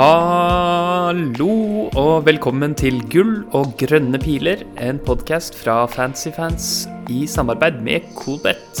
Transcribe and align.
Hallo 0.00 1.90
og 1.92 2.22
velkommen 2.24 2.72
til 2.72 3.02
Gull 3.12 3.42
og 3.52 3.74
grønne 3.76 4.16
piler, 4.22 4.62
en 4.80 4.96
podkast 5.04 5.58
fra 5.60 5.82
Fancyfans 5.92 6.86
i 7.12 7.26
samarbeid 7.28 7.82
med 7.84 8.06
Colbet. 8.16 8.80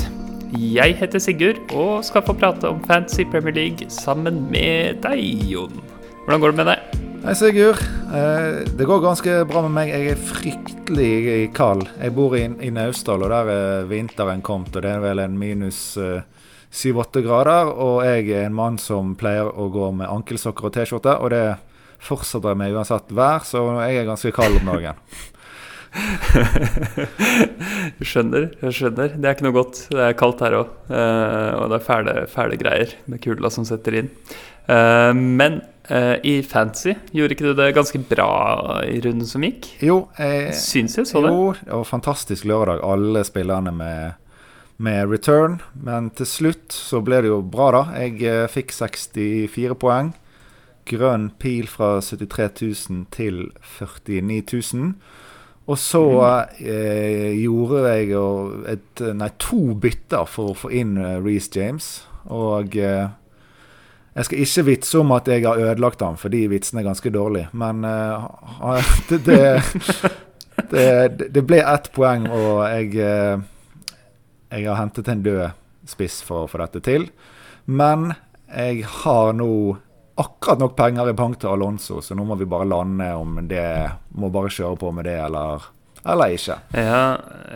Jeg 0.56 0.96
heter 0.96 1.20
Sigurd 1.20 1.60
og 1.76 2.06
skal 2.08 2.24
få 2.24 2.32
prate 2.40 2.70
om 2.72 2.80
Fancy 2.88 3.28
Premier 3.28 3.52
League 3.52 3.90
sammen 3.92 4.46
med 4.48 5.02
deg, 5.04 5.44
Jon. 5.50 5.76
Hvordan 6.24 6.40
går 6.40 6.54
det 6.54 6.60
med 6.62 6.70
deg? 6.72 6.98
Hei, 7.26 7.36
Sigurd. 7.36 7.84
Eh, 8.16 8.64
det 8.80 8.88
går 8.88 9.04
ganske 9.04 9.42
bra 9.50 9.66
med 9.66 9.76
meg. 9.76 9.92
Jeg 9.92 10.14
er 10.14 10.26
fryktelig 10.32 11.50
kald. 11.52 11.84
Jeg 12.00 12.16
bor 12.16 12.38
i, 12.38 12.46
i 12.48 12.72
Naustdal, 12.72 13.28
og 13.28 13.34
der 13.36 13.52
er 13.58 13.90
vinteren 13.92 14.40
kommet, 14.40 14.72
og 14.72 14.88
det 14.88 14.96
er 14.96 15.04
vel 15.04 15.20
en 15.26 15.36
minus 15.36 15.98
eh, 16.00 16.24
7-8 16.70 17.24
grader. 17.26 17.72
Og 17.74 18.04
jeg 18.06 18.30
er 18.30 18.48
en 18.48 18.56
mann 18.56 18.78
som 18.80 19.16
pleier 19.18 19.50
å 19.50 19.68
gå 19.72 19.90
med 19.96 20.10
ankelsokker 20.10 20.70
og 20.70 20.76
T-skjorte, 20.76 21.18
og 21.18 21.34
det 21.34 21.44
fortsetter 22.00 22.54
jeg 22.54 22.62
med 22.62 22.78
uansett 22.78 23.12
vær, 23.12 23.44
så 23.44 23.66
jeg 23.82 24.00
er 24.00 24.08
ganske 24.08 24.32
kald 24.34 24.62
om 24.62 24.72
dagen. 24.72 25.04
jeg 27.98 28.06
skjønner, 28.06 28.46
jeg 28.62 28.76
skjønner. 28.76 29.16
Det 29.16 29.26
er 29.26 29.34
ikke 29.34 29.46
noe 29.48 29.56
godt. 29.56 29.82
Det 29.90 30.04
er 30.04 30.14
kaldt 30.18 30.44
her 30.44 30.56
òg. 30.60 30.70
Eh, 30.86 31.50
og 31.58 31.72
det 31.72 31.80
er 31.80 31.86
fæle, 31.86 32.14
fæle 32.30 32.60
greier 32.60 32.94
med 33.10 33.22
kula 33.24 33.50
som 33.52 33.66
setter 33.68 33.98
inn. 34.00 34.10
Eh, 34.70 35.12
men 35.16 35.60
eh, 35.90 36.16
i 36.22 36.36
Fancy 36.46 36.94
gjorde 37.16 37.36
ikke 37.36 37.50
du 37.50 37.54
det 37.58 37.76
ganske 37.76 38.02
bra 38.10 38.30
i 38.86 39.00
runden 39.02 39.28
som 39.28 39.44
gikk? 39.44 39.72
Jo, 39.82 40.04
jeg, 40.18 40.54
Syns 40.62 40.98
jeg 41.00 41.10
så 41.10 41.24
det. 41.26 41.34
Jo, 41.34 41.52
det 41.58 41.74
var 41.74 41.88
fantastisk 41.88 42.46
lørdag. 42.48 42.84
Alle 42.86 43.24
spillerne 43.26 43.74
med 43.74 44.29
med 44.80 45.10
return. 45.12 45.60
Men 45.76 46.10
til 46.16 46.28
slutt 46.28 46.72
så 46.74 47.02
ble 47.04 47.20
det 47.24 47.30
jo 47.32 47.40
bra, 47.44 47.70
da. 47.76 47.82
Jeg 48.00 48.20
eh, 48.24 48.48
fikk 48.50 48.72
64 48.74 49.76
poeng. 49.80 50.14
Grønn 50.88 51.28
pil 51.38 51.68
fra 51.70 51.98
73 52.02 52.48
000 52.88 53.04
til 53.14 53.42
49 53.78 54.40
000. 54.74 54.94
Og 55.70 55.78
så 55.78 56.02
mm. 56.02 56.66
eh, 56.66 57.32
gjorde 57.38 57.84
jeg 57.92 58.10
et, 58.72 59.02
nei, 59.14 59.30
to 59.38 59.74
bytter 59.78 60.26
for 60.26 60.50
å 60.50 60.58
få 60.64 60.72
inn 60.74 60.96
uh, 60.98 61.20
Reece 61.22 61.52
James. 61.54 61.90
Og 62.32 62.74
eh, 62.80 63.12
jeg 64.16 64.26
skal 64.26 64.42
ikke 64.42 64.66
vitse 64.66 64.98
om 64.98 65.14
at 65.14 65.28
jeg 65.30 65.44
har 65.46 65.60
ødelagt 65.60 66.02
ham, 66.02 66.18
for 66.18 66.32
de 66.32 66.42
vitsene 66.50 66.82
er 66.82 66.88
ganske 66.88 67.12
dårlige. 67.14 67.52
Men 67.52 67.84
eh, 67.86 68.90
det, 69.12 69.20
det, 69.28 69.38
det, 70.72 71.30
det, 71.36 71.44
ble 71.46 71.62
ett 71.62 71.92
poeng, 71.94 72.26
og 72.26 72.64
jeg 72.66 73.44
jeg 74.50 74.66
har 74.66 74.80
hentet 74.80 75.08
en 75.08 75.22
død 75.22 75.46
spiss 75.88 76.20
for 76.26 76.44
å 76.44 76.50
få 76.50 76.60
dette 76.62 76.82
til. 76.84 77.06
Men 77.70 78.12
jeg 78.50 78.82
har 79.02 79.34
nå 79.36 79.52
akkurat 80.20 80.60
nok 80.60 80.76
penger 80.76 81.10
i 81.10 81.16
bank 81.16 81.38
til 81.40 81.52
Alonso, 81.54 82.00
så 82.02 82.16
nå 82.16 82.26
må 82.28 82.36
vi 82.40 82.48
bare 82.50 82.68
lande 82.68 83.06
om 83.16 83.38
det 83.48 83.66
Må 84.18 84.28
bare 84.32 84.50
kjøre 84.52 84.76
på 84.80 84.90
med 84.92 85.06
det, 85.08 85.16
eller, 85.22 85.68
eller 86.04 86.34
ikke. 86.34 86.56
Ja, 86.76 87.04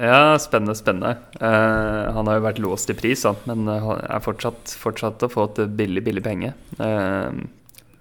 ja, 0.00 0.20
spennende, 0.40 0.76
spennende. 0.78 1.16
Uh, 1.40 2.14
han 2.14 2.30
har 2.30 2.38
jo 2.38 2.46
vært 2.46 2.62
låst 2.62 2.92
i 2.94 2.96
pris, 2.96 3.26
han, 3.26 3.40
men 3.50 3.68
er 3.74 4.22
fortsatt, 4.24 4.76
fortsatt 4.80 5.26
å 5.26 5.32
få 5.32 5.48
et 5.50 5.64
billig, 5.76 6.04
billig 6.06 6.24
penge. 6.24 6.54
Uh, 6.78 7.42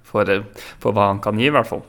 for, 0.08 0.30
for, 0.78 0.94
hva 0.94 1.10
han 1.10 1.24
kan 1.24 1.42
gi, 1.42 1.50
i 1.50 1.56
hvert 1.56 1.72
fall. 1.72 1.84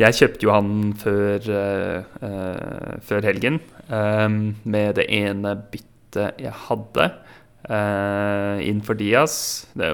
Jeg 0.00 0.16
kjøpte 0.16 0.46
jo 0.48 0.54
han 0.54 0.94
før, 0.96 1.48
uh, 1.52 2.98
før 3.04 3.28
helgen 3.28 3.60
med 3.92 4.94
det 4.96 5.04
ene 5.12 5.50
byttet 5.68 5.91
jeg 6.16 6.54
hadde 6.68 7.08
uh, 7.70 8.58
innenfor 8.62 8.98
Diaz. 8.98 9.66
Det 9.78 9.92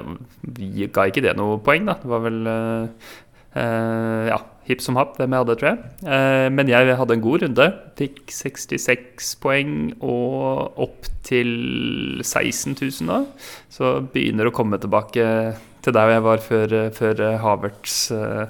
ga 0.94 1.08
ikke 1.08 1.24
det 1.24 1.36
noe 1.38 1.58
poeng, 1.64 1.88
da. 1.88 1.98
Det 2.00 2.10
var 2.10 2.24
vel 2.26 2.40
uh, 2.48 4.28
ja, 4.28 4.38
hipp 4.68 4.82
som 4.84 4.98
happ 5.00 5.16
hvem 5.18 5.34
jeg 5.34 5.44
hadde, 5.44 5.56
tror 5.60 5.70
jeg. 5.70 5.94
Uh, 6.04 6.48
men 6.54 6.72
jeg 6.72 6.98
hadde 7.00 7.16
en 7.16 7.24
god 7.24 7.46
runde. 7.46 7.70
Fikk 8.00 8.20
66 8.34 9.32
poeng 9.42 9.72
og 9.98 10.84
opp 10.88 11.08
til 11.28 12.20
16 12.24 12.76
000 12.76 13.10
da. 13.10 13.22
Så 13.72 13.98
begynner 14.12 14.48
å 14.48 14.54
komme 14.54 14.80
tilbake 14.80 15.26
til 15.84 15.94
der 15.94 16.10
jeg 16.10 16.22
var 16.24 16.40
før, 16.42 16.72
før 16.92 17.20
Havertz 17.38 18.08
uh, 18.10 18.48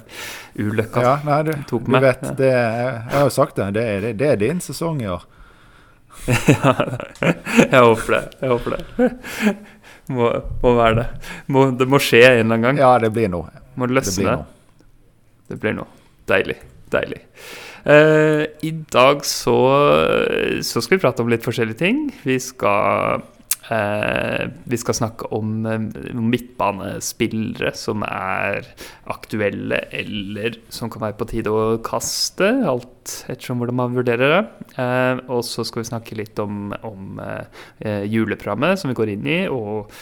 ja, 0.58 1.18
nei, 1.26 1.42
du, 1.46 1.52
tok 1.68 1.90
meg. 1.92 2.02
Du 2.02 2.06
vet, 2.08 2.22
det, 2.40 2.48
jeg 2.50 3.02
har 3.12 3.26
jo 3.26 3.34
sagt 3.34 3.60
det, 3.60 3.68
det 3.76 3.84
er, 3.84 4.06
det 4.18 4.30
er 4.32 4.40
din 4.40 4.62
sesong 4.64 5.02
i 5.04 5.10
år. 5.12 5.26
Ja, 6.26 6.72
jeg 7.72 7.82
håper 7.84 8.14
det. 8.14 8.22
Jeg 8.40 8.52
håper 8.54 8.76
det. 8.76 9.08
Må, 10.08 10.28
må 10.62 10.70
være 10.72 11.02
det. 11.02 11.32
Må, 11.52 11.66
det 11.76 11.84
må 11.84 11.98
skje 12.00 12.22
en 12.24 12.30
eller 12.30 12.46
annen 12.46 12.62
gang. 12.64 12.78
Ja, 12.80 12.94
det 13.02 13.10
blir 13.12 13.28
noe. 13.28 13.50
Må 13.76 13.84
løsne. 13.92 14.14
Det 14.16 14.22
blir 14.24 14.30
noe. 14.32 14.46
Det 15.50 15.58
blir 15.60 15.74
noe. 15.76 16.04
Deilig. 16.32 16.56
Deilig. 16.94 17.18
Uh, 17.84 18.48
I 18.64 18.70
dag 18.88 19.20
så, 19.28 19.58
så, 20.64 20.80
skal 20.80 20.96
vi 20.96 21.02
prate 21.02 21.20
om 21.20 21.28
litt 21.28 21.44
forskjellige 21.44 21.80
ting. 21.82 22.00
Vi 22.24 22.38
skal 22.40 23.20
Eh, 23.20 23.37
vi 23.68 24.78
skal 24.80 24.96
snakke 24.96 25.28
om 25.36 25.66
eh, 25.68 25.82
midtbanespillere 26.16 27.74
som 27.76 28.04
er 28.06 28.64
aktuelle, 29.12 29.82
eller 29.92 30.56
som 30.72 30.88
kan 30.92 31.04
være 31.04 31.18
på 31.18 31.28
tide 31.28 31.52
å 31.52 31.76
kaste. 31.84 32.48
Alt 32.68 33.18
ettersom 33.28 33.60
hvordan 33.60 33.78
man 33.80 33.98
vurderer 33.98 34.34
det. 34.34 34.40
Eh, 34.80 35.20
og 35.28 35.44
så 35.46 35.66
skal 35.68 35.84
vi 35.84 35.90
snakke 35.90 36.18
litt 36.18 36.40
om, 36.42 36.72
om 36.86 37.20
juleprogrammet 37.78 38.80
som 38.80 38.92
vi 38.92 38.98
går 38.98 39.14
inn 39.16 39.28
i. 39.28 39.38
og 39.52 39.92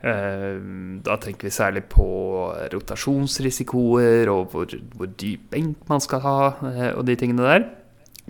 da 0.00 1.16
tenker 1.20 1.44
vi 1.44 1.50
særlig 1.52 1.82
på 1.92 2.04
rotasjonsrisikoer 2.72 4.30
og 4.32 4.54
hvor, 4.54 4.72
hvor 4.96 5.10
dyp 5.20 5.50
benk 5.52 5.82
man 5.92 6.00
skal 6.00 6.22
ha, 6.24 6.38
og 6.94 7.04
de 7.04 7.18
tingene 7.20 7.44
der. 7.44 7.66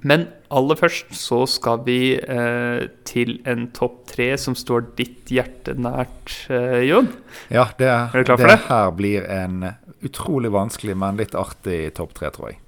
Men 0.06 0.26
aller 0.48 0.78
først 0.80 1.12
så 1.16 1.42
skal 1.50 1.82
vi 1.84 2.14
eh, 2.16 2.86
til 3.08 3.36
en 3.48 3.66
topp 3.76 4.02
tre 4.10 4.30
som 4.40 4.56
står 4.56 4.92
ditt 4.98 5.30
hjerte 5.32 5.76
nært, 5.76 6.32
eh, 6.52 6.80
Jon. 6.88 7.10
Ja, 7.52 7.68
det, 7.78 7.90
er 7.90 8.08
for 8.14 8.24
det, 8.24 8.48
det 8.48 8.58
her 8.70 8.92
blir 8.96 9.26
en 9.28 9.74
utrolig 10.00 10.52
vanskelig, 10.54 10.96
men 10.96 11.20
litt 11.20 11.36
artig 11.36 11.82
topp 11.98 12.14
tre, 12.16 12.30
tror 12.32 12.52
jeg. 12.52 12.60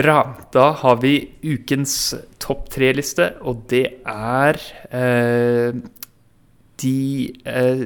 Bra. 0.00 0.20
Da 0.54 0.70
har 0.80 1.00
vi 1.02 1.14
ukens 1.42 2.14
topp 2.40 2.70
tre-liste, 2.72 3.32
og 3.42 3.66
det 3.72 3.84
er 4.08 4.60
eh, 4.94 5.74
de 6.80 7.00
eh, 7.50 7.82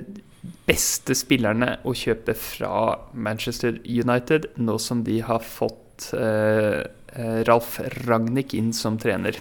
beste 0.69 1.17
spillerne 1.17 1.79
å 1.89 1.97
kjøpe 1.97 2.37
fra 2.39 2.77
Manchester 3.17 3.81
United, 3.81 4.53
nå 4.61 4.77
som 4.79 5.03
de 5.09 5.23
har 5.25 5.41
fått 5.41 5.81
Eh, 6.13 6.83
Ralf 7.47 7.79
Ragnhild 8.09 8.55
inn 8.59 8.73
som 8.77 8.99
trener. 8.99 9.39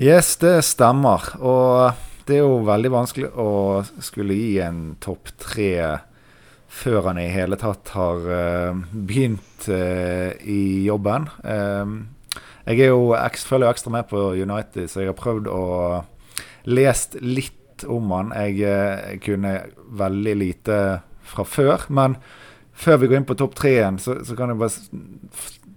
Yes, 0.00 0.36
det 0.40 0.62
stemmer. 0.64 1.26
Og 1.44 1.90
det 2.28 2.38
er 2.38 2.44
jo 2.44 2.62
veldig 2.64 2.92
vanskelig 2.94 3.32
å 3.36 3.50
skulle 4.00 4.36
gi 4.38 4.60
en 4.64 4.94
topp 5.02 5.32
tre 5.42 5.72
før 6.70 7.08
han 7.08 7.18
i 7.18 7.26
hele 7.32 7.58
tatt 7.58 7.90
har 7.96 8.26
uh, 8.30 8.82
begynt 8.92 9.66
uh, 9.68 10.30
i 10.38 10.86
jobben. 10.86 11.26
Uh, 11.42 12.38
jeg 12.68 12.86
er 12.86 12.92
jo 12.92 13.10
følger 13.42 13.66
jo 13.66 13.72
ekstra 13.72 13.92
med 13.96 14.06
på 14.08 14.30
United, 14.38 14.86
så 14.86 15.02
jeg 15.02 15.10
har 15.10 15.18
prøvd 15.18 15.50
å 15.50 15.64
lest 16.70 17.16
litt 17.20 17.84
om 17.90 18.12
han. 18.14 18.30
Jeg 18.36 19.18
kunne 19.24 19.54
veldig 19.98 20.34
lite 20.36 20.76
fra 21.26 21.46
før. 21.48 21.88
Men 21.88 22.18
før 22.76 23.00
vi 23.00 23.10
går 23.10 23.20
inn 23.20 23.28
på 23.28 23.38
topp 23.40 23.56
treen, 23.58 23.98
så, 23.98 24.20
så 24.24 24.36
kan 24.38 24.52
jeg 24.52 24.60
bare 24.60 24.70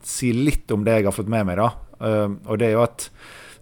si 0.08 0.34
litt 0.36 0.72
om 0.74 0.86
det 0.86 1.00
jeg 1.00 1.10
har 1.10 1.16
fått 1.16 1.32
med 1.32 1.50
meg. 1.50 1.62
da. 1.62 1.72
Uh, 2.04 2.36
og 2.50 2.60
det 2.60 2.72
er 2.72 2.78
jo 2.78 2.86
at 2.86 3.10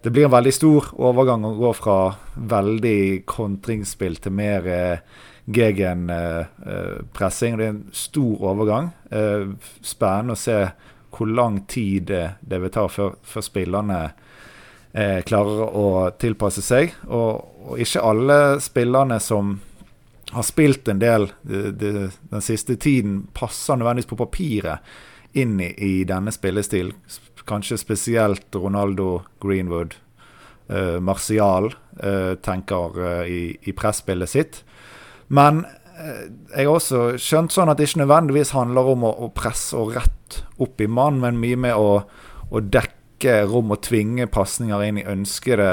det 0.02 0.10
blir 0.10 0.26
en 0.26 0.34
veldig 0.34 0.52
stor 0.54 0.88
overgang 0.98 1.44
å 1.46 1.54
gå 1.54 1.72
fra 1.78 1.98
veldig 2.34 3.22
kontringsspill 3.30 4.16
til 4.22 4.32
mer 4.34 4.66
uh, 4.66 4.96
gegenpressing. 5.46 7.54
Uh, 7.54 7.58
det 7.58 7.68
er 7.68 7.70
en 7.70 7.84
stor 7.94 8.42
overgang. 8.50 8.90
Uh, 9.12 9.54
spennende 9.78 10.34
å 10.34 10.42
se 10.42 10.56
hvor 11.12 11.30
lang 11.30 11.60
tid 11.70 12.08
det 12.08 12.58
vil 12.64 12.72
ta 12.72 12.88
før, 12.88 13.14
før 13.22 13.42
spillerne 13.44 14.00
klarer 15.28 15.76
å 15.76 16.10
tilpasse 16.20 16.62
seg. 16.64 16.94
Og, 17.04 17.44
og, 17.62 17.78
ikke 17.80 18.04
alle 18.04 18.60
spillerne 18.64 19.20
som 19.20 19.60
har 20.32 20.44
spilt 20.44 20.88
en 20.88 21.00
del 21.00 21.28
de, 21.44 21.72
de, 21.76 22.08
den 22.32 22.44
siste 22.44 22.76
tiden, 22.80 23.28
passer 23.36 23.76
nødvendigvis 23.76 24.08
på 24.08 24.20
papiret 24.20 24.78
inn 25.38 25.60
i, 25.60 25.72
i 25.76 25.92
denne 26.08 26.32
spillestil. 26.34 26.92
Kanskje 27.48 27.78
spesielt 27.80 28.54
Ronaldo, 28.54 29.22
Greenwood, 29.42 29.96
uh, 30.70 30.98
Martial 31.02 31.72
uh, 31.72 32.34
tenker 32.44 32.98
uh, 32.98 33.22
i, 33.26 33.56
i 33.62 33.74
presspillet 33.76 34.30
sitt. 34.30 34.62
Men 35.32 35.64
jeg 36.02 36.64
har 36.66 36.72
også 36.72 37.00
skjønt 37.20 37.52
sånn 37.54 37.70
at 37.70 37.78
det 37.78 37.84
ikke 37.86 38.00
nødvendigvis 38.00 38.54
handler 38.56 38.88
om 38.90 39.04
å, 39.06 39.10
å 39.22 39.26
presse 39.36 39.76
og 39.78 39.92
rett 39.94 40.38
opp 40.64 40.80
i 40.82 40.88
mann, 40.90 41.20
men 41.22 41.38
mye 41.38 41.58
med 41.60 41.78
å, 41.78 42.00
å 42.50 42.62
dekke 42.64 43.36
rom 43.46 43.70
og 43.70 43.84
tvinge 43.86 44.26
pasninger 44.32 44.82
inn 44.82 44.98
i 44.98 45.04
ønskede, 45.06 45.68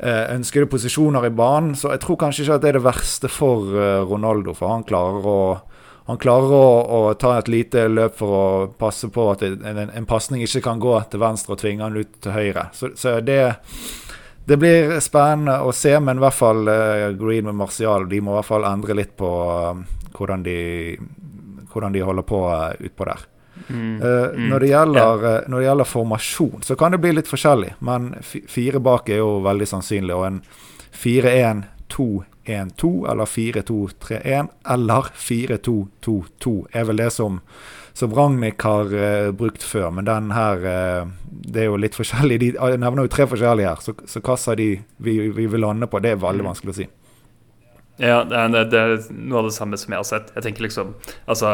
ønskede 0.00 0.70
posisjoner 0.72 1.28
i 1.28 1.32
banen. 1.36 1.76
Så 1.78 1.92
jeg 1.92 2.02
tror 2.02 2.18
kanskje 2.24 2.42
ikke 2.46 2.56
at 2.58 2.64
det 2.64 2.72
er 2.72 2.78
det 2.80 2.86
verste 2.88 3.30
for 3.30 3.70
Ronaldo, 4.08 4.56
for 4.56 4.72
han 4.72 4.88
klarer 4.88 5.30
å 5.30 5.38
han 6.06 6.18
klarer 6.18 6.52
å, 6.52 6.66
å, 6.80 7.00
ta 7.14 7.36
et 7.38 7.48
lite 7.48 7.84
løp 7.88 8.16
for 8.18 8.34
å 8.34 8.44
passe 8.78 9.08
på 9.12 9.26
at 9.32 9.44
en, 9.46 9.78
en 9.86 10.06
pasning 10.08 10.42
ikke 10.42 10.62
kan 10.64 10.80
gå 10.82 10.94
til 11.10 11.22
venstre 11.22 11.54
og 11.54 11.60
tvinge 11.60 11.86
han 11.86 11.98
ut 11.98 12.16
til 12.22 12.34
høyre. 12.34 12.68
Så, 12.74 12.92
så 12.98 13.18
det, 13.24 13.40
det, 14.44 14.58
blir 14.58 14.96
spennende 15.04 15.60
å 15.62 15.74
se, 15.76 15.92
men 16.02 16.18
i 16.18 16.24
hvert 16.24 16.38
fall 16.38 16.64
uh, 16.66 17.10
Green 17.18 17.46
med 17.50 17.58
Martial 17.60 18.08
de 18.10 18.22
må 18.24 18.34
i 18.34 18.38
hvert 18.40 18.48
fall 18.48 18.66
endre 18.70 18.96
litt 18.98 19.12
på 19.20 19.28
uh, 19.30 19.82
hvordan, 20.16 20.42
de, 20.46 20.56
hvordan, 21.70 21.94
de, 21.94 22.06
holder 22.08 22.26
på 22.26 22.42
uh, 22.48 22.72
utpå 22.80 23.10
der. 23.10 23.28
Mm, 23.68 24.00
uh, 24.00 24.08
mm, 24.32 24.48
når, 24.48 24.58
det 24.58 24.72
gjelder, 24.72 25.28
yeah. 25.28 25.38
når, 25.46 25.56
det 25.58 25.68
gjelder, 25.68 25.90
formasjon, 25.92 26.66
så 26.66 26.78
kan 26.80 26.96
det 26.96 27.02
bli 27.04 27.14
litt 27.18 27.30
forskjellig. 27.30 27.76
Men 27.86 28.14
fire 28.24 28.82
bak 28.82 29.12
er 29.12 29.20
jo 29.20 29.36
veldig 29.44 29.68
sannsynlig, 29.76 30.16
og 30.16 30.26
en 30.30 30.42
4-1-2 31.04 32.10
1-2 32.50 32.90
eller 33.10 33.28
4-2-3-1 33.30 34.48
eller 34.74 35.10
4-2-2-2 35.16 36.54
er 36.76 36.86
vel 36.88 37.02
det 37.02 37.10
som, 37.14 37.40
som 37.96 38.14
Ragnhild 38.16 38.62
har 38.66 38.94
uh, 38.94 39.30
brukt 39.36 39.64
før. 39.66 39.90
Men 39.94 40.08
den 40.08 40.30
her 40.36 40.64
uh, 40.64 41.10
Det 41.30 41.64
er 41.64 41.70
jo 41.70 41.80
litt 41.80 41.98
forskjellig. 41.98 42.40
De 42.42 42.54
jeg 42.54 42.80
nevner 42.80 43.06
jo 43.06 43.12
tre 43.12 43.28
forskjellige 43.30 43.74
her, 43.74 43.84
så, 43.84 43.94
så 44.06 44.22
hva 44.24 44.38
sa 44.40 44.56
de 44.58 44.72
vi, 44.98 45.20
vi, 45.28 45.46
vil 45.46 45.64
lande 45.64 45.90
på? 45.90 46.02
Det 46.02 46.14
er 46.14 46.24
veldig 46.24 46.44
mm. 46.44 46.50
vanskelig 46.52 46.74
å 46.74 46.80
si. 46.80 46.90
Ja, 48.00 48.22
det 48.24 48.36
er, 48.38 48.68
det 48.72 48.78
er, 48.80 48.92
noe 49.12 49.42
av 49.42 49.50
det 49.50 49.52
samme 49.52 49.76
som 49.76 49.92
jeg 49.92 50.00
har 50.00 50.06
sett. 50.08 50.30
Jeg 50.32 50.46
tenker 50.46 50.64
liksom, 50.64 50.94
altså 51.28 51.50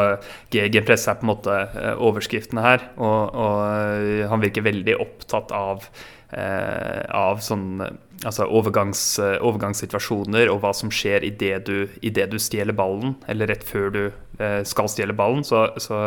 GG-press 0.53 1.09
er 1.11 1.17
på 1.19 1.25
en 1.25 1.31
måte 1.33 1.55
overskriften 1.57 2.05
overskriftene 2.07 2.63
her, 2.63 2.85
og, 2.95 3.35
og 3.35 4.29
han 4.31 4.45
virker 4.45 4.63
veldig 4.63 4.95
opptatt 5.03 5.51
av 5.51 5.83
Eh, 5.91 6.16
av 6.27 7.39
sånn 7.39 7.81
altså 8.25 8.47
overgangs, 8.49 9.01
eh, 9.19 9.37
overgangssituasjoner 9.45 10.49
og 10.51 10.61
hva 10.63 10.73
som 10.75 10.91
skjer 10.93 11.25
idet 11.27 11.65
du, 11.67 11.87
i 12.01 12.11
det 12.13 12.29
du 12.31 12.37
stjeler 12.41 12.75
ballen, 12.77 13.15
eller 13.29 13.51
rett 13.51 13.65
før 13.67 13.91
du 13.93 14.03
eh, 14.07 14.61
skal 14.67 14.89
stjele 14.91 15.15
ballen. 15.17 15.43
Så, 15.45 15.67
så, 15.81 15.99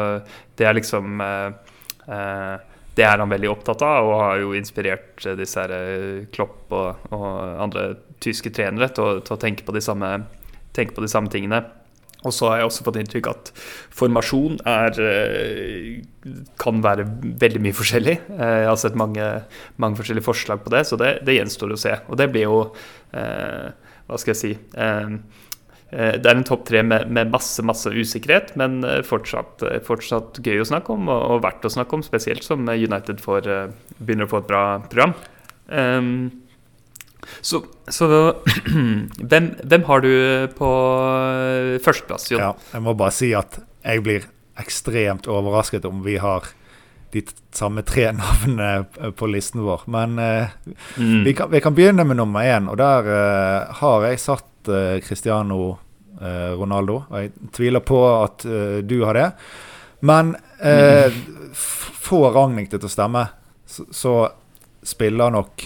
det 0.59 0.67
er 0.67 0.77
liksom 0.77 1.23
Det 2.91 3.05
er 3.07 3.21
han 3.23 3.31
veldig 3.31 3.49
opptatt 3.53 3.83
av, 3.87 4.09
og 4.09 4.21
har 4.21 4.41
jo 4.43 4.55
inspirert 4.59 5.23
disse 5.39 5.63
her 5.63 6.25
Klopp 6.35 6.73
og, 6.75 7.05
og 7.15 7.27
andre 7.63 7.85
tyske 8.21 8.51
trenere 8.51 8.91
til, 8.91 9.21
til, 9.23 9.37
å 9.37 9.41
tenke 9.41 9.65
på 9.65 9.81
samme, 9.81 10.25
tenke 10.75 10.97
på 10.97 11.05
de 11.05 11.09
samme 11.09 11.31
tingene. 11.31 11.63
Og 12.21 12.35
så 12.37 12.51
har 12.51 12.61
jeg 12.61 12.69
også 12.69 12.85
fått 12.85 12.99
inntrykk 13.01 13.29
at 13.31 13.51
formasjon 13.97 14.59
er, 14.69 14.99
eh, 15.01 16.33
kan 16.61 16.83
være 16.85 17.07
veldig 17.41 17.63
mye 17.65 17.77
forskjellig. 17.77 18.17
Eh, 18.37 18.57
jeg 18.65 18.69
har 18.69 18.81
sett 18.81 18.99
mange, 18.99 19.29
mange 19.81 19.97
forskjellige 19.97 20.27
forslag 20.27 20.61
på 20.65 20.73
det, 20.75 20.85
så 20.87 20.99
det, 21.01 21.21
det, 21.25 21.39
gjenstår 21.39 21.73
å 21.73 21.81
se. 21.81 21.95
Og 22.09 22.21
det 22.21 22.29
blir 22.33 22.49
jo 22.49 22.59
eh, 23.17 23.71
Hva 24.11 24.19
skal 24.19 24.35
jeg 24.35 24.41
si 24.41 24.51
eh, 24.53 25.13
eh 25.91 26.15
Det 26.19 26.27
er 26.27 26.37
en 26.37 26.45
topp 26.47 26.67
tre 26.69 26.83
med, 26.83 27.09
med, 27.11 27.31
masse 27.31 27.63
masse 27.63 27.89
usikkerhet, 27.89 28.53
men 28.61 28.85
fortsatt, 29.07 29.65
fortsatt, 29.87 30.39
gøy 30.45 30.61
å 30.61 30.69
snakke 30.69 30.93
om, 30.93 31.09
og, 31.09 31.25
og 31.33 31.43
verdt 31.43 31.65
å 31.65 31.73
snakke 31.73 31.97
om, 31.97 32.05
spesielt 32.07 32.45
som 32.45 32.69
United 32.69 33.19
får, 33.23 33.49
begynner 33.99 34.29
å 34.29 34.31
få 34.31 34.43
et 34.43 34.51
bra 34.51 34.65
program. 34.87 35.17
Um, 35.71 36.40
så, 37.41 37.63
så 37.89 38.07
hvem, 39.31 39.51
hvem, 39.63 39.85
har 39.89 40.05
du 40.05 40.13
på 40.57 40.71
førsteplass, 41.85 42.31
Jon? 42.33 42.43
Ja, 42.43 42.53
jeg 42.75 42.85
må 42.85 42.95
bare 42.99 43.15
si 43.15 43.33
at 43.37 43.61
jeg 43.85 44.05
blir 44.05 44.27
ekstremt 44.61 45.29
overrasket 45.31 45.87
om 45.89 46.03
vi 46.05 46.19
har 46.21 46.49
de 47.13 47.23
samme 47.55 47.83
tre 47.83 48.11
navnene 48.21 49.13
på 49.17 49.31
listen 49.31 49.65
vår. 49.67 49.87
Men 49.91 50.19
uh, 50.19 50.57
mm. 50.97 51.25
vi, 51.25 51.35
kan, 51.35 51.51
vi, 51.51 51.61
kan, 51.61 51.75
begynne 51.75 52.07
med 52.07 52.21
nummer 52.21 52.47
én, 52.47 52.69
og 52.71 52.79
der 52.81 53.11
uh, 53.11 53.81
har 53.81 54.09
jeg 54.09 54.23
satt 54.23 54.73
uh, 54.73 54.99
Cristiano 55.05 55.79
Ronaldo. 56.21 56.99
Og 57.09 57.15
jeg 57.17 57.31
tviler 57.57 57.81
på 57.81 57.97
at 58.05 58.43
du 58.85 58.99
har 59.09 59.17
det. 59.17 59.29
Men 60.05 60.35
mm. 60.61 61.15
få 61.57 62.19
Ragnhild 62.35 62.75
til 62.75 62.85
å 62.85 62.91
stemme, 62.93 63.23
så, 63.65 63.87
så 63.89 64.13
spiller 64.85 65.33
nok 65.33 65.65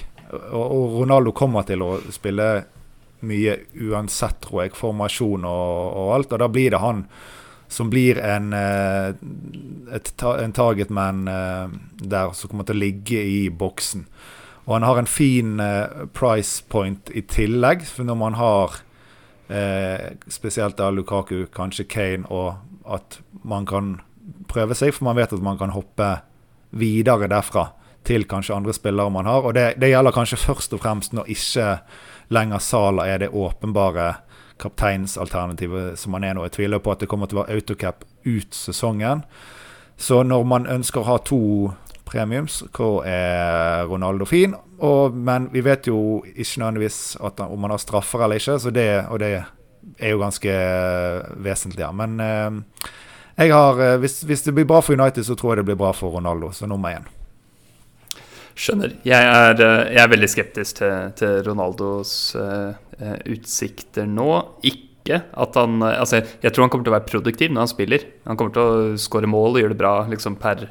og 0.55 1.01
Ronaldo 1.01 1.33
kommer 1.37 1.67
til 1.69 1.83
å 1.85 1.97
spille 2.15 2.49
mye 3.25 3.57
uansett, 3.81 4.41
tror 4.45 4.65
jeg, 4.65 4.77
formasjon 4.77 5.47
og, 5.49 5.97
og 6.01 6.13
alt. 6.17 6.35
Og 6.35 6.43
da 6.45 6.51
blir 6.53 6.75
det 6.75 6.83
han 6.83 7.07
som 7.75 7.91
blir 7.91 8.21
en, 8.21 8.53
eh, 8.53 9.15
et, 9.97 10.11
en 10.23 10.55
targetman 10.55 11.29
eh, 11.29 11.77
der 12.05 12.35
som 12.37 12.53
kommer 12.53 12.69
til 12.69 12.77
å 12.77 12.85
ligge 12.85 13.23
i 13.25 13.39
boksen. 13.51 14.07
Og 14.65 14.77
han 14.79 14.87
har 14.87 14.97
en 14.97 15.09
fin 15.11 15.59
uh, 15.61 16.07
price 16.17 16.63
point 16.73 17.11
i 17.13 17.21
tillegg, 17.29 17.83
for 17.85 18.09
når 18.09 18.17
man 18.17 18.37
har 18.39 18.79
eh, 19.53 20.15
spesielt 20.33 20.79
da 20.79 20.89
Lukaku, 20.89 21.43
kanskje 21.53 21.85
Kane, 21.85 22.25
og 22.33 22.63
at 22.89 23.19
man 23.45 23.69
kan 23.69 23.99
prøve 24.49 24.73
seg, 24.79 24.95
for 24.97 25.11
man 25.11 25.19
vet 25.19 25.35
at 25.37 25.45
man 25.45 25.61
kan 25.61 25.75
hoppe 25.75 26.09
videre 26.73 27.29
derfra 27.29 27.75
til 28.05 28.27
kanskje 28.29 28.57
andre 28.57 28.75
spillere 28.77 29.11
man 29.11 29.27
har. 29.27 29.47
Og 29.47 29.55
det, 29.57 29.75
det 29.81 29.91
gjelder 29.93 30.15
kanskje 30.15 30.41
først 30.41 30.77
og 30.77 30.83
fremst 30.85 31.17
når 31.17 31.31
ikke 31.35 31.69
lenger 32.35 32.63
Sala 32.63 33.09
er 33.09 33.25
det 33.25 33.33
åpenbare 33.33 34.15
kapteinsalternativet 34.61 35.99
som 35.99 36.15
man 36.15 36.25
er 36.25 36.37
nå. 36.37 36.45
Jeg 36.47 36.59
tviler 36.59 36.83
på 36.83 36.93
at 36.95 37.03
det 37.03 37.11
kommer 37.11 37.31
til 37.31 37.41
å 37.41 37.45
være 37.45 37.59
autocap 37.59 38.05
ut 38.25 38.55
sesongen. 38.55 39.25
Så 39.97 40.23
når 40.27 40.47
man 40.49 40.69
ønsker 40.71 41.03
å 41.03 41.09
ha 41.09 41.19
to 41.23 41.41
premiums, 42.05 42.63
hvor 42.75 43.05
er 43.09 43.85
Ronaldo 43.89 44.27
fin? 44.29 44.55
Og, 44.85 45.15
men 45.15 45.49
vi 45.53 45.63
vet 45.65 45.89
jo 45.89 46.23
ikke 46.27 46.61
nødvendigvis 46.61 47.17
at, 47.25 47.41
om 47.41 47.61
man 47.61 47.75
har 47.75 47.83
straffer 47.83 48.25
eller 48.25 48.41
ikke, 48.41 48.59
det, 48.75 48.89
og 49.09 49.21
det 49.23 49.33
er 49.99 50.15
jo 50.15 50.21
ganske 50.23 50.55
vesentlig. 51.45 51.85
Ja. 51.85 51.93
Men 51.93 52.21
eh, 52.21 53.51
har, 53.51 53.83
eh, 53.83 53.99
hvis, 54.03 54.23
hvis, 54.27 54.43
det 54.47 54.55
blir 54.57 54.69
bra 54.69 54.83
for 54.83 54.99
United, 54.99 55.27
så 55.27 55.37
tror 55.39 55.55
jeg 55.55 55.63
det 55.63 55.71
blir 55.73 55.81
bra 55.81 55.93
for 55.97 56.15
Ronaldo, 56.15 56.53
så 56.53 56.67
nummer 56.71 56.99
én. 56.99 57.07
Skjønner. 58.55 58.93
Jeg 59.03 59.19
er, 59.19 59.59
eh, 59.59 59.93
jeg 59.97 60.01
er 60.05 60.11
veldig 60.13 60.31
skeptisk 60.31 60.79
til, 60.79 61.15
til 61.19 61.41
Ronaldos 61.49 62.13
uh, 62.39 62.75
utsikter 63.27 64.07
nå. 64.07 64.29
Ikke 64.63 65.25
at 65.35 65.57
han 65.59 65.83
Altså, 65.83 66.23
jeg 66.41 66.55
tror 66.55 66.65
han 66.65 66.71
kommer 66.73 66.87
til 66.87 66.95
å 66.95 66.97
være 66.97 67.11
produktiv 67.11 67.51
når 67.51 67.67
han 67.67 67.73
spiller. 67.73 68.07
Han 68.29 68.39
kommer 68.39 68.55
til 68.55 68.63
å 68.63 69.01
skåre 69.01 69.31
mål 69.31 69.57
og 69.57 69.65
gjøre 69.65 69.75
det 69.75 69.81
bra 69.83 69.95
liksom 70.09 70.39
per, 70.41 70.69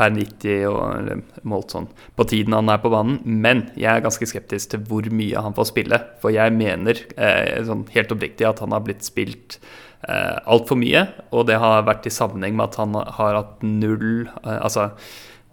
per 0.00 0.16
90 0.16 0.64
og 0.72 1.44
målt 1.44 1.76
sånn 1.76 1.90
på 2.16 2.26
tiden 2.32 2.56
han 2.56 2.72
er 2.72 2.80
på 2.80 2.90
banen. 2.92 3.20
Men 3.20 3.66
jeg 3.76 3.92
er 3.92 4.06
ganske 4.06 4.26
skeptisk 4.32 4.72
til 4.72 4.88
hvor 4.88 5.12
mye 5.12 5.44
han 5.44 5.54
får 5.54 5.70
spille. 5.74 6.00
For 6.24 6.32
jeg 6.34 6.56
mener 6.56 7.04
uh, 7.20 7.60
sånn 7.68 7.84
helt 7.92 8.16
oppriktig 8.16 8.48
at 8.48 8.64
han 8.64 8.72
har 8.72 8.84
blitt 8.88 9.04
spilt 9.06 9.60
eh, 10.08 10.36
altfor 10.48 10.78
mye. 10.80 11.04
Og 11.36 11.44
det 11.52 11.60
har 11.60 11.84
vært 11.88 12.08
i 12.08 12.14
sammenheng 12.14 12.56
med 12.56 12.70
at 12.70 12.80
han 12.80 12.96
har 12.96 13.42
hatt 13.42 13.66
null 13.66 14.30
Altså 14.40 14.94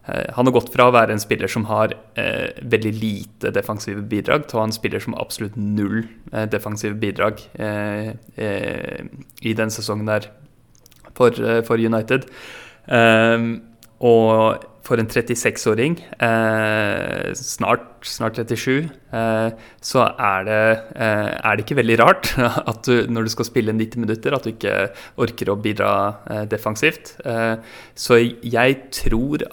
han 0.08 0.48
har 0.48 0.56
gått 0.56 0.72
fra 0.72 0.88
å 0.88 0.94
være 0.96 1.16
en 1.16 1.22
spiller 1.22 1.52
som 1.52 1.66
har 1.68 1.92
eh, 2.20 2.56
veldig 2.64 2.94
lite 2.96 3.52
defensive 3.56 4.06
bidrag, 4.08 4.48
til 4.48 4.60
å 4.60 4.64
ha 4.64 4.70
en 4.70 4.76
spiller 4.76 5.04
som 5.04 5.18
har 5.18 5.26
absolutt 5.26 5.58
null 5.60 6.06
eh, 6.32 6.48
defensive 6.52 6.96
bidrag 7.02 7.44
eh, 7.60 8.16
eh 8.38 9.04
i 9.42 9.54
den 9.54 9.70
sesongen 9.72 10.08
der 10.08 10.32
for, 11.18 11.36
eh, 11.36 11.62
for 11.68 11.76
United. 11.76 12.26
og 14.00 14.66
for 14.88 15.02
en 15.02 15.10
36-åring, 15.12 15.98
snart, 17.36 17.82
snart, 18.08 18.38
37, 18.40 18.88
så 19.82 20.06
er 20.06 20.46
det, 20.48 20.62
er 20.96 21.56
det, 21.58 21.66
ikke 21.66 21.76
veldig 21.82 21.98
rart 22.00 22.30
at 22.72 22.88
du, 22.88 23.04
når 23.12 23.28
du 23.28 23.34
skal 23.34 23.50
spille 23.50 23.76
90 23.76 24.00
minutter, 24.00 24.32
at 24.32 24.48
du 24.48 24.54
ikke 24.54 24.94
orker 25.18 25.52
å 25.52 25.58
bidra 25.60 25.90
defensivt. 26.48 27.18
så 27.96 28.22
jeg 28.22 28.80
tror 28.96 29.44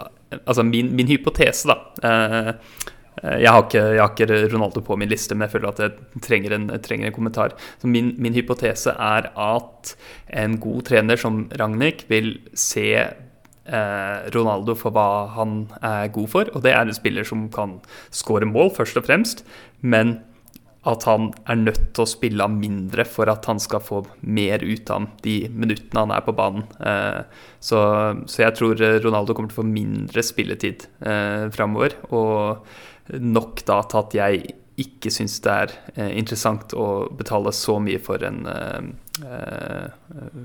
Altså 0.42 0.64
min, 0.66 0.92
min 0.96 1.08
hypotese, 1.10 1.70
da. 1.70 1.76
Eh, 2.04 2.48
eh, 3.22 3.36
jeg 3.42 3.50
har, 3.50 3.64
ikke, 3.66 3.82
jeg 3.82 4.02
har, 4.02 4.14
ikke, 4.14 4.40
Ronaldo 4.54 4.82
på 4.84 4.98
min 5.00 5.10
liste, 5.10 5.34
men 5.34 5.46
jeg 5.46 5.54
føler 5.56 5.70
at 5.70 5.82
jeg 5.84 6.22
trenger 6.24 6.56
en, 6.56 6.68
trenger 6.82 7.10
en 7.10 7.16
kommentar. 7.16 7.56
Så 7.82 7.90
min, 7.90 8.14
min, 8.18 8.34
hypotese 8.34 8.94
er 8.94 9.30
at 9.30 9.94
en 10.44 10.58
god 10.62 10.82
trener 10.90 11.20
som 11.20 11.46
Ragnhild 11.60 12.06
vil 12.10 12.34
se 12.58 12.88
eh, 12.98 14.18
Ronaldo 14.34 14.76
for 14.78 14.94
hva 14.94 15.08
han 15.38 15.64
er 15.80 16.12
god 16.14 16.30
for. 16.36 16.52
Og 16.54 16.64
det 16.66 16.74
er 16.74 16.84
en 16.84 16.96
spiller 16.96 17.26
som 17.26 17.48
kan 17.52 17.78
skåre 18.14 18.48
mål, 18.48 18.74
først 18.76 19.00
og 19.00 19.08
fremst. 19.08 19.44
Men 19.80 20.18
at 20.84 21.04
han 21.08 21.30
er 21.48 21.60
nødt 21.60 21.84
til 21.96 22.04
å 22.04 22.08
spille 22.08 22.46
mindre 22.52 23.06
for 23.08 23.30
at 23.32 23.46
han 23.48 23.60
skal 23.62 23.80
få 23.84 24.02
mer 24.20 24.64
ut 24.64 24.90
av 24.92 25.06
de 25.24 25.36
minuttene 25.48 26.02
han 26.02 26.12
er 26.12 26.24
på 26.26 26.34
banen. 26.36 26.66
Eh, 26.76 27.22
så, 27.56 27.78
så, 28.28 28.42
jeg 28.42 28.56
tror 28.58 28.82
Ronaldo 29.04 29.36
kommer 29.36 29.52
til 29.52 29.60
å 29.60 29.62
få 29.62 29.68
mindre 29.70 30.24
spilletid 30.24 30.84
eh, 31.00 31.46
framover. 31.54 31.96
Og 32.12 33.16
nok 33.20 33.64
da 33.68 33.80
til 33.88 34.02
at 34.02 34.18
jeg 34.18 34.44
ikke 34.84 35.12
syns 35.14 35.38
det 35.40 35.54
er 35.54 35.72
eh, 35.94 36.12
interessant 36.18 36.76
å 36.76 37.06
betale 37.16 37.54
så 37.56 37.78
mye 37.80 38.02
for, 38.04 38.20
en, 38.26 38.44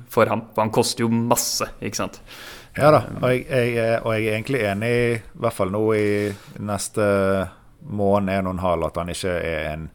for 0.07 0.31
ham. 0.31 0.47
For 0.53 0.63
han 0.63 0.73
koster 0.75 1.03
jo 1.03 1.11
masse, 1.11 1.67
ikke 1.83 2.03
sant. 2.05 2.23
Ja 2.79 2.93
da, 2.95 3.03
og 3.17 3.31
jeg, 3.33 3.47
jeg, 3.49 4.01
og 4.05 4.13
jeg 4.13 4.27
er 4.29 4.35
egentlig 4.37 4.59
enig, 4.69 4.95
i 5.19 5.41
hvert 5.41 5.57
fall 5.57 5.71
nå 5.73 5.83
i 5.97 6.09
neste 6.63 7.05
måned, 7.89 8.37
en 8.37 8.47
og 8.47 8.55
en 8.55 8.61
halv, 8.63 8.85
at 8.87 8.99
han 9.01 9.11
ikke 9.11 9.33
er 9.35 9.71
en 9.73 9.89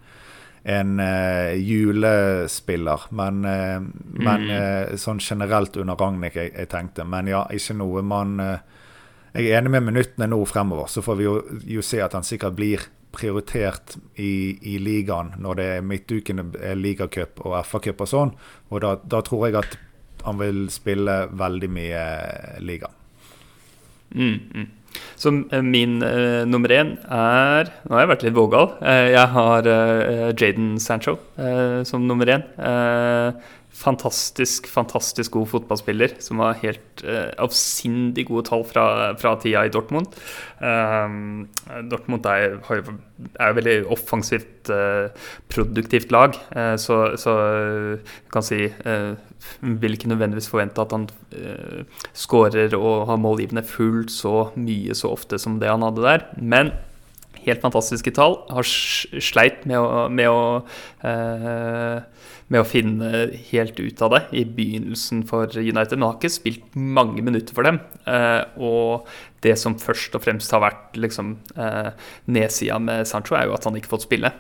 en 0.64 1.00
uh, 1.00 1.52
julespiller. 1.54 3.00
Men, 3.10 3.44
uh, 3.44 3.76
mm. 3.80 4.24
men 4.24 4.46
uh, 4.50 4.96
sånn 5.00 5.20
generelt 5.20 5.76
under 5.76 5.98
Ragnhild 6.00 6.38
jeg, 6.40 6.54
jeg, 6.56 6.70
tenkte. 6.72 7.04
Men 7.04 7.28
ja, 7.28 7.44
ikke 7.52 7.76
noe 7.76 8.02
man 8.04 8.38
Jeg 9.34 9.48
er 9.50 9.58
enig 9.58 9.72
med 9.74 9.82
minuttene 9.82 10.28
nå 10.30 10.38
fremover. 10.46 10.86
Så 10.88 11.02
får 11.02 11.16
vi 11.18 11.24
jo, 11.26 11.38
jo 11.66 11.82
se 11.82 11.98
at 12.00 12.14
han 12.14 12.24
sikkert 12.24 12.54
blir 12.54 12.84
prioritert 13.14 13.96
i, 14.14 14.58
i 14.62 14.78
ligaen 14.78 15.34
når 15.42 15.58
det 15.58 15.66
er 15.72 15.86
midtukene 15.86 16.44
ligacup 16.78 17.42
og 17.42 17.58
FA-cup 17.66 18.04
og 18.06 18.10
sånn. 18.10 18.32
Og 18.70 18.82
da, 18.82 18.94
da, 19.02 19.20
tror 19.26 19.48
jeg 19.48 19.58
at 19.58 19.76
han 20.24 20.38
vil 20.38 20.64
spille 20.72 21.18
veldig 21.34 21.70
mye 21.74 22.04
liga. 22.62 22.90
Mm, 24.14 24.38
mm. 24.54 24.70
Så 25.16 25.32
eh, 25.50 25.62
min 25.64 25.98
uh, 26.02 26.44
nummer 26.48 26.72
én 26.74 26.94
er 27.08 27.70
Nå 27.84 27.96
har 27.96 28.04
jeg 28.04 28.12
vært 28.12 28.24
litt 28.26 28.36
vågal. 28.36 28.70
Uh, 28.80 29.08
jeg 29.14 29.32
har 29.34 29.68
uh, 29.68 30.30
Jaden 30.32 30.74
Sancho 30.82 31.16
som 31.84 32.04
nummer 32.06 32.28
én 32.30 32.44
fantastisk, 33.74 34.68
fantastisk 34.70 35.34
god 35.34 35.48
fotballspiller 35.50 36.14
som 36.22 36.40
har 36.44 36.60
helt 36.62 37.02
uh, 37.02 37.32
avsindig 37.42 38.28
gode 38.28 38.46
tall 38.48 38.62
fra, 38.68 38.86
fra 39.18 39.34
tida 39.42 39.64
i 39.66 39.72
Dortmund. 39.74 40.14
Um, 40.60 41.48
Dortmund 41.90 42.26
er, 42.30 42.60
er 42.62 43.50
jo 43.50 43.58
veldig 43.58 43.76
offensivt, 43.92 44.70
uh, 44.70 45.10
produktivt 45.50 46.14
lag, 46.14 46.38
uh, 46.54 46.74
så, 46.80 47.18
så 47.20 47.36
jeg 47.98 48.32
kan 48.32 48.46
si 48.46 48.64
Vil 49.60 49.92
ikke 49.92 50.08
nødvendigvis 50.08 50.48
forvente 50.48 50.80
at 50.80 50.92
han 50.94 51.04
uh, 51.36 52.06
skårer 52.16 52.72
og 52.78 53.08
har 53.10 53.20
målgivende 53.20 53.64
fullt 53.66 54.14
så 54.14 54.48
mye 54.56 54.96
så 54.96 55.10
ofte 55.12 55.36
som 55.38 55.58
det 55.60 55.68
han 55.68 55.84
hadde 55.84 56.06
der. 56.06 56.24
Men 56.40 56.72
helt 57.44 57.60
fantastiske 57.60 58.14
tall. 58.16 58.38
Har 58.48 58.64
sleit 58.64 59.66
med 59.68 59.82
å, 59.82 60.06
med 60.08 60.30
å 60.32 60.40
med 62.52 62.60
å 62.60 62.68
finne 62.68 63.10
helt 63.50 63.78
ut 63.80 64.02
av 64.04 64.12
det 64.14 64.22
i 64.36 64.44
begynnelsen 64.44 65.22
for 65.28 65.48
United. 65.56 65.96
Men 65.96 66.08
har 66.10 66.18
ikke 66.18 66.32
spilt 66.32 66.76
mange 66.76 67.24
minutter 67.24 67.56
for 67.56 67.66
dem. 67.66 67.80
Eh, 68.10 68.42
og 68.60 69.08
det 69.46 69.56
som 69.60 69.78
først 69.80 70.16
og 70.16 70.24
fremst 70.26 70.52
har 70.52 70.62
vært 70.64 70.98
liksom, 71.00 71.38
eh, 71.56 71.90
nedsida 72.26 72.78
med 72.80 73.08
Sancho, 73.08 73.36
er 73.36 73.48
jo 73.48 73.56
at 73.56 73.64
han 73.64 73.76
ikke 73.80 73.92
fått 73.94 74.08
spille. 74.08 74.32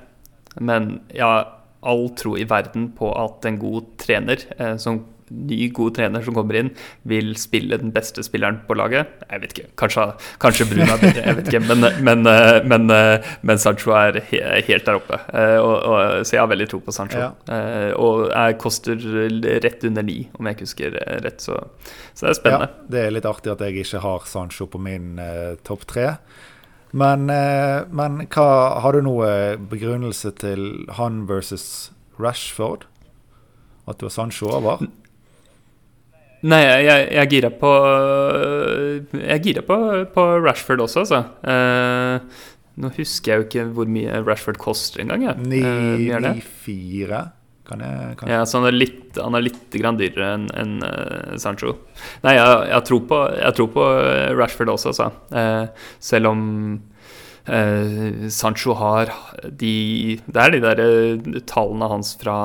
Men 0.60 1.00
jeg 1.08 1.24
har 1.24 1.48
all 1.84 2.08
tro 2.16 2.36
i 2.36 2.46
verden 2.48 2.90
på 2.96 3.10
at 3.12 3.44
en 3.48 3.58
god 3.60 3.96
trener 4.00 4.40
eh, 4.58 4.76
som 4.76 5.02
ny, 5.30 5.68
god 5.76 5.96
trener 5.98 6.24
som 6.24 6.36
kommer 6.36 6.58
inn, 6.60 6.70
vil 7.08 7.32
spille 7.40 7.78
den 7.80 7.92
beste 7.94 8.24
spilleren 8.26 8.60
på 8.68 8.76
laget. 8.78 9.12
Jeg 9.30 9.44
vet 9.44 9.56
ikke, 9.56 9.70
kanskje, 9.80 10.06
kanskje 10.42 10.68
Brun 10.70 10.84
er 10.86 11.00
bedre, 11.02 11.24
jeg 11.24 11.38
vet 11.40 11.52
ikke. 11.52 11.62
Men, 11.70 11.88
men, 12.04 12.28
men, 12.70 12.90
men 13.46 13.62
Sancho 13.62 13.94
er 13.96 14.20
helt 14.30 14.86
der 14.86 14.98
oppe. 14.98 15.18
Og, 15.34 15.74
og, 15.74 16.26
så 16.26 16.36
jeg 16.36 16.42
har 16.42 16.50
veldig 16.52 16.68
tro 16.70 16.80
på 16.84 16.94
Sancho. 16.94 17.20
Ja. 17.20 17.30
Og 18.00 18.26
jeg 18.28 18.58
koster 18.62 19.00
rett 19.64 19.86
under 19.88 20.06
ni, 20.06 20.18
om 20.38 20.48
jeg 20.48 20.58
ikke 20.58 20.68
husker 20.68 20.98
rett. 21.24 21.44
Så, 21.44 21.58
så, 22.12 22.26
det 22.26 22.32
er 22.32 22.40
spennende. 22.40 22.70
Ja, 22.70 22.88
det 22.94 23.04
er 23.04 23.14
litt 23.16 23.28
artig 23.28 23.52
at 23.54 23.62
jeg 23.64 23.84
ikke 23.84 24.02
har 24.04 24.26
Sancho 24.28 24.68
på 24.70 24.80
min 24.82 25.18
eh, 25.22 25.54
topp 25.66 25.86
tre. 25.90 26.08
Men, 26.94 27.28
eh, 27.32 27.84
men 27.90 28.20
hva, 28.30 28.48
har 28.84 28.94
du 28.94 29.04
noe 29.06 29.28
begrunnelse 29.70 30.34
til 30.40 30.84
han 30.98 31.24
versus 31.30 31.90
Rashford? 32.20 32.86
At 33.90 34.00
du 34.00 34.06
har 34.08 34.14
Sancho 34.14 34.52
over? 34.54 34.86
Nei, 36.44 36.60
jeg, 36.84 37.04
jeg 37.14 37.30
gira 37.32 37.50
på 37.56 37.70
Jeg 39.16 39.44
gira 39.46 39.62
på, 39.64 39.76
på 40.12 40.24
Rashford 40.44 40.82
også, 40.84 41.04
altså. 41.04 41.22
Eh, 41.48 42.42
nå 42.82 42.90
husker 42.96 43.32
jeg 43.32 43.40
jo 43.40 43.46
ikke 43.46 43.64
hvor 43.76 43.88
mye 43.88 44.20
Rashford 44.26 44.58
koster 44.60 45.04
engang. 45.04 45.24
Ja. 45.24 45.34
9-4, 45.38 47.20
kan 47.64 47.84
jeg, 47.86 48.16
kan 48.20 48.32
Ja, 48.32 48.42
så 48.44 48.60
han 48.60 48.68
er 48.68 48.76
litt, 48.76 49.14
han 49.16 49.38
er 49.38 49.46
litt 49.46 49.62
dyrere 49.72 50.32
enn 50.34 50.48
en, 50.52 50.74
uh, 50.82 51.36
Sancho. 51.40 51.78
Nei, 52.26 52.34
jeg, 52.36 52.58
jeg, 52.74 52.86
tror 52.90 53.04
på, 53.08 53.20
jeg, 53.38 53.56
tror 53.60 53.70
på, 53.78 53.86
Rashford 54.40 54.74
også, 54.74 54.92
altså. 54.92 55.08
Eh, 55.32 55.88
selv 56.12 56.34
om 56.34 56.42
Sancho 58.32 58.72
har 58.80 59.10
de 59.52 60.16
Det 60.16 60.38
er 60.40 60.54
de 60.54 60.60
der 60.62 60.78
tallene 61.44 61.90
hans 61.90 62.14
fra 62.16 62.36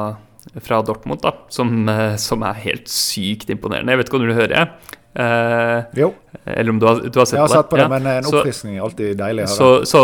fra 0.63 0.81
Dortmund, 0.85 1.21
da, 1.23 1.33
som, 1.53 1.73
eh, 1.89 2.15
som, 2.21 2.43
er 2.47 2.63
helt 2.63 2.89
sykt 2.91 3.51
imponerende. 3.53 3.93
Jeg 3.93 4.01
vet 4.01 4.09
ikke 4.09 4.19
om 4.21 4.27
du 4.27 4.33
hører 4.33 4.55
jeg? 4.55 4.95
Eh, 5.19 5.79
jo. 5.99 6.11
Eller 6.45 6.73
om 6.73 6.79
du 6.79 6.85
har, 6.87 7.01
du 7.01 7.19
har 7.19 7.27
sett 7.27 7.35
på 7.35 7.35
det? 7.35 7.39
Jeg 7.39 7.45
har 7.45 7.55
sett 7.55 7.69
på 7.71 7.79
det, 7.79 7.85
ja. 7.85 7.91
men 7.91 8.11
en 8.11 8.29
oppfriskning 8.29 8.77
er 8.77 8.85
alltid 8.85 9.17
deilig. 9.19 9.47
Så, 9.51 9.69
så 9.89 10.03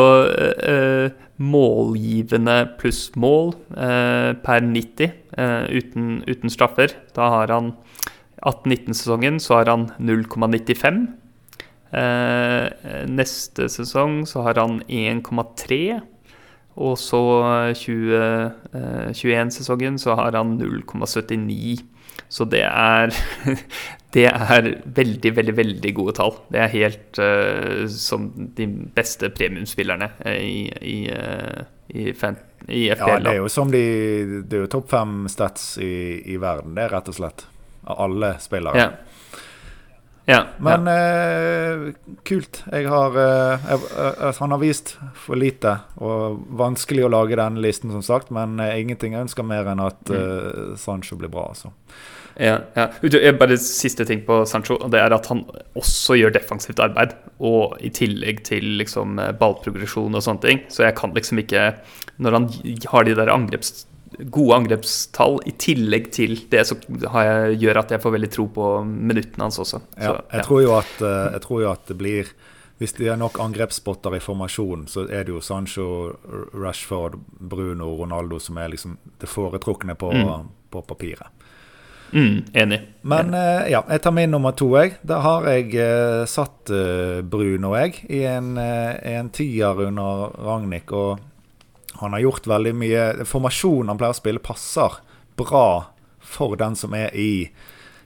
eh, 0.71 1.25
målgivende 1.41 2.57
pluss 2.79 3.09
mål 3.19 3.53
eh, 3.75 4.31
per 4.45 4.65
90 4.65 5.11
eh, 5.37 5.67
uten, 5.71 6.23
uten, 6.27 6.53
straffer. 6.53 6.95
Da 7.15 7.29
har 7.33 7.53
han 7.53 7.73
18-19-sesongen 8.45 9.39
så 9.43 9.59
har 9.59 9.71
han 9.71 9.87
0,95. 9.99 11.05
Eh, 11.95 12.65
neste 13.07 13.69
sesong 13.71 14.23
så 14.29 14.45
har 14.47 14.59
han 14.61 14.81
1,3. 14.87 16.01
Og 16.75 16.97
så 16.99 17.23
2021-sesongen 17.79 19.95
eh, 19.95 20.01
så 20.01 20.11
har 20.19 20.35
han 20.35 20.59
0,79. 20.59 21.79
Så 22.29 22.45
det 22.49 22.63
er 22.67 23.15
Det 24.15 24.23
er 24.29 24.79
veldig, 24.95 25.35
veldig 25.35 25.57
veldig 25.57 25.95
gode 25.95 26.13
tall. 26.15 26.33
Det 26.47 26.59
er 26.63 26.67
helt 26.71 27.19
uh, 27.19 27.87
som 27.91 28.31
de 28.55 28.67
beste 28.95 29.27
premiumspillerne 29.35 30.07
i, 30.39 30.71
i, 30.71 31.11
i, 31.91 32.13
fan, 32.15 32.37
i, 32.69 32.89
FPL. 32.95 33.09
Ja, 33.09 33.19
det 33.19 33.31
er 33.33 33.39
jo 33.41 33.49
som 33.51 33.67
de 33.73 33.83
Det 34.47 34.55
er 34.55 34.61
jo 34.63 34.69
topp 34.71 34.87
fem 34.93 35.27
stats 35.27 35.77
i, 35.83 36.23
i 36.31 36.37
verden, 36.39 36.71
det, 36.77 36.83
er 36.85 36.91
rett 36.95 37.09
og 37.11 37.15
slett. 37.17 37.43
Av 37.83 37.99
alle 38.07 38.39
spillere. 38.39 38.79
Ja. 38.79 38.89
Ja, 40.25 40.45
Men 40.57 40.87
ja. 40.87 40.93
Eh, 40.93 41.93
kult. 42.23 42.63
Jeg 42.71 42.89
har 42.89 43.17
eh, 43.21 43.67
jeg, 43.69 43.81
eh, 43.93 44.33
Han 44.39 44.55
har 44.55 44.61
vist 44.61 44.95
for 45.13 45.37
lite, 45.37 45.77
og 46.01 46.41
vanskelig 46.57 47.05
å 47.05 47.11
lage 47.13 47.37
denne 47.37 47.61
listen, 47.61 47.93
som 47.93 48.03
sagt. 48.05 48.33
Men 48.33 48.57
ingenting 48.65 49.13
jeg 49.13 49.27
ønsker 49.27 49.45
mer 49.45 49.69
enn 49.69 49.83
at 49.85 50.09
mm. 50.09 50.75
Sancho 50.81 51.19
blir 51.19 51.29
bra, 51.33 51.51
altså. 51.53 51.73
Ja, 52.35 52.57
ja. 52.75 52.89
Bare 53.39 53.55
siste 53.61 54.03
ting 54.07 54.25
på 54.27 54.41
Sancho. 54.49 54.79
Det 54.91 54.99
er 54.99 55.13
at 55.15 55.29
han 55.31 55.45
også 55.77 56.17
gjør 56.19 56.33
defensivt 56.35 56.81
arbeid. 56.83 57.13
Og 57.39 57.77
i 57.85 57.93
tillegg 57.93 58.41
til 58.49 58.73
liksom 58.81 59.21
ballprogresjon 59.39 60.17
og 60.17 60.25
sånne 60.25 60.43
ting. 60.43 60.65
Så 60.73 60.87
jeg 60.87 60.97
kan 60.97 61.13
liksom 61.15 61.39
ikke 61.45 61.75
Når 62.17 62.31
han 62.31 62.49
har 62.91 63.03
de 63.03 63.15
der 63.15 63.31
angreps 63.31 63.85
gode 64.19 64.55
angrepstall 64.55 65.39
i 65.45 65.53
tillegg 65.59 66.09
til 66.15 66.37
det, 66.51 66.65
som 66.67 66.81
gjør 67.59 67.81
at 67.81 67.93
jeg 67.95 68.03
får 68.03 68.15
veldig 68.15 68.31
tro 68.33 68.47
på 68.55 68.71
minuttene 68.85 69.47
hans 69.47 69.59
også. 69.61 69.81
Så, 69.81 70.01
ja, 70.01 70.17
jeg, 70.31 70.45
tror 70.47 70.67
at, 70.79 70.97
eh, 71.01 71.21
jeg, 71.35 71.41
tror 71.45 71.63
jo 71.63 71.71
at, 71.71 71.87
det 71.89 71.97
blir 71.99 72.35
Hvis 72.77 72.91
det 72.97 73.07
er 73.07 73.15
nok 73.15 73.39
angrepsspotter 73.39 74.17
i 74.17 74.19
formasjonen, 74.19 74.87
så 74.91 75.05
er 75.07 75.23
det 75.23 75.31
jo 75.31 75.39
Sancho, 75.39 76.11
Rashford, 76.53 77.15
Bruno, 77.39 77.93
Ronaldo 77.95 78.39
som 78.39 78.57
er 78.57 78.73
liksom 78.73 78.97
det 79.21 79.29
foretrukne 79.31 79.95
på, 79.95 80.11
mm. 80.11 80.49
på 80.71 80.81
papiret. 80.81 81.31
Mm, 82.11 82.43
enig. 82.53 82.81
Men 83.01 83.31
enig. 83.31 83.39
Uh, 83.39 83.71
ja, 83.71 83.81
jeg 83.89 84.01
tar 84.03 84.11
min 84.11 84.31
nummer 84.31 84.51
to, 84.51 84.67
jeg. 84.75 84.97
Da 85.07 85.21
har 85.23 85.47
jeg 85.47 85.71
uh, 85.79 86.25
satt 86.27 86.67
uh, 86.71 87.23
Bruno, 87.23 87.77
jeg, 87.79 88.03
i 88.09 88.25
en, 88.27 88.57
en 88.59 89.31
tier 89.31 89.79
under 89.87 90.35
Ragnhild. 90.35 90.91
Og 90.91 91.23
han 91.99 92.15
har 92.15 92.23
gjort 92.25 92.47
veldig 92.47 92.73
mye 92.75 93.03
Formasjonen 93.27 93.91
han 93.91 93.99
pleier 93.99 94.15
å 94.15 94.17
spille, 94.17 94.43
passer 94.43 94.99
bra 95.39 95.67
for 96.25 96.55
den 96.59 96.77
som 96.79 96.95
er 96.97 97.13
i 97.15 97.49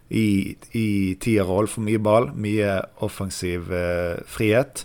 i, 0.09 0.55
i 0.73 1.15
tierroll 1.21 1.67
for 1.69 1.85
mye 1.85 1.99
ball, 2.01 2.31
mye 2.33 2.79
offensiv 3.05 3.67
eh, 3.69 4.17
frihet. 4.25 4.81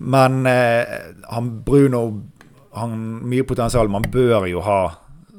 Men 0.00 0.46
eh, 0.48 0.88
han 1.28 1.50
Bruno 1.66 2.00
har 2.72 2.88
mye 2.88 3.44
potensial. 3.44 3.92
Man 3.92 4.08
bør 4.08 4.46
jo 4.48 4.62
ha 4.64 4.80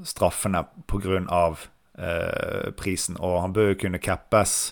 straffene 0.05 0.61
pga. 0.85 1.41
Eh, 1.99 2.69
prisen, 2.79 3.17
og 3.19 3.41
han 3.41 3.51
bør 3.51 3.73
jo 3.73 3.79
kunne 3.81 3.99
cappes 3.99 4.69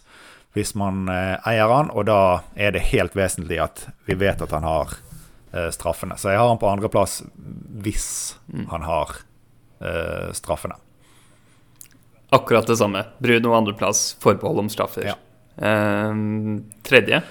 hvis 0.55 0.71
man 0.79 1.09
eh, 1.11 1.35
eier 1.49 1.67
han, 1.67 1.89
og 1.91 2.05
da 2.07 2.19
er 2.55 2.71
det 2.71 2.85
helt 2.93 3.17
vesentlig 3.19 3.59
at 3.59 3.81
vi 4.07 4.15
vet 4.15 4.39
at 4.41 4.53
han 4.55 4.63
har 4.63 4.93
straffene. 5.71 6.17
Så 6.19 6.33
jeg 6.33 6.41
har 6.41 6.49
han 6.49 6.59
på 6.59 6.67
andreplass 6.69 7.21
hvis 7.83 8.35
mm. 8.51 8.65
han 8.71 8.83
har 8.83 9.13
uh, 9.81 10.33
straffene. 10.35 10.75
Akkurat 12.35 12.67
det 12.67 12.77
samme. 12.77 13.05
Bruno 13.23 13.53
andreplass, 13.55 14.17
forbehold 14.19 14.59
om 14.59 14.69
straffer. 14.69 15.13
Ja. 15.13 15.15
Uh, 15.57 16.59
tredje? 16.83 17.21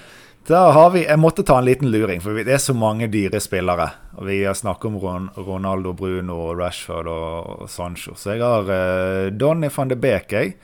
Da 0.47 0.71
har 0.71 0.89
vi, 0.89 1.03
Jeg 1.03 1.19
måtte 1.19 1.43
ta 1.43 1.57
en 1.59 1.65
liten 1.67 1.91
luring, 1.91 2.21
for 2.23 2.37
det 2.39 2.53
er 2.55 2.61
så 2.63 2.73
mange 2.73 3.09
dyre 3.11 3.39
spillere. 3.43 3.89
Og 4.15 4.25
Vi 4.29 4.39
har 4.45 4.55
snakket 4.55 4.85
om 4.87 4.97
Ron, 5.01 5.29
Ronaldo, 5.35 5.91
Bruno, 5.93 6.53
Rashford 6.55 7.07
og 7.11 7.69
Sancho. 7.69 8.15
Så 8.15 8.37
jeg 8.37 8.43
har 8.45 8.63
uh, 8.71 9.27
Donny 9.31 9.69
van 9.75 9.91
de 9.91 9.99
Beek. 9.99 10.31
Jeg. 10.31 10.55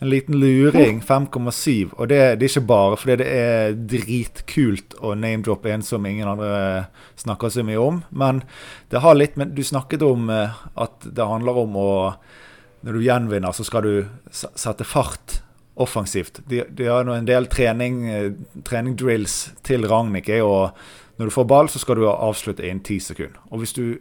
En 0.00 0.08
liten 0.08 0.38
luring. 0.40 1.00
5,7. 1.00 1.90
Og 1.92 2.08
det, 2.08 2.18
det, 2.40 2.46
er 2.46 2.48
ikke 2.48 2.68
bare 2.70 2.96
fordi 2.96 3.16
det 3.20 3.26
er 3.36 3.74
dritkult 3.92 4.96
å 5.04 5.12
name-droppe 5.12 5.74
en 5.74 5.84
som 5.84 6.06
ingen 6.08 6.28
andre 6.28 6.86
snakker 7.20 7.52
så 7.52 7.64
mye 7.68 7.82
om. 7.82 8.00
Men 8.08 8.40
det 8.88 9.02
har 9.04 9.18
litt 9.18 9.36
med 9.36 9.52
Du 9.56 9.60
snakket 9.66 10.04
om 10.06 10.30
eh, 10.32 10.56
at 10.80 11.04
det 11.04 11.28
handler 11.28 11.64
om 11.66 11.76
å 11.76 11.92
Når 12.80 12.96
du 12.96 13.04
gjenvinner, 13.04 13.52
så 13.52 13.64
skal 13.64 13.84
du 13.84 14.06
sette 14.32 14.86
fart 14.88 15.42
offensivt. 15.76 16.40
De, 16.48 16.62
de 16.64 16.86
har 16.88 17.04
en 17.04 17.26
del 17.28 17.44
trening, 17.52 18.06
eh, 18.08 18.32
trening 18.64 18.96
drills 18.96 19.50
til 19.62 19.84
Ragnhild. 19.84 20.40
Og 20.40 21.20
når 21.20 21.28
du 21.28 21.34
får 21.34 21.44
ball, 21.44 21.68
så 21.68 21.78
skal 21.82 22.00
du 22.00 22.06
avslutte 22.08 22.64
innen 22.64 22.80
ti 22.80 22.96
sekunder. 23.04 23.36
Og 23.52 23.60
hvis 23.60 23.76
du 23.76 23.98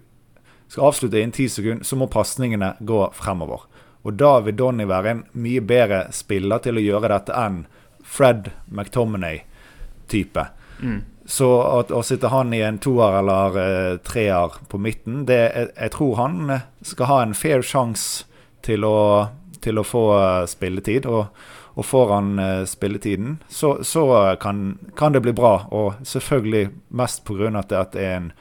skal 0.72 0.88
avslutte 0.88 1.20
innen 1.20 1.36
ti 1.36 1.50
sekunder, 1.52 1.84
så 1.84 2.00
må 2.00 2.08
pasningene 2.08 2.78
gå 2.80 3.02
fremover. 3.20 3.68
Og 4.08 4.16
da 4.16 4.40
vil 4.46 4.56
Donny 4.56 4.88
være 4.88 5.12
en 5.12 5.24
mye 5.44 5.62
bedre 5.66 6.06
spiller 6.16 6.62
til 6.64 6.80
å 6.80 6.84
gjøre 6.84 7.12
dette 7.12 7.36
enn 7.36 7.64
Fred 8.10 8.52
McTominay-type. 8.72 10.46
Mm. 10.80 11.02
Så 11.30 11.48
å 11.94 12.02
sitte 12.04 12.32
han 12.34 12.54
i 12.58 12.64
en 12.66 12.80
toer 12.82 13.20
eller 13.20 13.58
uh, 13.60 13.98
treer 14.02 14.56
på 14.72 14.80
midten 14.82 15.28
det, 15.30 15.38
jeg, 15.38 15.68
jeg, 15.76 15.92
tror 15.94 16.16
han 16.18 16.40
skal 16.82 17.10
ha 17.12 17.20
en 17.22 17.36
fair 17.38 17.62
sjanse 17.62 18.26
til, 18.66 18.88
til, 19.62 19.78
å 19.78 19.86
få 19.86 20.04
uh, 20.16 20.48
spilletid. 20.50 21.06
Og, 21.06 21.28
og, 21.76 21.86
får 21.86 22.14
han 22.16 22.32
uh, 22.42 22.66
spilletiden, 22.66 23.38
så, 23.46 23.78
så 23.86 24.08
kan, 24.42 24.80
kan, 24.98 25.14
det 25.14 25.22
bli 25.28 25.36
bra. 25.38 25.68
Og 25.70 26.02
selvfølgelig 26.02 26.72
mest 26.98 27.22
pga. 27.28 27.52
at 27.60 27.94
det 27.94 28.08
er 28.08 28.16
en, 28.24 28.32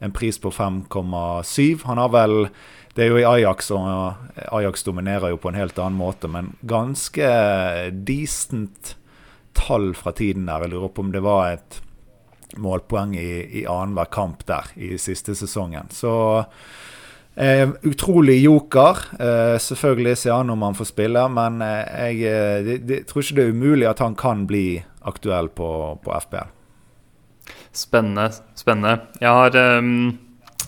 en 0.00 0.16
pris 0.16 0.40
på 0.42 0.50
5,7. 0.50 1.84
Han 1.86 2.02
har 2.02 2.10
vel 2.16 2.48
det 2.94 3.04
er 3.04 3.08
jo 3.08 3.20
i 3.20 3.24
Ajax, 3.24 3.70
og 3.72 4.34
Ajax 4.52 4.84
dominerer 4.84 5.32
jo 5.32 5.38
på 5.40 5.48
en 5.48 5.56
helt 5.56 5.78
annen 5.80 5.96
måte, 5.96 6.28
men 6.28 6.52
ganske 6.68 7.28
decent 8.04 8.96
tall 9.56 9.94
fra 9.96 10.12
tiden 10.16 10.44
der. 10.48 10.66
Jeg 10.66 10.74
lurer 10.74 10.92
på 10.92 11.04
om 11.06 11.12
det 11.14 11.22
var 11.24 11.54
et 11.54 11.78
målpoeng 12.60 13.14
i, 13.16 13.62
i 13.62 13.64
annenhver 13.64 14.10
kamp 14.12 14.44
der 14.48 14.68
i 14.76 14.98
siste 15.00 15.32
sesongen. 15.38 15.88
Så 15.92 16.12
eh, 17.34 17.70
utrolig 17.88 18.42
joker. 18.42 19.00
Eh, 19.16 19.56
selvfølgelig 19.56 20.18
ser 20.24 20.42
han 20.42 20.52
om 20.52 20.66
han 20.66 20.76
får 20.76 20.90
spille, 20.92 21.22
men 21.32 21.62
eh, 21.64 22.10
jeg 22.12 22.18
de, 22.20 22.66
det, 22.66 22.76
det, 22.90 22.98
tror 23.08 23.24
ikke 23.24 23.38
det 23.38 23.46
er 23.46 23.54
umulig 23.56 23.88
at 23.88 24.02
han 24.04 24.18
kan 24.20 24.44
bli 24.50 24.66
aktuell 25.08 25.48
på, 25.48 25.70
på 26.04 26.18
FBL. 26.26 26.52
Spennende. 27.72 28.28
Spennende. 28.54 28.98
Jeg 29.20 29.32
har 29.32 29.80
um 29.80 30.20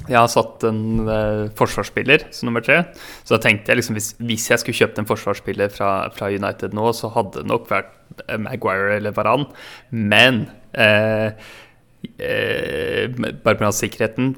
jeg 0.09 0.19
har 0.19 0.31
satt 0.31 0.65
en 0.69 1.09
uh, 1.09 1.51
forsvarsspiller 1.57 2.27
som 2.35 2.49
nummer 2.49 2.65
tre. 2.65 2.81
Så 3.25 3.37
da 3.37 3.41
tenkte 3.45 3.73
jeg 3.73 3.81
liksom 3.81 3.99
hvis, 3.99 4.11
hvis 4.21 4.49
jeg 4.51 4.63
skulle 4.63 4.79
kjøpt 4.79 5.01
en 5.01 5.09
forsvarsspiller 5.09 5.73
fra, 5.73 5.91
fra, 6.17 6.31
United 6.33 6.77
nå, 6.77 6.91
så 6.97 7.11
hadde 7.15 7.41
det 7.41 7.51
nok 7.51 7.69
vært 7.71 7.93
uh, 8.27 8.39
Maguire 8.43 8.99
eller 8.99 9.17
Varan. 9.17 9.49
Men 9.91 10.47
uh, 10.77 11.31
Bare 12.05 13.57
pga. 13.57 13.71
sikkerheten. 13.73 14.35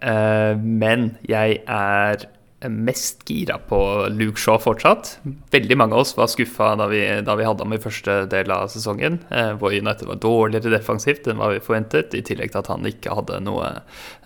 men 0.00 1.02
jeg 1.28 1.58
er 1.68 2.22
mest 2.68 3.22
gira 3.24 3.56
på 3.58 3.78
Luke 4.12 4.40
Shaw 4.40 4.58
fortsatt. 4.60 5.14
Veldig 5.52 5.76
mange 5.80 5.96
av 5.96 6.02
oss 6.04 6.12
var 6.16 6.28
skuffa 6.28 6.74
da, 6.76 6.88
da, 7.24 7.36
vi 7.38 7.46
hadde 7.46 7.64
ham 7.64 7.72
i 7.72 7.80
første 7.80 8.16
del 8.30 8.52
av 8.52 8.68
sesongen, 8.72 9.16
eh, 9.32 9.52
hvor 9.56 9.72
United 9.72 10.08
var 10.10 10.20
dårligere 10.20 10.74
defensivt 10.74 11.28
enn 11.30 11.40
hva 11.40 11.52
vi 11.54 11.62
forventet, 11.64 12.16
i 12.16 12.22
tillegg 12.26 12.52
til 12.52 12.60
at 12.60 12.70
han 12.72 12.88
ikke 12.90 13.16
hadde 13.16 13.40
noe 13.46 13.70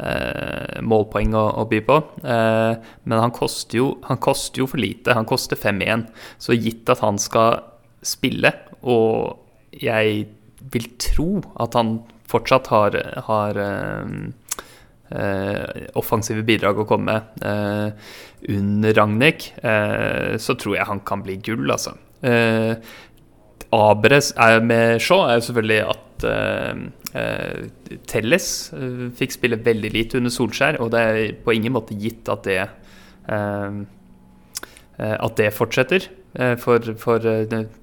eh, 0.03 0.81
målpoeng 0.83 1.37
å, 1.39 1.45
å, 1.63 1.67
by 1.71 1.83
på. 1.87 2.01
Eh, 2.27 2.91
men 3.05 3.23
han 3.23 3.35
koster, 3.35 3.79
jo, 3.79 3.91
han 4.09 4.19
koster 4.23 4.65
jo 4.65 4.71
for 4.73 4.83
lite. 4.83 5.15
Han 5.15 5.31
koster 5.31 5.61
5-1. 5.61 6.09
Så 6.43 6.59
gitt 6.59 6.91
at 6.91 7.05
han 7.05 7.21
skal 7.23 7.63
spille, 8.05 8.51
og 8.83 9.39
jeg 9.79 10.27
vil 10.75 10.91
tro 11.03 11.29
at 11.63 11.77
han 11.79 12.01
fortsatt 12.31 12.71
har, 12.73 12.97
har 13.29 13.59
eh, 13.63 14.15
Eh, 15.13 15.85
offensive 16.01 16.41
bidrag 16.49 16.79
å 16.81 16.87
komme 16.89 17.13
med. 17.13 17.43
Eh, 17.45 17.89
under 18.57 18.95
Ragnhild 18.97 19.51
eh, 19.61 20.37
så 20.41 20.57
tror 20.57 20.79
jeg 20.79 20.89
han 20.89 21.03
kan 21.05 21.25
bli 21.25 21.37
gull, 21.45 21.69
altså. 21.71 21.93
Abres 23.75 24.31
er 24.41 24.63
med 24.65 25.03
Shaw 25.03 25.27
er 25.27 25.37
jo 25.37 25.45
selvfølgelig 25.49 25.81
at 25.93 26.25
Telles 28.09 28.47
fikk 29.19 29.35
spille 29.35 29.59
veldig 29.67 29.91
lite 29.93 30.21
under 30.21 30.33
Solskjær, 30.33 30.79
og 30.81 30.93
det 30.95 31.03
er 31.03 31.19
på 31.45 31.53
ingen 31.59 31.75
måte 31.75 31.99
gitt 32.01 32.31
at 32.33 32.47
det 32.47 32.63
at 35.05 35.37
det 35.37 35.51
fortsetter. 35.53 36.07
For, 36.63 36.95
for 37.03 37.29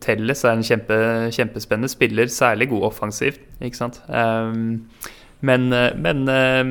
Telles 0.02 0.42
er 0.48 0.56
en 0.56 0.66
kjempe, 0.66 0.98
kjempespennende 1.38 1.92
spiller, 1.92 2.32
særlig 2.34 2.72
god 2.72 2.88
offensivt. 2.90 3.44
Ikke 3.62 3.84
sant? 3.84 4.02
Um, 4.10 4.88
men, 5.42 5.74
eh, 5.74 5.90
men 5.98 6.28
eh, 6.30 6.62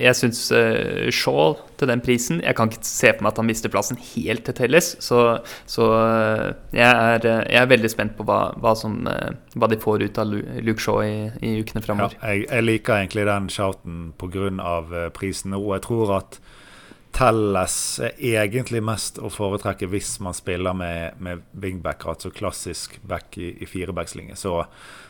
jeg 0.00 0.16
syns 0.16 0.40
eh, 0.56 1.08
Shaw 1.12 1.58
til 1.78 1.90
den 1.90 2.00
prisen 2.04 2.40
Jeg 2.40 2.56
kan 2.56 2.70
ikke 2.72 2.88
se 2.88 3.12
for 3.12 3.24
meg 3.24 3.34
at 3.34 3.40
han 3.42 3.48
mister 3.48 3.72
plassen 3.72 4.00
helt 4.00 4.46
til 4.48 4.56
Telles. 4.56 4.94
Så, 5.04 5.20
så 5.68 5.88
jeg, 6.72 6.88
er, 6.88 7.20
jeg, 7.22 7.58
er, 7.60 7.70
veldig 7.70 7.90
spent 7.92 8.16
på 8.18 8.26
hva, 8.28 8.40
hva, 8.58 8.74
som, 8.78 9.02
hva, 9.04 9.70
de 9.70 9.80
får 9.80 10.06
ut 10.08 10.20
av 10.20 10.32
Luke 10.64 10.82
Shaw 10.82 11.02
i, 11.04 11.16
i 11.44 11.58
ukene 11.60 11.84
framover. 11.84 12.16
Ja, 12.18 12.32
jeg, 12.32 12.48
jeg, 12.48 12.66
liker 12.66 12.98
egentlig 12.98 13.28
den 13.28 13.50
shouten 13.52 13.98
pga. 14.18 15.10
prisen 15.14 15.54
og 15.56 15.74
Jeg 15.76 15.84
tror 15.86 16.16
at 16.18 16.40
Telles 17.14 17.76
er 18.04 18.42
egentlig 18.44 18.82
mest 18.84 19.18
å 19.18 19.30
foretrekke 19.32 19.88
hvis 19.90 20.18
man 20.22 20.36
spiller 20.36 20.76
med, 20.76 21.20
med 21.24 21.44
wingback, 21.52 22.04
altså 22.06 22.30
klassisk 22.34 22.98
back 23.02 23.38
i, 23.40 23.54
i 23.62 23.68
firebackslinje. 23.68 24.36
Så 24.38 24.60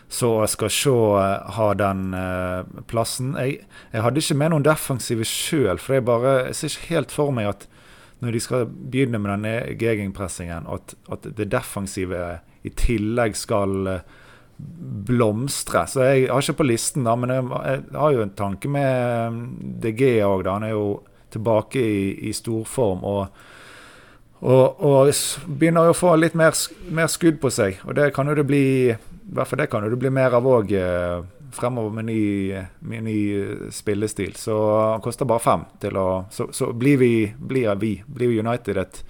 så 0.08 0.30
skal 0.48 0.72
Shaw 0.72 1.18
eh, 1.20 1.50
ha 1.56 1.72
den 1.76 2.14
uh, 2.16 2.82
plassen. 2.88 3.34
Jeg, 3.36 3.66
jeg, 3.92 4.04
hadde 4.04 4.22
ikke 4.22 4.38
med 4.40 4.54
noen 4.54 4.64
defensive 4.64 5.26
sjøl, 5.28 5.80
for 5.82 5.98
jeg 5.98 6.06
bare 6.08 6.36
jeg 6.48 6.56
ser 6.56 6.72
ikke 6.72 6.94
helt 6.94 7.12
for 7.12 7.34
meg 7.36 7.50
at 7.50 7.66
når 8.24 8.34
de 8.34 8.40
skal 8.42 8.64
begynne 8.66 9.20
med 9.22 9.30
denne 9.36 9.52
gegenpressingen, 9.78 10.66
at, 10.66 10.96
at 11.12 11.28
det 11.38 11.52
defensive 11.52 12.22
i 12.66 12.72
tillegg 12.74 13.36
skal 13.38 13.92
uh, 13.92 14.16
blomstre. 14.58 15.84
Så 15.86 16.08
jeg 16.08 16.24
har 16.32 16.42
ikke 16.42 16.62
på 16.62 16.70
listen, 16.70 17.06
da, 17.06 17.14
men 17.14 17.34
jeg, 17.34 17.44
jeg 17.68 18.00
har 18.00 18.16
jo 18.16 18.24
en 18.24 18.34
tanke 18.40 18.72
med 18.72 19.38
DG 19.84 20.02
òg. 20.26 20.48
Han 20.48 20.66
er 20.66 20.74
jo 20.74 20.88
tilbake 21.30 21.84
i, 21.84 22.00
i 22.30 22.34
storform. 22.34 23.04
Og, 24.40 24.80
og, 24.84 25.10
begynner 25.46 25.90
å 25.90 25.96
få 25.96 26.14
litt 26.16 26.36
mer, 26.38 26.54
mer, 26.94 27.10
skudd 27.10 27.40
på 27.42 27.50
seg. 27.50 27.80
Og 27.86 27.96
det 27.98 28.12
kan 28.16 28.28
jo 28.30 28.36
det 28.38 28.46
bli 28.46 28.64
hvert 29.28 29.58
det 29.60 29.68
kan 29.68 29.84
jo 29.84 29.90
det 29.92 30.00
bli 30.00 30.12
mer 30.14 30.36
av 30.38 30.46
òg 30.48 30.70
eh, 30.78 31.18
fremover 31.52 31.96
med 31.98 32.08
ny, 32.08 32.22
med 32.80 33.04
ny, 33.04 33.18
spillestil. 33.74 34.36
Så 34.38 34.56
han 34.92 35.02
koster 35.04 35.28
bare 35.28 35.44
fem. 35.44 35.64
til 35.80 35.96
å, 35.96 36.26
Så, 36.30 36.48
så 36.52 36.72
blir, 36.72 36.98
vi, 36.98 37.12
blir 37.38 37.74
vi, 37.80 37.98
blir 38.06 38.38
United 38.40 38.76
et 38.78 39.02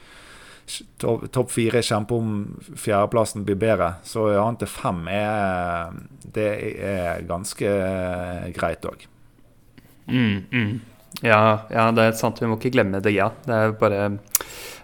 topp 1.01 1.31
top 1.33 1.51
fire 1.51 1.81
kjempe 1.83 2.14
om 2.14 2.33
fjerdeplassen 2.77 3.45
blir 3.45 3.57
bedre. 3.57 3.95
Så 4.05 4.29
han 4.37 4.59
til 4.61 4.69
fem 4.69 5.07
er, 5.12 5.95
det 6.25 6.51
er 6.85 7.25
ganske 7.29 7.73
greit 8.57 8.88
òg. 8.88 9.07
Mm, 10.09 10.45
mm. 10.53 10.73
Ja, 11.25 11.67
ja, 11.73 11.91
det 11.93 12.05
er 12.05 12.19
sant. 12.19 12.41
Vi 12.41 12.49
må 12.49 12.59
ikke 12.59 12.75
glemme 12.77 13.01
det, 13.05 13.14
ja. 13.17 13.31
Det 13.47 13.55
er 13.55 13.79
bare 13.81 14.03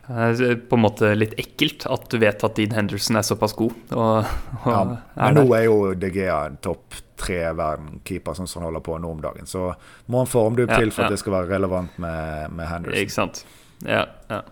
på 0.07 0.77
en 0.77 0.83
måte 0.83 1.15
litt 1.17 1.33
ekkelt 1.41 1.87
at 1.91 2.07
du 2.13 2.19
vet 2.21 2.45
at 2.45 2.59
Dean 2.59 2.75
Henderson 2.77 3.17
er 3.17 3.25
såpass 3.27 3.57
god. 3.57 3.73
Og, 3.97 4.37
og 4.65 4.71
ja, 4.71 4.83
men 5.17 5.39
nå 5.41 5.47
er 5.57 5.67
jo 5.67 5.79
De 5.99 6.11
Gea 6.13 6.43
en 6.51 6.59
topp 6.65 7.01
tre 7.25 7.41
verdenkeeper, 7.57 8.37
sånn 8.37 8.51
som 8.51 8.61
han 8.61 8.69
holder 8.69 8.85
på 8.85 8.99
nå 9.01 9.13
om 9.17 9.23
dagen. 9.23 9.49
Så 9.49 9.71
må 10.13 10.23
han 10.23 10.31
formdubb 10.31 10.73
ja, 10.73 10.81
til 10.83 10.93
for 10.93 11.05
ja. 11.05 11.09
at 11.09 11.17
det 11.17 11.23
skal 11.23 11.39
være 11.39 11.53
relevant 11.55 11.99
med, 12.03 12.53
med 12.53 12.69
Henderson. 12.69 13.01
Ikke 13.01 13.17
sant. 13.17 13.45
Ja, 13.85 14.05
ja. 14.31 14.43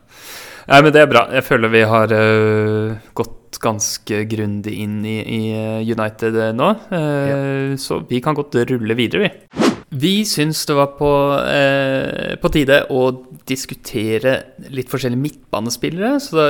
Nei, 0.68 0.78
men 0.78 0.92
det 0.94 1.02
er 1.02 1.10
bra. 1.10 1.26
Jeg 1.34 1.46
føler 1.46 1.72
vi 1.72 1.82
har 1.88 2.12
uh, 2.14 2.94
gått 3.18 3.58
ganske 3.62 4.22
grundig 4.30 4.74
inn 4.82 5.02
i, 5.06 5.18
i 5.20 5.40
øh, 5.54 5.90
United 5.92 6.38
nå. 6.56 6.70
Uh, 6.90 7.74
så 7.78 8.00
vi 8.08 8.22
kan 8.24 8.38
godt 8.38 8.56
rulle 8.70 8.96
videre, 8.98 9.28
vi. 9.28 9.71
Vi 9.94 10.24
syns 10.24 10.62
det 10.66 10.74
var 10.74 10.94
på, 10.96 11.10
eh, 11.52 12.36
på, 12.40 12.48
tide 12.48 12.78
å 12.88 13.02
diskutere 13.44 14.38
litt 14.72 14.88
forskjellige 14.88 15.20
midtbanespillere. 15.20 16.14
Så 16.16 16.38
da 16.38 16.46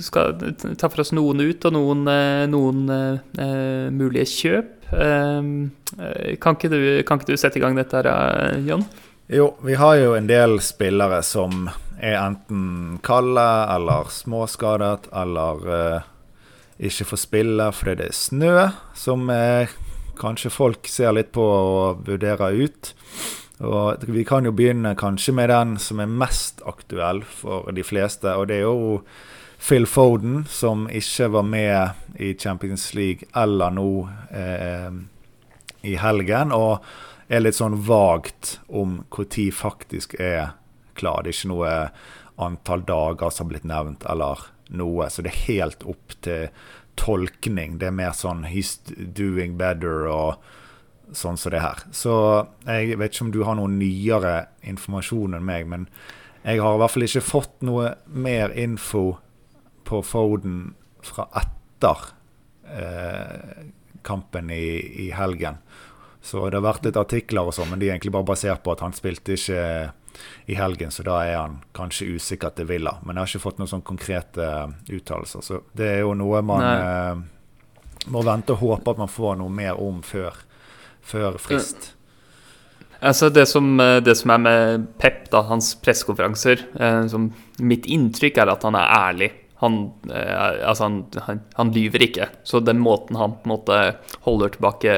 skal 0.00 0.54
ta 0.80 0.88
for 0.88 1.04
oss 1.04 1.12
noen 1.12 1.42
ut, 1.44 1.66
og 1.68 1.74
noen, 1.76 2.06
eh, 2.08 2.46
noen 2.48 2.86
eh, 2.88 3.90
mulige 3.92 4.24
kjøp. 4.32 4.70
Eh, 4.96 5.50
kan, 6.40 6.56
ikke 6.56 6.72
du, 6.72 6.80
kan, 7.04 7.20
ikke 7.20 7.34
du, 7.34 7.36
sette 7.36 7.60
i 7.60 7.64
gang 7.66 7.76
dette 7.76 8.00
her, 8.00 8.08
eh, 8.08 8.64
John? 8.64 8.86
Jo, 9.28 9.50
vi 9.60 9.76
har 9.76 9.98
jo 10.00 10.14
en 10.16 10.30
del 10.30 10.56
spillere 10.64 11.20
som 11.20 11.66
er 12.00 12.16
enten 12.16 12.96
kalde 13.04 13.44
eller 13.74 14.08
småskadet, 14.08 15.10
eller 15.12 15.68
eh, 15.76 16.08
ikke 16.88 17.10
får 17.10 17.22
spille 17.26 17.68
fordi 17.76 17.98
det 18.00 18.08
er 18.08 18.16
snø, 18.16 18.54
som 18.96 19.28
er 19.34 19.68
kanskje 20.20 20.52
folk 20.52 20.88
ser 20.90 21.14
litt 21.16 21.32
på 21.34 21.44
og 21.44 22.06
vurderer 22.08 22.56
ut. 22.58 22.92
Og 23.58 24.04
Vi 24.06 24.24
kan 24.24 24.44
jo 24.44 24.52
begynne 24.52 24.94
kanskje 24.94 25.34
med 25.34 25.48
den 25.50 25.76
som 25.82 26.00
er 26.00 26.06
mest 26.06 26.62
aktuell 26.66 27.24
for 27.24 27.70
de 27.74 27.82
fleste. 27.82 28.30
Og 28.36 28.48
det 28.48 28.60
er 28.60 28.66
jo 28.68 29.02
Phil 29.58 29.86
Foden, 29.86 30.44
som 30.46 30.86
ikke 30.88 31.32
var 31.34 31.42
med 31.42 31.90
i 32.22 32.34
Champions 32.38 32.94
League 32.94 33.26
eller 33.34 33.70
nå 33.74 34.08
eh, 34.30 34.92
i 35.82 35.96
helgen. 35.98 36.52
Og 36.54 36.78
er 37.28 37.42
litt 37.42 37.58
sånn 37.58 37.76
vagt 37.86 38.58
om 38.68 39.02
når 39.10 39.52
faktisk 39.52 40.14
er 40.20 40.54
klar. 40.94 41.22
Det 41.22 41.34
er 41.34 41.36
ikke 41.36 41.52
noe 41.52 41.74
antall 42.38 42.84
dager 42.86 43.30
som 43.30 43.46
har 43.46 43.52
blitt 43.52 43.66
nevnt, 43.68 44.06
eller 44.06 44.46
noe. 44.70 45.10
Så 45.10 45.22
det 45.22 45.34
er 45.34 45.46
helt 45.48 45.82
opp 45.82 46.14
til 46.22 46.48
tolkning. 46.98 47.78
Det 47.78 47.88
er 47.88 47.94
mer 47.94 48.14
sånn 48.16 48.44
'he's 48.44 48.78
doing 49.14 49.56
better' 49.58 50.10
og 50.10 50.42
sånn 51.12 51.38
som 51.38 51.52
det 51.52 51.62
her. 51.62 51.82
Så 51.92 52.46
jeg 52.66 52.98
vet 52.98 53.14
ikke 53.14 53.24
om 53.24 53.32
du 53.32 53.42
har 53.44 53.56
noe 53.58 53.70
nyere 53.72 54.48
informasjon 54.62 55.34
enn 55.38 55.46
meg, 55.46 55.66
men 55.66 55.88
jeg 56.44 56.60
har 56.60 56.74
i 56.74 56.78
hvert 56.82 56.94
fall 56.94 57.06
ikke 57.06 57.24
fått 57.24 57.62
noe 57.66 57.94
mer 58.06 58.52
info 58.56 59.18
på 59.88 60.02
Foden 60.04 60.74
fra 61.04 61.28
etter 61.40 62.10
eh, 62.68 63.68
kampen 64.02 64.50
i, 64.50 65.06
i, 65.06 65.10
helgen. 65.16 65.58
Så 66.20 66.48
det 66.48 66.58
har 66.58 66.66
vært 66.66 66.84
litt 66.84 66.98
artikler 67.00 67.48
og 67.48 67.56
sånn, 67.56 67.70
men 67.72 67.80
de 67.80 67.88
er 67.88 67.96
egentlig 67.96 68.12
bare 68.12 68.28
basert 68.28 68.62
på 68.64 68.74
at 68.74 68.84
han 68.84 68.96
spilte 68.96 69.36
ikke 69.38 69.62
i 70.46 70.56
helgen, 70.58 70.90
så 70.94 71.04
da 71.06 71.20
er 71.24 71.36
han 71.36 71.58
kanskje 71.76 72.14
usikker 72.16 72.54
til 72.56 72.68
Villa. 72.70 72.96
Men 73.02 73.16
jeg 73.16 73.22
har 73.22 73.32
ikke 73.32 73.44
fått 73.46 73.62
noen 73.62 73.70
sånn 73.70 73.86
konkrete 73.86 74.48
uttalelser. 74.88 75.44
Så 75.44 75.62
det 75.76 75.92
er 75.96 76.02
jo 76.02 76.14
noe 76.18 76.42
man 76.46 76.66
eh, 76.68 77.24
må 78.12 78.22
vente 78.24 78.54
og 78.54 78.62
håpe 78.62 78.94
at 78.94 79.00
man 79.00 79.10
får 79.12 79.40
noe 79.40 79.52
mer 79.52 79.80
om 79.82 80.02
før 80.06 80.44
før 81.08 81.38
frist? 81.40 81.92
Altså 82.98 83.28
det 83.30 83.46
som, 83.46 83.78
eh, 83.80 84.00
det 84.02 84.16
som, 84.18 84.30
er 84.34 84.38
med 84.42 84.86
Pep, 84.98 85.28
da, 85.30 85.44
hans 85.46 85.74
pressekonferanser 85.82 86.64
eh, 86.80 87.18
Mitt 87.62 87.86
inntrykk 87.86 88.42
er 88.42 88.52
at 88.54 88.66
han 88.66 88.78
er 88.78 88.94
ærlig. 88.98 89.30
Han, 89.62 89.78
eh, 90.10 90.32
altså 90.68 90.86
han, 90.86 90.98
han, 91.26 91.42
han, 91.58 91.72
lyver 91.74 92.04
ikke. 92.06 92.28
Så 92.46 92.60
den 92.64 92.80
måten 92.82 93.18
han 93.18 93.36
på 93.38 93.48
en 93.48 93.54
måte 93.54 93.78
holder 94.26 94.54
tilbake, 94.54 94.96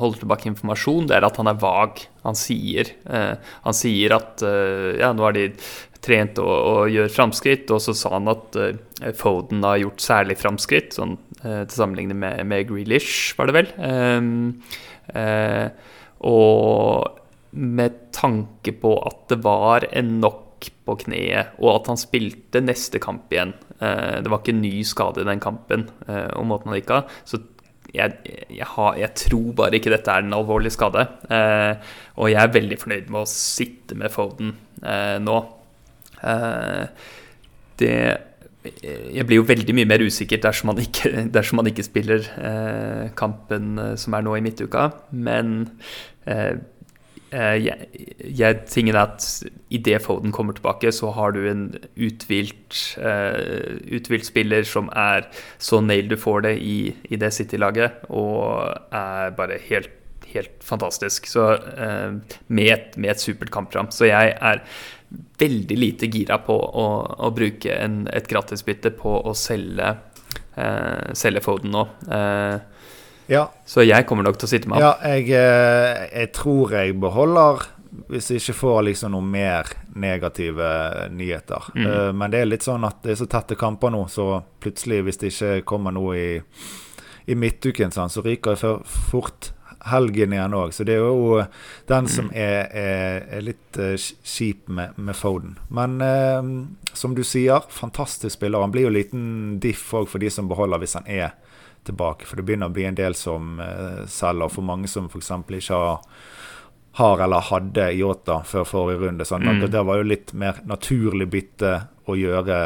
holder 0.00 0.24
tilbake 0.24 0.50
informasjon, 0.52 1.08
det 1.08 1.18
er 1.18 1.28
at 1.28 1.38
han 1.40 1.52
er 1.52 1.60
vag. 1.62 2.02
Han 2.26 2.38
sier, 2.38 2.92
eh, 3.08 3.52
han 3.64 3.76
sier 3.76 4.16
at 4.18 4.44
eh, 4.44 4.98
ja, 5.00 5.12
nå 5.16 5.28
har 5.28 5.38
de 5.38 5.48
trent 6.04 6.38
og, 6.42 6.52
og 6.52 6.92
gjør 6.94 7.08
framskritt, 7.10 7.72
og 7.74 7.80
så 7.82 7.96
sa 7.96 8.12
han 8.18 8.30
at 8.30 8.60
eh, 8.60 9.14
Foden 9.18 9.64
har 9.66 9.80
gjort 9.80 10.04
særlig 10.04 10.36
framskritt, 10.40 10.92
sånn, 10.98 11.16
til 11.38 11.70
sammenligning 11.70 12.18
med, 12.18 12.42
med 12.50 12.66
Grealish, 12.66 13.36
var 13.38 13.48
det 13.48 13.60
vel. 13.60 13.68
Eh, 13.78 14.86
Eh, 15.14 15.68
og 16.26 17.18
med 17.58 17.96
tanke 18.14 18.74
på 18.76 18.92
at 19.08 19.24
det 19.32 19.40
var 19.44 19.86
en 19.96 20.18
nok 20.22 20.68
på 20.88 20.96
kneet, 21.04 21.54
og 21.62 21.76
at 21.76 21.92
han 21.92 22.00
spilte 22.00 22.62
neste 22.64 23.00
kamp 23.02 23.32
igjen. 23.32 23.54
Eh, 23.78 24.18
det 24.22 24.32
var 24.32 24.42
ikke 24.42 24.54
en 24.56 24.64
ny 24.64 24.74
skade 24.86 25.22
i 25.22 25.28
den 25.28 25.42
kampen, 25.42 25.86
eh, 26.08 26.28
og 26.38 26.46
måten 26.50 26.72
han 26.72 26.80
gikk 26.80 26.94
av. 26.96 27.14
Så 27.28 27.40
jeg, 27.94 28.18
jeg, 28.52 28.66
har, 28.74 28.96
jeg, 29.00 29.14
tror 29.16 29.52
bare 29.56 29.78
ikke 29.78 29.92
dette 29.94 30.12
er 30.12 30.24
en 30.24 30.36
alvorlig 30.36 30.72
skade. 30.74 31.06
Eh, 31.32 31.92
og 32.18 32.32
jeg 32.32 32.40
er 32.42 32.56
veldig 32.56 32.80
fornøyd 32.82 33.12
med 33.12 33.22
å 33.22 33.30
sitte 33.30 33.98
med 33.98 34.12
Foden 34.12 34.56
nå. 35.24 35.36
Det 37.78 37.94
jeg 38.68 39.24
blir 39.24 39.38
jo 39.38 39.46
veldig 39.48 39.72
mye 39.78 39.88
mer 39.88 40.02
usikker 40.02 40.40
dersom 40.42 40.72
man 40.72 40.80
ikke, 40.82 41.08
dersom 41.36 41.60
man 41.60 41.70
ikke 41.70 41.86
spiller 41.86 42.26
eh, 42.36 43.04
kampen 43.16 43.78
som 43.96 44.16
er 44.18 44.26
nå 44.26 44.34
i 44.36 44.42
midtuka. 44.44 44.90
Men 45.14 45.62
eh 46.26 46.58
jeg, 47.30 47.88
jeg, 48.24 48.58
tingen 48.70 48.96
er 48.96 49.10
at 49.10 49.24
idet 49.74 50.00
Foden 50.04 50.32
kommer 50.32 50.56
tilbake, 50.56 50.92
så 50.96 51.10
har 51.12 51.34
du 51.36 51.42
en 51.48 51.66
uthvilt, 51.96 52.78
uh, 52.96 54.22
spiller 54.24 54.64
som 54.64 54.88
er 54.96 55.28
så 55.58 55.82
nail 55.84 56.08
du 56.08 56.16
får 56.16 56.46
det 56.46 56.54
i, 56.64 56.94
i 57.10 57.20
det 57.20 57.32
City-laget, 57.36 58.04
og 58.08 58.72
er 58.92 59.34
bare 59.36 59.60
helt, 59.68 59.90
helt 60.32 60.56
fantastisk. 60.64 61.26
Så 61.28 61.50
uh, 61.58 62.16
med, 62.48 62.72
et, 62.72 62.96
med 62.96 63.10
et 63.10 63.20
supert 63.20 63.52
kampprogram. 63.52 63.92
Så 63.92 64.08
jeg 64.08 64.32
er 64.40 64.64
veldig 65.38 65.78
lite 65.78 66.08
gira 66.12 66.38
på 66.44 66.56
å, 66.56 66.86
å 67.28 67.30
bruke 67.34 67.72
en, 67.74 68.02
et 68.12 68.28
gratisbytte 68.28 68.92
på 68.98 69.14
å 69.24 69.34
selge, 69.36 69.94
uh, 70.58 71.12
selge 71.16 71.44
Foden 71.44 71.72
nå. 71.76 71.86
Eh, 72.12 72.77
ja. 73.28 73.48
Så 73.68 73.84
jeg 73.84 74.06
kommer 74.08 74.24
nok 74.26 74.38
til 74.40 74.48
å 74.48 74.50
sitte 74.50 74.70
med 74.70 74.80
ham. 74.80 74.86
Ja, 74.86 75.16
jeg, 75.16 75.28
eh, 75.36 76.06
jeg, 76.12 76.32
tror 76.36 76.72
jeg 76.72 76.96
beholder 77.00 77.66
hvis 78.08 78.30
jeg 78.30 78.42
ikke 78.42 78.56
får 78.56 78.82
liksom 78.88 79.14
noe 79.14 79.24
mer 79.24 79.68
negative 79.98 80.70
nyheter. 81.12 81.70
Mm. 81.74 81.86
Uh, 81.86 82.10
men 82.16 82.32
det 82.32 82.42
er 82.42 82.50
litt 82.50 82.66
sånn 82.66 82.84
at 82.86 83.00
det 83.04 83.14
er 83.14 83.20
så 83.22 83.28
tette 83.30 83.56
kamper 83.58 83.92
nå, 83.92 84.02
så 84.12 84.42
plutselig, 84.60 85.00
hvis 85.06 85.20
det 85.20 85.30
ikke 85.32 85.68
kommer 85.68 85.94
noe 85.96 86.16
i, 86.16 86.34
i 87.32 87.36
midtuken, 87.36 87.92
sånn, 87.92 88.12
så 88.12 88.22
ryker 88.24 88.54
jeg 88.54 88.76
fort 89.08 89.52
helgen 89.88 90.34
igjen 90.34 90.56
òg. 90.58 90.72
Så 90.74 90.84
det 90.86 90.98
er 90.98 91.04
jo 91.06 91.42
den 91.90 92.08
som 92.10 92.28
mm. 92.28 92.36
er, 92.36 92.60
er, 92.76 93.26
er 93.38 93.44
litt 93.46 93.80
uh, 93.80 93.94
kjip 93.96 94.68
med, 94.68 94.96
med, 94.96 95.16
Foden. 95.16 95.56
Men 95.74 95.98
eh, 96.04 96.52
som 96.96 97.16
du 97.16 97.24
sier, 97.26 97.66
fantastisk 97.72 98.36
spiller. 98.36 98.62
Han 98.62 98.74
blir 98.74 98.88
jo 98.88 98.94
liten 98.94 99.58
diff 99.62 99.86
òg 99.96 100.08
for 100.10 100.22
de 100.22 100.30
som 100.32 100.50
beholder 100.50 100.82
hvis 100.82 100.98
han 100.98 101.08
er 101.08 101.32
tilbake. 101.88 102.28
For 102.28 102.38
det 102.38 102.46
begynner 102.48 102.70
å 102.70 102.76
bli 102.76 102.86
en 102.88 102.98
del 102.98 103.16
som 103.18 103.58
uh, 103.60 104.04
selger. 104.08 104.52
For 104.52 104.66
mange 104.66 104.90
som 104.90 105.08
f.eks. 105.10 105.32
ikke 105.58 105.80
har 105.80 106.02
har 106.98 107.20
eller 107.22 107.40
hadde 107.40 107.92
Yota 107.94 108.40
før 108.42 108.64
forrige 108.66 109.04
runde. 109.04 109.26
Sånn, 109.28 109.44
mm. 109.46 109.68
Det 109.70 109.82
var 109.86 110.00
jo 110.00 110.06
litt 110.08 110.32
mer 110.34 110.56
naturlig 110.66 111.28
bytte 111.30 111.74
å 112.10 112.16
gjøre, 112.18 112.56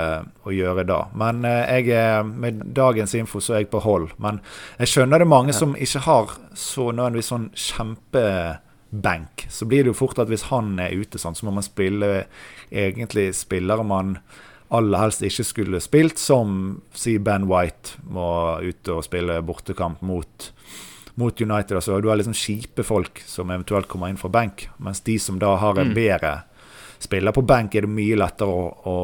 å 0.46 0.54
gjøre 0.54 0.84
da. 0.88 1.00
Men 1.18 1.42
jeg 1.44 1.90
jeg, 1.90 2.24
med 2.24 2.62
dagens 2.72 3.12
info 3.18 3.42
så 3.42 3.58
er 3.58 3.64
jeg 3.64 3.72
på 3.74 3.82
hold. 3.84 4.14
Men 4.22 4.40
jeg 4.80 4.92
skjønner 4.92 5.20
det 5.20 5.28
mange 5.28 5.56
som 5.56 5.74
ikke 5.76 6.04
har 6.06 6.36
så 6.56 6.88
nødvendigvis 6.94 7.32
sånn 7.32 7.50
kjempebenk. 7.66 9.46
Så 9.52 9.68
blir 9.68 9.84
det 9.84 9.92
jo 9.92 9.98
fort 10.00 10.22
at 10.22 10.32
hvis 10.32 10.48
han 10.48 10.78
er 10.80 10.96
ute, 10.96 11.20
sånn, 11.20 11.36
så 11.36 11.48
må 11.48 11.56
man 11.58 11.66
spille 11.66 12.24
egentlig 12.70 13.32
spillere 13.36 13.84
man 13.84 14.16
aller 14.72 15.04
helst 15.04 15.24
ikke 15.26 15.44
skulle 15.44 15.80
spilt, 15.84 16.20
som 16.20 16.80
si 16.96 17.18
Ben 17.20 17.44
White 17.50 18.00
må 18.08 18.58
ut 18.64 18.92
og 18.92 19.04
spille 19.04 19.40
bortekamp 19.44 20.00
mot 20.06 20.52
mot 21.14 21.40
United. 21.40 21.76
Altså, 21.76 22.00
du 22.00 22.08
har 22.08 22.16
liksom 22.16 22.36
kjipe 22.36 22.84
folk 22.86 23.20
som 23.28 23.50
eventuelt 23.52 23.88
kommer 23.88 24.08
inn 24.08 24.16
fra 24.16 24.30
benk, 24.32 24.68
mens 24.80 25.02
de 25.04 25.18
som 25.20 25.36
da 25.38 25.54
har 25.60 25.76
en 25.76 25.90
mm. 25.92 25.96
bedre 25.96 26.32
spiller 27.02 27.34
på 27.36 27.42
benk, 27.44 27.74
er 27.74 27.84
det 27.84 27.92
mye 27.92 28.16
lettere 28.16 28.48
å, 28.48 28.68
å, 28.88 28.96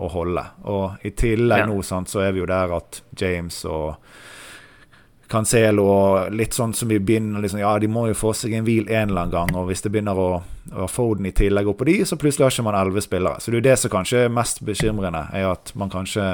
å 0.00 0.08
holde. 0.14 0.44
Og 0.70 1.04
i 1.04 1.12
tillegg 1.12 1.64
ja. 1.64 1.68
nå 1.68 1.82
sant, 1.84 2.08
så 2.08 2.22
er 2.24 2.32
vi 2.32 2.40
jo 2.40 2.48
der 2.48 2.72
at 2.76 3.02
James 3.18 3.58
og 3.68 3.98
Cancelo 5.30 5.84
og 5.88 6.34
litt 6.36 6.56
sånn 6.56 6.74
som 6.76 6.90
vi 6.90 6.98
begynner 7.00 7.42
liksom, 7.42 7.60
Ja, 7.62 7.72
de 7.80 7.88
må 7.88 8.06
jo 8.10 8.16
få 8.18 8.34
seg 8.36 8.56
en 8.58 8.66
hvil 8.66 8.88
en 8.90 9.08
eller 9.10 9.24
annen 9.24 9.32
gang. 9.34 9.54
Og 9.56 9.70
hvis 9.70 9.84
det 9.84 9.92
begynner 9.94 10.18
å, 10.20 10.28
å 10.74 10.88
Foden 10.90 11.28
i 11.28 11.34
tillegg 11.36 11.70
oppå 11.70 11.86
de, 11.88 12.00
så 12.06 12.18
plutselig 12.20 12.46
har 12.46 12.54
ikke 12.54 12.66
man 12.68 12.78
elleve 12.78 13.04
spillere. 13.04 13.40
Så 13.40 13.50
det 13.50 13.58
er 13.58 13.62
jo 13.62 13.68
det 13.68 13.78
som 13.80 13.94
kanskje 13.94 14.26
er 14.26 14.36
mest 14.36 14.60
bekymrende, 14.66 15.24
er 15.32 15.48
at 15.52 15.72
man 15.78 15.92
kanskje 15.92 16.26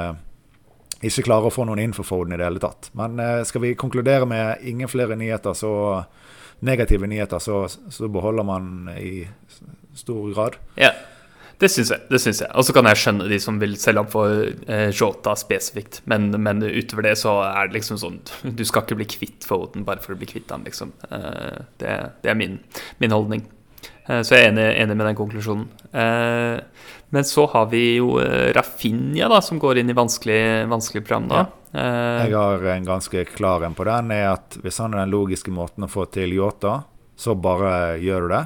ikke 1.00 1.24
klarer 1.30 1.48
å 1.48 1.54
få 1.54 1.64
noen 1.68 1.80
inn 1.80 1.94
for 1.96 2.04
Foden 2.04 2.34
i 2.34 2.40
det 2.40 2.48
hele 2.48 2.60
tatt. 2.62 2.90
Men 2.98 3.20
eh, 3.22 3.44
skal 3.48 3.64
vi 3.64 3.76
konkludere 3.78 4.28
med 4.28 4.66
ingen 4.68 4.90
flere 4.90 5.16
nyheter, 5.16 5.56
så 5.56 5.72
negative 6.66 7.08
nyheter, 7.08 7.40
så, 7.40 7.62
så 7.68 8.10
beholder 8.12 8.44
man 8.44 8.90
i 8.98 9.22
stor 9.96 10.28
grad. 10.34 10.58
Ja, 10.76 10.92
det 11.60 11.68
syns 11.68 11.90
jeg. 11.92 12.06
det 12.08 12.20
synes 12.22 12.40
jeg. 12.40 12.50
Og 12.56 12.64
så 12.64 12.74
kan 12.76 12.88
jeg 12.88 13.00
skjønne 13.02 13.28
de 13.28 13.38
som 13.42 13.60
vil 13.60 13.76
selge 13.80 14.04
opp 14.04 14.12
for 14.14 14.44
eh, 14.48 14.88
Jota 14.96 15.34
spesifikt, 15.36 16.00
men, 16.10 16.30
men, 16.40 16.64
utover 16.64 17.10
det 17.10 17.16
så 17.20 17.36
er 17.50 17.68
det 17.68 17.76
liksom 17.80 18.00
sånn 18.00 18.20
Du 18.56 18.64
skal 18.64 18.86
ikke 18.86 18.96
bli 19.02 19.08
kvitt 19.10 19.46
Foden 19.48 19.84
bare 19.84 20.00
for 20.04 20.16
å 20.16 20.20
bli 20.20 20.28
kvitt 20.30 20.52
ham, 20.54 20.64
liksom. 20.64 20.94
Eh, 21.10 21.60
det, 21.82 21.96
det, 22.22 22.32
er 22.32 22.38
min, 22.38 22.58
min 23.02 23.16
holdning. 23.16 23.44
Eh, 24.10 24.22
så 24.24 24.36
jeg 24.36 24.46
er 24.46 24.52
enig, 24.54 24.66
enig, 24.80 24.96
med 24.96 25.10
den 25.10 25.18
konklusjonen. 25.18 25.68
Eh, 25.92 26.88
men 27.10 27.26
så 27.26 27.46
har 27.52 27.68
vi 27.72 27.84
jo 27.98 28.16
eh, 28.22 28.50
Rafinha, 28.56 29.28
da, 29.30 29.40
som 29.44 29.60
går 29.60 29.82
inn 29.82 29.92
i 29.92 29.96
vanskelig, 29.96 30.42
vanskelig 30.70 31.04
program. 31.04 31.28
da. 31.30 31.44
Ja. 31.44 31.56
Jeg 32.24 32.34
har 32.34 32.64
en 32.72 32.86
ganske 32.88 33.24
klar 33.30 33.62
en 33.62 33.76
på 33.78 33.86
den. 33.86 34.10
er 34.16 34.32
at 34.32 34.56
Hvis 34.62 34.80
han 34.82 34.94
er 34.94 35.04
den 35.04 35.12
logiske 35.12 35.52
måten 35.54 35.86
å 35.86 35.90
få 35.90 36.08
til 36.10 36.32
Yota, 36.34 36.80
så 37.20 37.36
bare 37.38 38.00
gjør 38.02 38.26
du 38.26 38.34
det. 38.34 38.44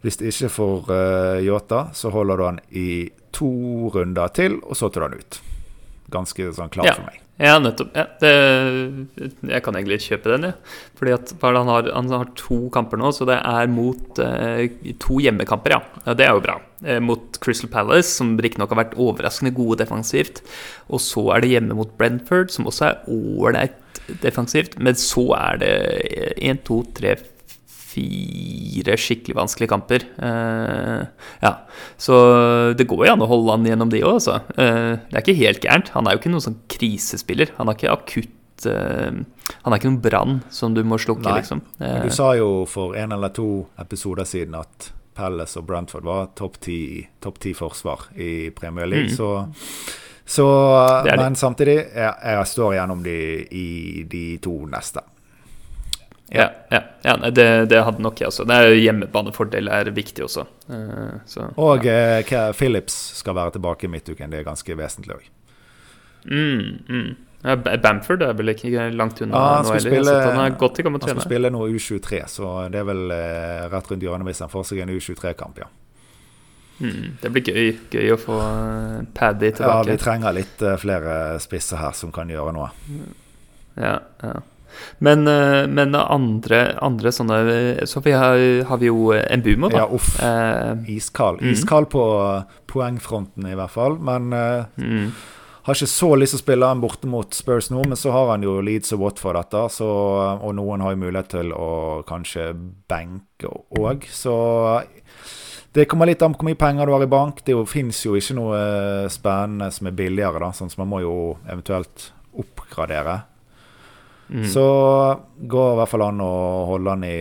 Hvis 0.00 0.20
det 0.20 0.30
ikke 0.32 0.48
får 0.54 0.92
Yota, 1.44 1.86
så 1.92 2.12
holder 2.14 2.40
du 2.40 2.44
han 2.46 2.60
i 2.72 2.90
to 3.36 3.50
runder 3.94 4.32
til, 4.36 4.60
og 4.64 4.78
så 4.78 4.88
tar 4.88 5.04
du 5.04 5.10
han 5.10 5.20
ut. 5.20 5.40
Ganske 6.10 6.52
sånn 6.56 6.72
klar 6.72 6.88
ja. 6.88 6.94
for 6.96 7.10
meg. 7.10 7.20
Ja, 7.40 7.54
nettopp. 7.56 7.94
Ja, 7.96 8.04
det, 8.20 8.30
jeg 9.48 9.64
kan 9.64 9.76
egentlig 9.78 9.96
kjøpe 10.04 10.28
den, 10.34 10.50
jeg. 10.50 10.56
Ja. 10.56 10.80
Fordi 11.00 11.12
at 11.14 11.30
han 11.40 11.70
har, 11.72 11.86
han 11.96 12.10
har, 12.12 12.28
to 12.36 12.58
kamper 12.74 13.00
nå, 13.00 13.14
så 13.16 13.24
det 13.28 13.38
er 13.38 13.70
mot 13.72 14.20
eh, 14.20 14.66
to 15.00 15.16
hjemmekamper, 15.24 15.72
ja. 15.72 15.80
ja. 16.04 16.16
Det 16.18 16.26
er 16.26 16.34
jo 16.36 16.42
bra. 16.44 16.58
Eh, 16.84 17.00
mot 17.00 17.40
Crystal 17.40 17.70
Palace, 17.72 18.10
som 18.12 18.34
riktignok 18.36 18.74
har 18.74 18.82
vært 18.82 18.98
overraskende 19.00 19.54
gode 19.56 19.80
defensivt. 19.80 20.42
Og 20.92 21.00
så 21.00 21.24
er 21.32 21.40
det 21.40 21.54
hjemme 21.54 21.78
mot 21.80 21.96
Brentford, 21.96 22.52
som 22.52 22.68
også 22.68 22.90
er 22.90 23.00
ålreit 23.16 24.02
defensivt. 24.20 24.76
Men 24.76 25.00
så 25.00 25.24
er 25.38 25.62
det 25.64 25.74
én, 26.36 26.60
to, 26.66 26.82
tre, 26.98 27.16
fire 27.90 28.96
skikkelig 29.00 29.36
vanskelige 29.36 29.70
kamper. 29.72 30.04
Eh, 30.22 31.06
ja, 31.42 31.52
Så 32.00 32.14
det 32.78 32.86
går 32.90 33.06
jo 33.06 33.12
an 33.12 33.24
å 33.24 33.28
holde 33.30 33.56
han 33.56 33.66
gjennom 33.66 33.90
de 33.92 34.02
òg, 34.04 34.18
altså. 34.20 34.36
Eh, 34.56 34.92
det 35.10 35.16
er 35.18 35.24
ikke 35.24 35.38
helt 35.40 35.60
gærent. 35.64 35.90
Han 35.96 36.06
er 36.06 36.14
jo 36.16 36.22
ikke 36.22 36.32
noen 36.34 36.44
sånn 36.46 36.60
krisespiller. 36.70 37.52
Han 37.58 37.66
har 37.70 37.76
ikke 37.78 37.92
akutt 37.94 38.66
eh, 38.70 39.20
Han 39.64 39.72
er 39.74 39.80
ikke 39.80 39.90
noen 39.90 40.02
brann 40.04 40.34
som 40.54 40.74
du 40.76 40.82
må 40.86 40.98
slukke, 41.00 41.26
Nei. 41.26 41.40
liksom. 41.40 41.60
Men 41.80 42.06
du 42.06 42.10
sa 42.14 42.32
jo 42.38 42.64
for 42.70 42.94
en 42.96 43.12
eller 43.16 43.32
to 43.34 43.66
episoder 43.82 44.24
siden 44.28 44.54
at 44.54 44.92
Palace 45.18 45.58
og 45.58 45.66
Brentford 45.66 46.04
var 46.06 46.28
topp 46.38 46.60
ti, 46.62 46.76
topp 47.20 47.40
ti 47.42 47.50
forsvar 47.52 48.06
i 48.16 48.50
Premier 48.54 48.86
League, 48.86 49.10
Mm. 49.10 49.16
så, 49.16 49.30
så 50.24 50.46
Det 51.04 51.10
det. 51.10 51.16
Men 51.18 51.34
samtidig, 51.36 51.74
jeg, 51.94 52.14
jeg 52.24 52.46
står 52.46 52.74
gjennom 52.78 53.02
de 53.02 53.16
i 53.50 54.04
de 54.08 54.38
to 54.38 54.54
neste. 54.70 55.02
Ja, 56.30 56.48
ja, 56.70 56.80
ja 57.04 57.16
det, 57.34 57.46
det 57.72 57.80
hadde 57.84 58.02
nok 58.04 58.20
jeg 58.20 58.28
også. 58.30 58.44
Det 58.46 58.54
er 58.54 58.68
jo 58.70 58.76
Hjemmebanefordel 58.84 59.68
er 59.68 59.90
viktig 59.90 60.24
også. 60.28 60.44
Eh, 60.70 61.16
så, 61.26 61.48
Og 61.58 61.84
ja. 61.84 62.18
eh, 62.20 62.22
Ke- 62.28 62.84
skal 62.94 63.34
være 63.34 63.56
tilbake 63.56 63.84
i 63.84 63.90
midtuken. 63.90 64.30
Det 64.30 64.38
er 64.40 64.44
ganske 64.46 64.76
vesentlig 64.78 65.16
òg. 65.16 65.26
mm, 66.24 66.78
mm. 66.88 67.16
Bamford 67.82 68.22
er 68.22 68.34
vel 68.36 68.48
ikke 68.52 68.90
langt 68.92 69.20
unna 69.24 69.34
Ja, 69.34 69.62
nå 69.62 69.72
heller. 69.72 69.80
Spille- 69.80 70.32
Han 70.36 70.52
er 70.52 70.56
godt 70.58 70.78
i 70.78 70.82
gang 70.82 70.92
med 70.92 71.00
å 71.02 71.06
Han 71.06 71.08
skal 71.08 71.22
trene. 71.22 71.30
spille 71.30 71.50
nå 71.50 71.66
U23, 71.72 72.28
så 72.28 72.70
det 72.70 72.80
er 72.80 72.84
vel 72.84 73.10
eh, 73.10 73.68
rett 73.72 73.88
rundt 73.90 74.02
hjørnet 74.02 74.26
hvis 74.28 74.40
han 74.44 74.48
får 74.52 74.64
seg 74.68 74.78
en 74.84 74.88
U23-kamp, 74.90 75.58
ja. 75.58 75.64
Mm, 76.80 77.16
det 77.20 77.30
blir 77.32 77.42
gøy, 77.44 77.78
gøy 77.92 78.12
å 78.12 78.16
få 78.20 78.36
Paddy 79.14 79.50
tilbake. 79.52 79.86
Ja, 79.86 79.92
vi 79.92 79.96
trenger 80.00 80.32
litt 80.32 80.62
flere 80.80 81.38
spisser 81.40 81.76
her 81.76 81.92
som 81.92 82.12
kan 82.12 82.28
gjøre 82.28 82.52
noe. 82.56 82.70
Ja, 83.76 83.98
ja. 84.22 84.32
Men, 84.98 85.26
eh, 85.28 85.66
men 85.66 85.94
andre, 85.94 86.60
andre 86.82 87.12
sånne 87.12 87.40
Så 87.88 88.02
vi 88.04 88.12
har, 88.12 88.38
har 88.68 88.80
vi 88.80 88.90
jo 88.90 89.10
en 89.16 89.42
boomer, 89.42 89.72
da. 89.72 89.84
Ja, 89.84 89.88
uff. 89.90 90.14
Eh, 90.22 90.96
Iskald. 90.96 91.42
Mhm. 91.42 91.52
Iskald 91.52 91.90
på 91.92 92.04
poengfronten, 92.70 93.46
i 93.50 93.56
hvert 93.58 93.74
fall. 93.74 93.98
Men 93.98 94.32
eh, 94.32 94.64
mm, 94.76 95.12
har 95.66 95.74
ikke 95.76 95.90
så 95.90 96.14
lyst 96.16 96.34
til 96.36 96.40
å 96.40 96.44
spille 96.44 96.70
han 96.70 96.80
borte 96.82 97.08
mot 97.10 97.34
Spurs 97.36 97.70
nå, 97.70 97.82
men 97.86 97.98
så 97.98 98.12
har 98.14 98.32
han 98.32 98.46
jo 98.46 98.60
Leeds 98.64 98.94
og 98.96 99.04
Watford 99.04 99.36
dette, 99.36 99.64
så, 99.76 99.88
og 100.40 100.54
noen 100.56 100.82
har 100.84 100.94
jo 100.94 101.02
mulighet 101.02 101.34
til 101.36 101.52
å 101.52 102.00
kanskje 102.08 102.52
benke 102.90 103.50
òg, 103.78 104.06
så 104.10 104.34
det 105.72 105.84
kommer 105.86 106.08
litt 106.10 106.22
an 106.26 106.32
på 106.34 106.42
hvor 106.42 106.48
mye 106.48 106.58
penger 106.58 106.88
du 106.88 106.92
har 106.96 107.04
i 107.04 107.10
bank. 107.10 107.44
Det 107.46 107.54
fins 107.70 108.00
jo 108.02 108.16
ikke 108.18 108.34
noe 108.34 108.56
eh, 108.58 109.10
spennende 109.12 109.68
som 109.70 109.86
er 109.86 109.94
billigere, 109.94 110.40
da, 110.42 110.50
sånn 110.56 110.72
som 110.72 110.82
man 110.82 110.90
må 110.90 111.02
jo 111.04 111.14
eventuelt 111.46 112.08
oppgradere. 112.40 113.20
Mm. 114.30 114.48
Så 114.50 114.66
går 115.50 115.72
i 115.72 115.78
hvert 115.80 115.92
fall 115.92 116.06
an 116.08 116.24
å 116.24 116.34
holde 116.70 116.96
han 116.96 117.06
i 117.06 117.16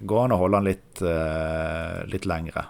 Går 0.00 0.22
an 0.24 0.32
å 0.32 0.38
holde 0.40 0.56
han 0.56 0.68
litt, 0.68 1.00
uh, 1.04 2.00
litt 2.08 2.24
lengre. 2.28 2.62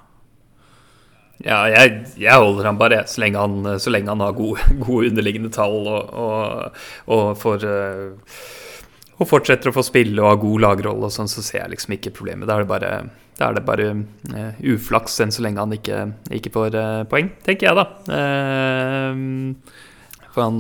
Ja, 1.45 1.61
jeg, 1.71 2.01
jeg 2.19 2.43
holder 2.43 2.67
han 2.67 2.81
bare, 2.81 3.05
så 3.07 3.23
lenge 3.23 3.39
han, 3.39 3.69
så 3.81 3.93
lenge 3.93 4.11
han 4.11 4.25
har 4.25 4.35
gode, 4.35 4.65
gode 4.85 5.13
underliggende 5.13 5.53
tall 5.55 5.79
og, 5.79 6.11
og, 6.11 6.81
og 7.15 7.31
får 7.39 7.67
uh, 7.71 8.35
og 9.21 9.29
fortsetter 9.29 9.69
å 9.69 9.75
få 9.77 9.83
spille 9.85 10.17
og 10.23 10.31
ha 10.31 10.37
god 10.41 10.63
lagrolle 10.65 11.05
og 11.09 11.13
sånn, 11.13 11.29
så 11.29 11.43
ser 11.45 11.59
jeg 11.61 11.71
liksom 11.75 11.93
ikke 11.99 12.15
problemet. 12.17 12.49
Da 12.49 12.55
er 12.57 12.63
det 12.65 12.71
bare, 12.71 12.91
er 13.37 13.53
det 13.57 13.63
bare 13.67 13.87
uh, 14.33 14.53
uflaks 14.73 15.21
enn 15.21 15.33
så 15.35 15.43
lenge 15.45 15.61
han 15.61 15.75
ikke, 15.77 15.99
ikke 16.39 16.53
får 16.55 16.71
uh, 16.79 17.03
poeng, 17.11 17.29
tenker 17.45 17.67
jeg, 17.69 17.77
da. 17.77 17.85
Uh, 18.09 19.13
for 20.31 20.41
han 20.47 20.57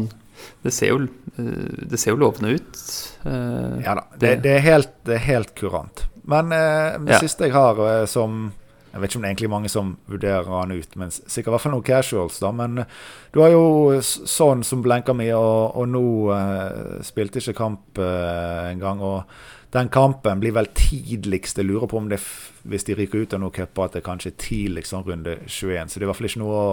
Det 0.63 0.71
ser 0.77 0.91
jo, 0.93 0.99
eh, 1.39 1.87
det 1.91 1.99
ser 2.01 2.13
jo 2.13 2.21
lovende 2.21 2.55
ut. 2.59 2.81
Eh, 3.25 3.81
Ja 3.85 3.95
da, 3.97 4.05
det, 4.21 4.35
det, 4.45 4.57
er, 4.59 4.65
helt, 4.67 4.91
det 5.09 5.15
er 5.17 5.25
helt 5.29 5.55
kurant. 5.57 6.05
Men 6.29 6.53
eh, 6.53 6.99
det 7.01 7.15
Ja. 7.17 7.21
siste 7.23 7.49
jeg 7.49 7.55
har 7.57 8.07
som 8.07 8.53
Jeg 8.91 9.01
vet 9.01 9.11
ikke 9.13 9.21
om 9.21 9.23
det 9.23 9.29
er 9.29 9.35
egentlig 9.35 9.53
mange 9.53 9.71
som 9.71 9.93
vurderer 10.11 10.51
han 10.51 10.75
ut, 10.75 10.97
men 10.99 11.13
sikkert 11.15 11.53
i 11.53 11.55
hvert 11.55 11.63
fall 11.63 11.75
noen 11.77 11.87
casuals, 11.87 12.41
da. 12.43 12.51
Men 12.55 12.83
eh, 12.83 12.99
du 13.31 13.39
har 13.45 13.53
jo 13.55 14.01
sånn 14.03 14.65
som 14.67 14.83
blenker 14.83 15.15
mye, 15.15 15.37
og, 15.39 15.79
og 15.79 15.89
nå 15.93 16.05
uh, 16.35 16.99
spilte 17.07 17.39
ikke 17.39 17.59
kamp 17.61 18.01
uh, 18.03 18.67
engang. 18.73 19.03
Og 19.07 19.71
den 19.71 19.89
kampen 19.95 20.41
blir 20.43 20.57
vel 20.57 20.67
tidligst. 20.75 21.61
Jeg 21.61 21.69
lurer 21.69 21.87
på 21.87 22.01
om 22.01 22.09
det, 22.11 22.19
hvis 22.67 22.89
de 22.89 22.97
ryker 22.99 23.23
ut 23.23 23.37
av 23.37 23.43
noen 23.45 23.55
cuper, 23.55 23.87
at 23.87 23.99
det 23.99 24.03
kanskje 24.07 24.33
er 24.33 24.41
tidligst 24.43 24.95
sånn 24.95 25.07
runde 25.07 25.37
21. 25.47 25.93
Så 25.93 26.01
det 26.01 26.03
er 26.03 26.09
i 26.09 26.11
hvert 26.11 26.19
fall 26.19 26.31
ikke 26.33 26.43
noe 26.43 26.65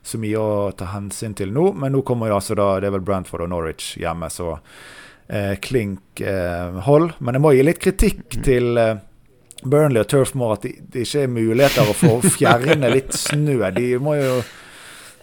så 0.00 0.20
mye 0.22 0.40
å 0.40 0.70
ta 0.78 0.88
hensyn 0.94 1.36
til 1.36 1.52
nå. 1.52 1.74
Men 1.76 1.92
nå 1.92 2.00
kommer 2.08 2.32
jo 2.32 2.38
altså 2.38 2.56
da, 2.56 2.70
det 2.80 2.88
er 2.88 2.96
vel 2.96 3.04
Brantford 3.04 3.44
og 3.44 3.52
Norwich 3.52 3.92
hjemme, 4.00 4.32
så 4.32 4.54
uh, 4.56 5.54
klink 5.60 6.24
uh, 6.24 6.80
hold. 6.88 7.12
Men 7.20 7.36
jeg 7.36 7.44
må 7.44 7.52
gi 7.52 7.66
litt 7.68 7.82
kritikk 7.84 8.40
til 8.46 8.80
eh, 8.80 8.96
Burnley 9.66 10.02
og 10.02 10.08
Turf 10.10 10.34
Moor 10.38 10.56
at 10.56 10.64
det 10.66 10.74
de 10.92 11.02
ikke 11.04 11.24
er 11.26 11.32
muligheter 11.32 11.90
å 11.90 11.96
få 11.96 12.14
fjerne 12.38 12.90
litt 12.92 13.12
snø. 13.16 13.58
De 13.76 13.90
må 14.02 14.16
jo 14.18 14.38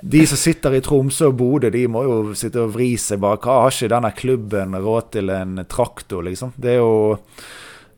de 0.06 0.26
som 0.28 0.38
sitter 0.38 0.74
i 0.76 0.82
Tromsø 0.84 1.30
og 1.32 1.38
Bodø, 1.40 1.70
de 1.72 1.86
må 1.88 2.02
jo 2.04 2.16
sitte 2.36 2.60
og 2.66 2.74
vri 2.76 2.90
seg 3.00 3.22
bak. 3.24 3.46
Har 3.48 3.72
ikke 3.72 3.88
denne 3.94 4.12
klubben 4.12 4.76
råd 4.76 5.12
til 5.16 5.32
en 5.32 5.62
traktor, 5.72 6.26
liksom? 6.28 6.52
Det 6.60 6.74
er 6.74 6.82
jo, 6.82 7.20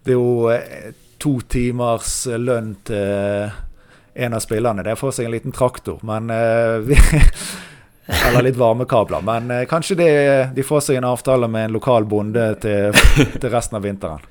det 0.06 0.14
er 0.14 0.20
jo 0.20 0.52
eh, 0.54 0.92
to 1.18 1.40
timers 1.50 2.12
lønn 2.30 2.76
til 2.86 3.50
en 4.16 4.38
av 4.38 4.44
spillerne. 4.44 4.86
Det 4.86 4.94
er 4.94 5.02
å 5.02 5.12
seg 5.12 5.26
en 5.26 5.34
liten 5.34 5.56
traktor, 5.56 5.98
men 6.06 6.30
eh, 6.30 6.94
Eller 8.28 8.46
litt 8.46 8.58
varmekabler. 8.62 9.26
Men 9.26 9.50
eh, 9.52 9.66
kanskje 9.66 9.98
det, 9.98 10.10
de 10.54 10.64
får 10.64 10.86
seg 10.86 11.00
en 11.00 11.10
avtale 11.10 11.50
med 11.50 11.72
en 11.72 11.80
lokal 11.80 12.06
bonde 12.06 12.52
til, 12.62 12.94
til 13.34 13.50
resten 13.50 13.80
av 13.80 13.88
vinteren. 13.90 14.22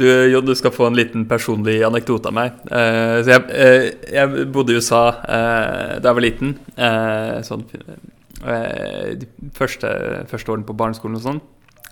Du, 0.00 0.06
Jon, 0.08 0.46
du 0.46 0.54
skal 0.56 0.72
få 0.72 0.86
en 0.88 0.96
liten 0.96 1.26
personlig 1.28 1.82
anekdote 1.84 2.30
av 2.30 2.36
meg. 2.36 2.56
Uh, 2.70 3.20
jeg, 3.26 3.42
uh, 3.52 3.88
jeg 4.08 4.46
bodde 4.54 4.72
i 4.72 4.80
USA 4.80 5.02
uh, 5.12 5.94
da 6.00 6.08
jeg 6.08 6.16
var 6.16 6.24
liten. 6.24 6.54
Sånn, 7.44 7.66
de 8.40 9.26
første, 9.56 9.90
første 10.30 10.54
årene 10.54 10.64
på 10.64 10.76
barneskolen 10.78 11.18
og 11.18 11.26
sånn. 11.26 11.40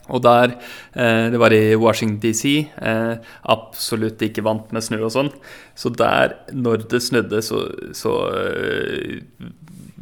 Og 0.09 0.23
der 0.25 0.55
Det 0.95 1.37
var 1.37 1.53
i 1.53 1.77
Washington 1.77 2.17
DC. 2.23 2.71
Absolutt 3.45 4.23
ikke 4.25 4.45
vant 4.47 4.73
med 4.73 4.87
snø 4.87 5.03
og 5.05 5.13
sånn. 5.13 5.29
Så 5.77 5.93
der, 5.93 6.39
når 6.57 6.87
det 6.89 7.03
snødde, 7.05 7.43
så, 7.45 7.61
så 7.93 8.15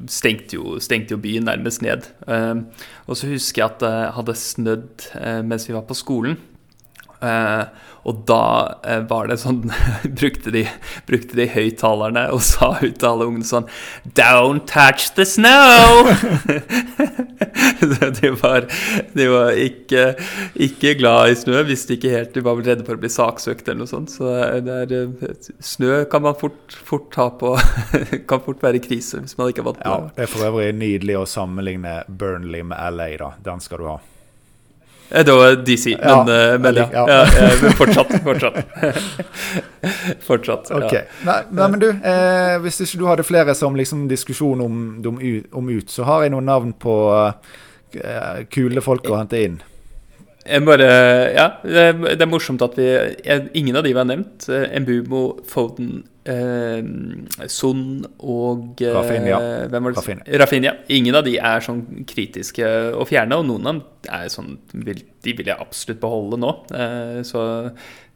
stengte, 0.07 0.61
jo, 0.61 0.77
stengte 0.79 1.16
jo 1.16 1.23
byen 1.25 1.51
nærmest 1.51 1.83
ned. 1.83 2.07
Og 3.11 3.19
så 3.19 3.33
husker 3.33 3.64
jeg 3.64 3.73
at 3.73 3.83
det 3.83 3.97
hadde 4.21 4.38
snødd 4.45 5.09
mens 5.51 5.66
vi 5.66 5.75
var 5.75 5.88
på 5.90 5.99
skolen. 5.99 6.38
Eh, 7.24 7.64
og 8.07 8.22
da 8.29 8.42
eh, 8.87 9.00
var 9.09 9.31
det 9.31 9.38
sånn 9.40 9.62
Brukte 10.20 10.52
de, 10.55 10.66
brukte 11.09 11.38
de 11.38 11.48
høyttalerne 11.50 12.26
og 12.35 12.42
sa 12.52 12.74
ut 12.83 12.98
til 13.00 13.09
alle 13.09 13.29
ungene 13.31 13.46
sånn 13.48 13.68
Don't 14.18 14.66
touch 14.70 15.11
the 15.18 15.26
snow! 15.29 16.07
De 18.16 18.31
var, 18.40 18.66
de 19.16 19.26
var 19.29 19.57
ikke, 19.61 20.02
ikke 20.66 20.94
glad 20.98 21.33
i 21.33 21.37
snø, 21.38 21.61
visste 21.68 21.96
ikke 21.96 22.12
helt 22.12 22.35
De 22.37 22.42
var 22.44 22.57
vel 22.59 22.68
redde 22.70 22.87
for 22.87 22.96
å 22.96 23.02
bli 23.02 23.11
saksøkt 23.12 23.68
eller 23.68 23.83
noe 23.83 23.90
sånt. 23.90 24.12
Så 24.12 24.31
eh, 24.33 25.46
snø 25.64 26.02
kan 26.11 26.24
man 26.24 26.37
fort, 26.38 26.76
fort 26.88 27.09
ta 27.14 27.29
på 27.37 27.55
Kan 28.29 28.42
fort 28.46 28.64
være 28.64 28.81
krise 28.85 29.22
hvis 29.22 29.37
man 29.38 29.52
ikke 29.52 29.64
har 29.64 29.70
vant 29.70 29.85
Ja, 29.85 29.94
med 29.96 30.09
det. 30.09 30.16
Det 30.18 30.26
er 30.26 30.33
for 30.33 30.48
øvrig 30.48 30.68
nydelig 30.76 31.18
å 31.20 31.24
sammenligne 31.31 31.96
Burnley 32.09 32.64
med 32.66 32.96
LA, 32.96 33.11
da. 33.20 33.33
Den 33.50 33.64
skal 33.64 33.83
du 33.83 33.90
ha. 33.90 33.98
Eh, 35.11 35.25
Det 35.25 35.33
var 35.33 35.57
DC, 35.66 35.90
Ja, 36.03 36.25
men, 36.25 36.53
eh, 36.53 36.59
men 36.59 36.75
ja. 36.75 36.88
ja. 36.92 37.23
eh, 37.23 37.62
men 37.62 37.73
fortsatt. 37.73 38.12
Fortsatt. 38.25 38.57
fortsatt 40.27 40.71
ja. 40.71 40.77
Ok. 40.77 40.92
Nei, 41.27 41.38
nei, 41.51 41.69
men 41.71 41.81
du, 41.81 41.88
eh, 41.90 42.57
hvis 42.64 42.81
ikke 42.85 42.99
du 43.03 43.07
hadde 43.11 43.27
flere 43.27 43.55
som 43.55 43.77
liksom 43.79 44.07
diskusjon 44.11 44.61
om, 44.64 44.83
om, 45.07 45.21
ut, 45.21 45.47
om 45.53 45.71
ut, 45.71 45.90
så 45.90 46.07
har 46.09 46.27
jeg 46.27 46.35
noen 46.35 46.49
navn 46.51 46.75
på 46.83 46.97
eh, 47.16 48.45
kule 48.51 48.83
folk 48.85 49.09
å 49.11 49.21
hente 49.21 49.42
inn. 49.47 49.61
Jeg 50.46 50.64
bare, 50.66 50.87
ja, 51.35 51.46
det 51.64 52.14
er, 52.14 52.28
morsomt 52.30 52.62
at 52.64 52.76
vi 52.78 52.87
Ingen 53.59 53.78
av 53.78 53.85
de 53.87 53.92
vi 53.92 53.98
har 53.98 54.06
nevnt. 54.09 54.46
Embumo, 54.48 55.22
Foden, 55.48 56.04
eh, 56.28 56.80
Son 57.50 58.04
og 58.18 58.82
eh, 58.82 58.94
Rafinha. 58.94 59.40
Hvem 59.72 59.88
var 59.88 59.94
det? 59.94 60.00
Rafinha. 60.00 60.40
Rafinha. 60.42 60.74
Ingen 60.96 61.18
av 61.18 61.26
de 61.26 61.37
er 61.38 61.64
sånn 61.64 61.85
kritiske 62.09 62.72
å 62.94 63.06
fjerne, 63.09 63.38
og 63.40 63.48
noen 63.50 63.70
av 63.70 63.78
dem 63.78 63.85
er 64.16 64.28
sånn 64.32 64.56
De 64.72 65.35
vil 65.35 65.48
jeg 65.50 65.56
absolutt 65.56 66.02
beholde 66.02 66.40
nå. 66.42 66.52
Eh, 66.76 67.22
så 67.26 67.46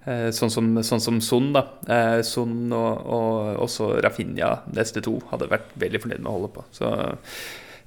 eh, 0.06 0.28
Sånn 0.36 0.52
som, 0.52 0.70
sånn 0.86 1.02
som 1.02 1.22
Son, 1.24 1.50
da. 1.56 1.66
Eh, 1.86 2.20
Son 2.26 2.70
og, 2.70 3.10
og 3.16 3.64
også 3.66 3.96
Rafinha, 4.04 4.60
neste 4.76 5.02
to, 5.04 5.18
hadde 5.32 5.50
vært 5.50 5.74
veldig 5.80 6.04
fornøyd 6.04 6.22
med 6.22 6.30
å 6.30 6.38
holde 6.38 6.54
på. 6.58 6.68
Så 6.76 6.94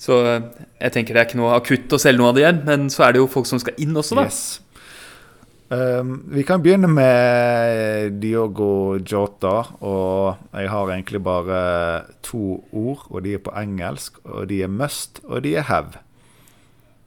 så 0.02 0.20
jeg 0.26 0.92
tenker 0.96 1.16
det 1.16 1.22
er 1.22 1.30
ikke 1.30 1.40
noe 1.42 1.56
akutt 1.58 1.96
å 1.96 2.02
selge 2.02 2.22
noe 2.22 2.34
av 2.34 2.38
det 2.38 2.44
igjen, 2.46 2.62
men 2.68 2.90
så 2.94 3.08
er 3.08 3.16
det 3.16 3.24
jo 3.24 3.32
folk 3.32 3.50
som 3.50 3.62
skal 3.62 3.78
inn 3.82 3.96
også, 4.00 4.20
da. 4.20 4.28
Yes. 4.28 4.44
Um, 5.74 6.18
vi 6.30 6.44
kan 6.46 6.62
begynne 6.62 6.90
med 6.92 8.20
Diogo 8.22 9.00
Jota, 9.00 9.56
og 9.82 10.36
jeg 10.54 10.70
har 10.70 10.92
egentlig 10.92 11.24
bare 11.24 11.62
to 12.26 12.60
ord, 12.70 13.08
og 13.10 13.24
de 13.26 13.38
er 13.38 13.42
på 13.42 13.54
engelsk, 13.58 14.20
og 14.28 14.50
de 14.52 14.62
er 14.66 14.70
must, 14.70 15.24
og 15.24 15.42
de 15.46 15.56
er 15.58 15.66
have. 15.72 16.04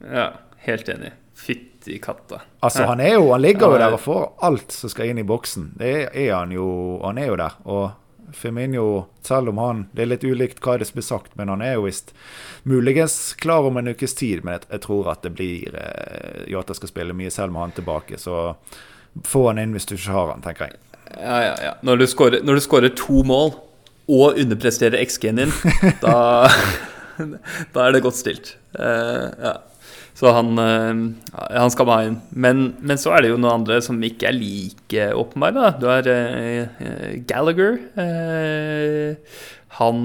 Ja, 0.03 0.31
helt 0.67 0.89
enig. 0.91 1.13
Fytti 1.37 2.01
katta. 2.03 2.41
Altså, 2.65 2.87
han 2.89 3.01
er 3.01 3.15
jo 3.15 3.31
Han 3.33 3.45
ligger 3.45 3.77
jo 3.77 3.79
der 3.79 3.95
og 3.95 4.01
får 4.01 4.23
alt 4.49 4.73
som 4.73 4.91
skal 4.91 5.13
inn 5.13 5.21
i 5.21 5.27
boksen. 5.27 5.75
Det 5.79 5.93
er, 5.93 6.07
er 6.11 6.33
han 6.35 6.53
jo 6.53 6.99
Han 7.05 7.19
er 7.21 7.27
jo 7.29 7.37
der. 7.37 7.59
Og 7.69 7.91
Firmino, 8.37 9.07
selv 9.23 9.49
om 9.49 9.59
han 9.59 9.87
Det 9.93 10.05
er 10.05 10.11
litt 10.11 10.25
ulikt 10.25 10.61
hva 10.65 10.77
det 10.79 10.89
som 10.89 10.99
blir 10.99 11.07
sagt, 11.07 11.37
men 11.39 11.49
han 11.49 11.63
er 11.65 11.77
jo 11.77 11.87
visst 11.87 12.13
muligens 12.69 13.35
klar 13.41 13.67
om 13.69 13.77
en 13.81 13.89
ukes 13.89 14.15
tid. 14.15 14.45
Men 14.45 14.59
jeg, 14.59 14.69
jeg 14.77 14.85
tror 14.87 15.13
at 15.13 15.25
det 15.25 15.33
blir 15.39 15.79
eh, 15.81 16.43
Jota 16.53 16.77
skal 16.77 16.93
spille 16.93 17.17
mye 17.17 17.33
selv 17.33 17.55
med 17.55 17.65
han 17.67 17.77
tilbake, 17.79 18.21
så 18.21 18.57
få 19.25 19.47
han 19.49 19.63
inn 19.63 19.73
hvis 19.77 19.89
du 19.89 19.97
ikke 19.97 20.17
har 20.17 20.35
han, 20.35 20.45
tenker 20.45 20.69
jeg. 20.69 20.83
Ja, 21.17 21.39
ja, 21.45 21.55
ja. 21.63 21.73
Når 21.87 22.03
du 22.03 22.07
skårer, 22.11 22.45
når 22.45 22.59
du 22.59 22.65
skårer 22.67 22.93
to 22.99 23.23
mål 23.27 23.55
og 24.07 24.39
underpresterer 24.39 25.01
XG-en 25.07 25.41
din, 25.41 25.55
da, 26.05 26.49
da 27.75 27.87
er 27.87 27.97
det 27.97 28.05
godt 28.05 28.19
stilt. 28.19 28.57
Uh, 28.77 29.33
ja. 29.41 29.57
Så 30.17 30.33
han, 30.33 30.57
eh, 30.59 31.03
han 31.53 31.73
skal 31.73 31.89
meg 31.89 32.09
inn. 32.09 32.17
Men, 32.33 32.63
men 32.81 33.01
så 33.01 33.13
er 33.13 33.25
det 33.25 33.35
jo 33.35 33.41
noen 33.41 33.61
andre 33.61 33.83
som 33.85 34.01
ikke 34.01 34.31
er 34.31 34.39
like 34.39 35.11
åpenbare. 35.13 35.75
Du 35.81 35.87
har 35.91 36.09
eh, 36.09 36.65
eh, 36.81 37.19
Gallagher. 37.29 37.77
Han 39.77 39.99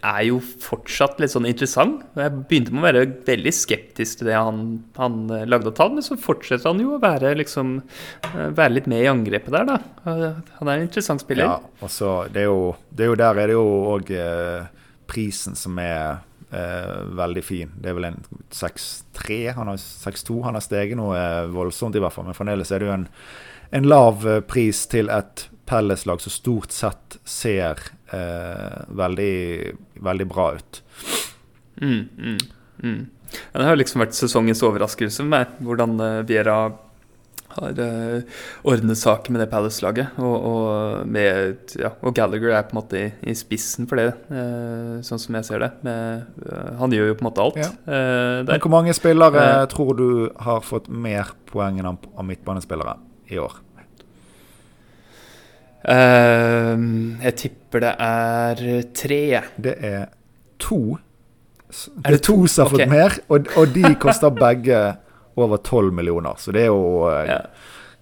er 0.00 0.22
jo 0.24 0.38
fortsatt 0.40 1.18
litt 1.20 1.34
sånn 1.34 1.48
interessant. 1.50 2.00
Jeg 2.16 2.32
begynte 2.48 2.72
med 2.72 2.80
å 2.80 2.86
være 2.86 3.02
veldig 3.26 3.52
skeptisk 3.52 4.22
til 4.22 4.30
det 4.30 4.38
han, 4.38 4.62
han 4.96 5.18
lagde 5.28 5.68
av 5.68 5.76
tall, 5.76 5.92
men 5.98 6.06
så 6.06 6.16
fortsetter 6.16 6.70
han 6.70 6.80
jo 6.80 6.94
å 6.96 7.02
være, 7.02 7.34
liksom, 7.36 7.74
være 8.32 8.72
litt 8.72 8.88
med 8.88 9.04
i 9.04 9.10
angrepet 9.10 9.52
der, 9.52 9.68
da. 9.68 9.76
Han 10.06 10.70
er 10.70 10.78
en 10.78 10.86
interessant 10.86 11.20
spiller. 11.20 11.44
Ja, 11.44 11.84
og 11.84 11.92
så 11.92 12.22
det 12.32 12.46
er 12.46 12.48
jo, 12.48 12.72
det 12.88 13.04
er 13.04 13.12
jo 13.12 13.20
Der 13.20 13.42
er 13.42 13.52
det 13.52 13.58
jo 13.58 13.68
òg 13.92 14.14
prisen 15.12 15.60
som 15.60 15.76
er 15.82 16.22
eh, 16.50 16.96
veldig 17.20 17.44
fin. 17.44 17.72
Det 17.76 17.90
er 17.90 17.98
vel 17.98 18.08
en 18.10 18.18
6-3, 18.54 19.38
han 19.56 19.70
har 19.72 19.78
6-2. 19.80 20.40
Han 20.46 20.58
har 20.58 20.64
steget 20.64 20.98
noe 20.98 21.18
eh, 21.18 21.44
voldsomt, 21.52 21.96
i 21.96 22.02
hvert 22.02 22.14
fall. 22.14 22.28
Men 22.28 22.38
fremdeles 22.38 22.72
er 22.72 22.82
det 22.82 22.90
jo 22.90 22.96
en, 22.96 23.06
en 23.80 23.88
lav 23.88 24.26
eh, 24.28 24.42
pris 24.46 24.86
til 24.90 25.12
et 25.12 25.48
Pelles-lag 25.68 26.22
som 26.24 26.32
stort 26.32 26.72
sett 26.72 27.18
ser 27.28 27.82
eh, 28.14 28.78
veldig, 28.88 29.36
veldig 30.00 30.26
bra 30.30 30.50
ut. 30.56 30.82
Mm, 31.82 32.08
mm, 32.18 32.38
mm. 32.82 33.00
Det 33.52 33.66
har 33.68 33.76
liksom 33.76 34.00
vært 34.00 34.16
sesongens 34.16 34.62
overraskelse 34.64 35.26
med 35.28 35.58
hvordan 35.60 35.98
uh, 36.00 36.22
Viera 36.26 36.56
har 37.56 37.78
uh, 37.80 38.40
ordnet 38.68 38.98
saken 39.00 39.34
med 39.34 39.40
det 39.42 39.48
Palace-laget. 39.50 40.18
Og, 40.20 40.34
og, 40.50 41.16
ja, 41.80 41.90
og 42.02 42.14
Gallagher 42.14 42.52
er 42.54 42.66
på 42.68 42.74
en 42.76 42.80
måte 42.80 43.00
i, 43.00 43.06
i 43.32 43.34
spissen 43.38 43.88
for 43.88 43.96
det, 44.00 44.10
uh, 44.30 44.98
sånn 45.06 45.22
som 45.22 45.38
jeg 45.38 45.48
ser 45.48 45.64
det. 45.64 45.70
Med, 45.86 46.26
uh, 46.44 46.74
han 46.80 46.92
gjør 46.94 47.10
jo 47.12 47.16
på 47.18 47.24
en 47.24 47.30
måte 47.30 47.44
alt 47.46 47.58
Ja. 47.62 47.70
uh, 47.88 48.44
Men 48.48 48.60
hvor 48.60 48.74
mange 48.74 48.94
spillere 48.96 49.46
Eh. 49.48 49.66
tror 49.72 49.96
du 49.96 50.08
har 50.44 50.60
fått 50.60 50.88
mer 50.88 51.32
poeng 51.48 51.78
enn 51.80 51.86
av 51.94 52.24
midtbanespillere 52.26 52.96
i 53.32 53.38
år? 53.40 53.56
Uh, 55.88 56.76
jeg 57.22 57.34
tipper 57.38 57.84
det 57.84 57.92
er 58.02 58.62
tre. 58.98 59.20
Det 59.56 59.74
er 59.84 60.08
to. 60.58 60.98
Det 61.68 62.06
Er 62.06 62.16
det 62.16 62.22
to 62.24 62.46
som 62.48 62.66
har 62.66 62.72
fått 62.74 62.90
mer, 62.90 63.18
og, 63.28 63.48
og 63.60 63.74
de 63.74 63.94
koster 64.00 64.32
begge 64.34 64.78
over 65.44 65.56
12 65.62 65.92
millioner. 65.94 66.34
Så 66.38 66.52
det 66.52 66.62
er 66.66 66.70
jo 66.72 67.08
eh, 67.10 67.26
Ja. 67.30 67.40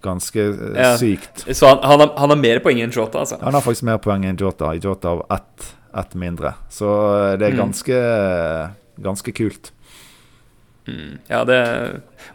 ganske 0.03 0.40
eh, 0.40 0.77
Ja. 0.83 0.96
sykt. 0.99 1.44
Så 1.57 1.66
han, 1.68 1.79
han, 1.83 2.01
har, 2.01 2.12
han 2.16 2.31
har 2.31 2.37
mer 2.40 2.59
poeng 2.64 2.81
enn 2.81 2.90
Jota, 2.94 3.18
altså. 3.25 3.38
Han 3.42 3.55
har 3.55 3.61
faktisk 3.64 3.83
mer 3.88 3.99
poeng 3.99 4.25
enn 4.25 4.37
Jota. 4.40 4.75
Jota 4.75 5.09
har 5.09 5.25
ett, 5.38 5.70
ett 5.96 6.14
mindre. 6.14 6.55
Så 6.70 6.88
eh, 7.33 7.37
det 7.38 7.46
er 7.49 7.53
Mm. 7.57 7.62
ganske, 7.66 8.01
ganske 9.01 9.33
kult. 9.33 9.72
Mm, 10.87 11.18
ja, 11.27 11.40
det 11.44 11.57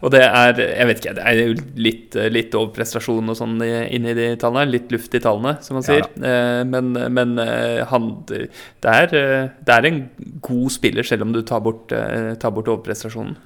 Og 0.04 0.12
det 0.12 0.22
er 0.26 0.58
Jeg 0.60 0.88
vet 0.90 1.00
ikke, 1.00 1.14
det 1.16 1.24
er 1.24 1.38
jo 1.40 1.54
litt, 1.80 2.16
litt 2.34 2.56
overprestasjon 2.58 3.32
og 3.32 3.38
sånn 3.40 3.62
inni 3.64 4.16
de 4.18 4.28
tallene. 4.42 4.72
Litt 4.72 4.92
luft 4.92 5.16
i 5.16 5.22
tallene, 5.24 5.56
som 5.64 5.78
man 5.80 5.86
Ja 5.88 6.02
sier. 6.02 6.10
eh, 6.20 6.64
men 6.68 6.92
men 7.14 7.38
eh, 7.40 7.84
han 7.88 8.10
Det 8.28 8.50
er, 8.84 9.16
eh, 9.16 9.50
det 9.64 9.76
er 9.78 9.88
en 9.88 10.02
god 10.42 10.72
spiller, 10.72 11.04
selv 11.08 11.24
om 11.28 11.32
du 11.34 11.42
tar 11.48 11.62
bort, 11.64 11.88
tar 11.90 12.52
bort 12.52 12.68
overprestasjonen. 12.68 13.38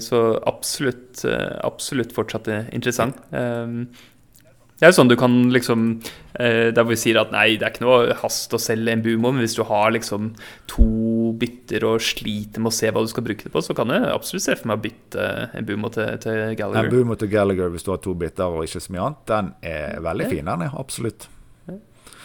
Så 0.00 0.20
absolutt, 0.48 1.24
absolutt 1.62 2.14
fortsatt 2.16 2.48
interessant. 2.72 3.18
Det 4.80 4.86
er 4.88 4.92
jo 4.94 4.96
sånn 4.96 5.10
du 5.10 5.16
kan 5.20 5.34
liksom 5.52 5.80
eh, 6.40 6.70
Der 6.72 6.80
hvor 6.80 6.94
vi 6.94 6.96
sier 6.96 7.18
at 7.20 7.32
nei, 7.34 7.58
det 7.60 7.66
er 7.66 7.72
ikke 7.74 7.84
noe 7.84 8.14
hast 8.22 8.54
å 8.56 8.60
selge 8.62 8.94
en 8.94 9.02
Bumo, 9.04 9.28
men 9.34 9.44
hvis 9.44 9.58
du 9.58 9.62
har 9.68 9.90
liksom 9.92 10.30
to 10.72 10.86
bytter 11.36 11.84
og 11.90 12.00
sliter 12.00 12.64
med 12.64 12.72
å 12.72 12.74
se 12.78 12.88
hva 12.88 13.02
du 13.04 13.10
skal 13.12 13.26
bruke 13.26 13.44
det 13.44 13.52
på, 13.52 13.60
så 13.62 13.76
kan 13.76 13.92
jeg 13.92 14.08
absolutt 14.08 14.46
se 14.46 14.56
for 14.56 14.70
meg 14.72 14.80
å 14.80 14.84
bytte 14.88 15.28
en 15.60 15.68
Bumo 15.68 15.92
til, 15.92 16.16
til 16.24 16.32
En 16.48 16.56
Gallagher. 16.56 16.90
Boomer 16.96 17.20
til 17.20 17.28
Gallagher 17.36 17.68
hvis 17.74 17.84
du 17.84 17.92
har 17.92 18.00
to 18.00 18.14
bytter 18.24 18.56
og 18.56 18.64
ikke 18.64 18.80
så 18.86 18.96
mye 18.96 19.04
annet, 19.10 19.22
den 19.34 19.52
er 19.74 20.00
veldig 20.08 20.26
Ja. 20.30 20.32
fin. 20.32 20.48
Den 20.54 20.62
er 20.70 20.78
absolutt. 20.80 21.28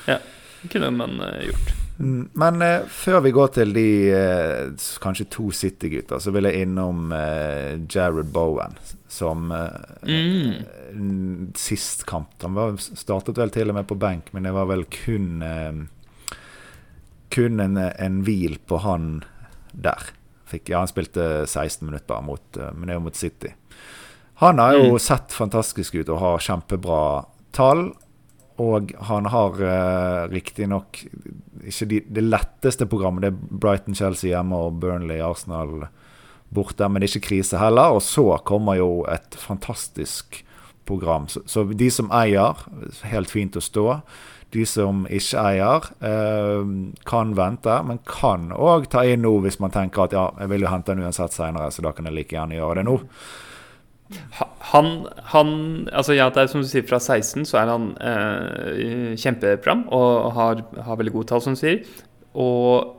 Ja, 0.08 0.20
Det 0.64 0.72
kunne 0.72 0.92
man 0.96 1.20
eh, 1.22 1.50
gjort. 1.50 1.74
Mm, 2.00 2.30
Men 2.36 2.62
eh, 2.62 2.82
før 2.92 3.22
vi 3.24 3.32
går 3.32 3.52
til 3.56 3.74
de 3.76 3.86
eh, 4.12 4.88
kanskje 5.04 5.28
to 5.32 5.50
City-gutta, 5.56 6.18
så 6.20 6.32
vil 6.36 6.48
jeg 6.50 6.66
innom 6.66 7.12
eh, 7.16 7.78
Jared 7.88 8.32
Bowen, 8.36 8.76
som 9.08 9.52
eh, 9.52 9.70
Mm. 10.06 10.66
Sist 11.56 12.06
kamp 12.10 12.42
Han 12.42 12.54
var, 12.56 12.78
startet 12.78 13.38
vel 13.38 13.52
til 13.54 13.70
og 13.72 13.76
med 13.76 13.88
på 13.90 13.98
benk, 14.00 14.30
men 14.34 14.44
det 14.48 14.54
var 14.56 14.70
vel 14.70 14.86
kun 14.92 15.42
eh, 15.46 15.82
Kun 17.36 17.60
en, 17.60 17.78
en 17.78 18.22
hvil 18.24 18.58
på 18.70 18.80
han 18.84 19.24
der. 19.76 20.12
Fikk, 20.48 20.70
ja, 20.72 20.80
han 20.80 20.88
spilte 20.88 21.44
16 21.50 21.84
minutter 21.88 22.08
bare 22.08 22.24
mot, 22.24 22.58
eh, 22.58 22.72
men 22.74 22.88
det 22.88 22.94
er 22.96 23.00
jo 23.00 23.06
mot 23.10 23.18
City. 23.20 23.52
Han 24.44 24.60
har 24.60 24.74
jo 24.78 24.94
Mm. 24.94 25.00
sett 25.00 25.32
fantastisk 25.34 25.96
ut 25.96 26.10
og 26.10 26.20
har 26.20 26.40
kjempebra 26.44 27.26
tall. 27.56 27.90
Og 28.58 28.94
han 29.10 29.26
har 29.26 29.58
uh, 29.60 30.30
riktignok 30.32 31.02
ikke 31.68 31.88
de, 31.92 31.98
det 32.08 32.24
letteste 32.24 32.86
programmet. 32.88 33.26
Det 33.26 33.34
er 33.34 33.60
Brighton, 33.60 33.96
Chelsea 33.96 34.30
hjemme 34.30 34.56
og 34.56 34.78
Burnley, 34.80 35.20
Arsenal 35.20 35.90
borte. 36.56 36.88
Men 36.88 37.02
det 37.04 37.10
er 37.10 37.18
ikke 37.18 37.28
krise 37.34 37.60
heller. 37.60 37.92
Og 37.98 38.00
så 38.06 38.24
kommer 38.48 38.78
jo 38.80 39.04
et 39.12 39.36
fantastisk 39.36 40.46
program. 40.86 41.28
Så, 41.32 41.44
så 41.50 41.66
de 41.70 41.90
som 41.92 42.12
eier, 42.14 42.66
helt 43.10 43.32
fint 43.32 43.58
å 43.58 43.64
stå. 43.64 43.86
De 44.56 44.66
som 44.70 45.04
ikke 45.12 45.42
eier, 45.42 45.90
eh, 46.06 46.68
kan 47.08 47.34
vente, 47.38 47.80
men 47.88 48.00
kan 48.08 48.52
òg 48.56 48.88
ta 48.94 49.04
inn 49.04 49.26
nå 49.26 49.34
hvis 49.44 49.60
man 49.64 49.74
tenker 49.74 50.06
at 50.06 50.16
ja, 50.16 50.30
jeg 50.40 50.54
vil 50.54 50.68
jo 50.68 50.72
hente 50.72 50.94
den 50.94 51.04
uansett 51.04 51.36
seinere, 51.36 51.72
så 51.74 51.84
da 51.86 51.92
kan 51.96 52.08
jeg 52.08 52.16
like 52.16 52.38
gjerne 52.38 52.60
gjøre 52.60 52.80
det 52.80 52.88
nå. 52.88 53.00
Han, 54.72 54.90
han 55.34 55.50
altså 55.90 56.14
ja, 56.14 56.28
det 56.30 56.44
er 56.44 56.50
som 56.52 56.62
du 56.62 56.68
sier, 56.70 56.86
fra 56.86 57.00
16 57.02 57.48
så 57.50 57.58
er 57.58 57.72
han 57.72 57.88
eh, 57.98 59.16
kjempepram 59.18 59.88
og 59.94 60.36
har, 60.38 60.62
har 60.86 61.00
veldig 61.00 61.16
gode 61.16 61.32
tall, 61.32 61.42
som 61.42 61.58
du 61.58 61.62
sier. 61.62 61.82
Og 62.38 62.95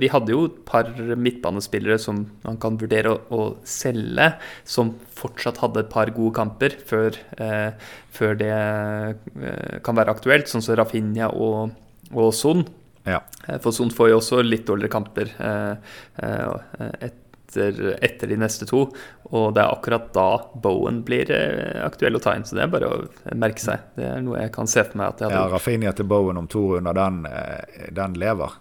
vi 0.00 0.08
hadde 0.10 0.32
jo 0.34 0.44
et 0.48 0.58
par 0.68 0.88
midtbanespillere 1.16 1.98
som 2.02 2.24
man 2.44 2.58
kan 2.62 2.76
vurdere 2.80 3.12
å, 3.14 3.20
å 3.30 3.46
selge, 3.66 4.32
som 4.66 4.92
fortsatt 5.20 5.60
hadde 5.62 5.84
et 5.84 5.90
par 5.92 6.10
gode 6.16 6.34
kamper 6.38 6.74
før, 6.88 7.16
eh, 7.38 7.70
før 8.16 8.36
det 8.40 8.50
eh, 8.52 9.78
kan 9.86 9.98
være 9.98 10.14
aktuelt, 10.16 10.50
sånn 10.50 10.64
som 10.64 10.78
Rafinha 10.80 11.30
og, 11.32 11.74
og 12.12 12.30
Son. 12.34 12.64
Ja. 13.08 13.22
Eh, 13.48 13.58
For 13.62 13.72
Son 13.76 13.90
får 13.94 14.10
jo 14.12 14.20
også 14.20 14.42
litt 14.44 14.66
dårligere 14.68 14.92
kamper 14.92 15.30
eh, 15.38 15.94
eh, 16.24 17.10
etter, 17.10 17.80
etter 18.00 18.30
de 18.30 18.36
neste 18.38 18.66
to. 18.70 18.84
Og 19.30 19.52
det 19.56 19.62
er 19.62 19.70
akkurat 19.74 20.08
da 20.14 20.26
Bowen 20.62 21.00
blir 21.06 21.30
eh, 21.34 21.80
aktuell 21.86 22.18
å 22.18 22.22
ta 22.22 22.34
inn. 22.38 22.44
Så 22.46 22.56
det 22.58 22.64
er 22.66 22.72
bare 22.72 22.90
å 22.90 23.04
merke 23.38 23.62
seg. 23.62 23.86
Det 23.96 24.06
er 24.06 24.24
noe 24.26 24.40
jeg 24.44 24.52
kan 24.54 24.70
se 24.70 24.84
for 24.88 24.98
meg 25.00 25.12
at 25.14 25.22
jeg 25.24 25.30
Ja, 25.30 25.36
hadde 25.36 25.46
gjort. 25.48 25.56
Rafinha 25.58 25.92
til 25.98 26.08
Bowen 26.10 26.40
om 26.40 26.48
to 26.50 26.64
runder, 26.76 26.96
den, 26.98 27.22
eh, 27.30 27.88
den 28.00 28.18
lever. 28.20 28.58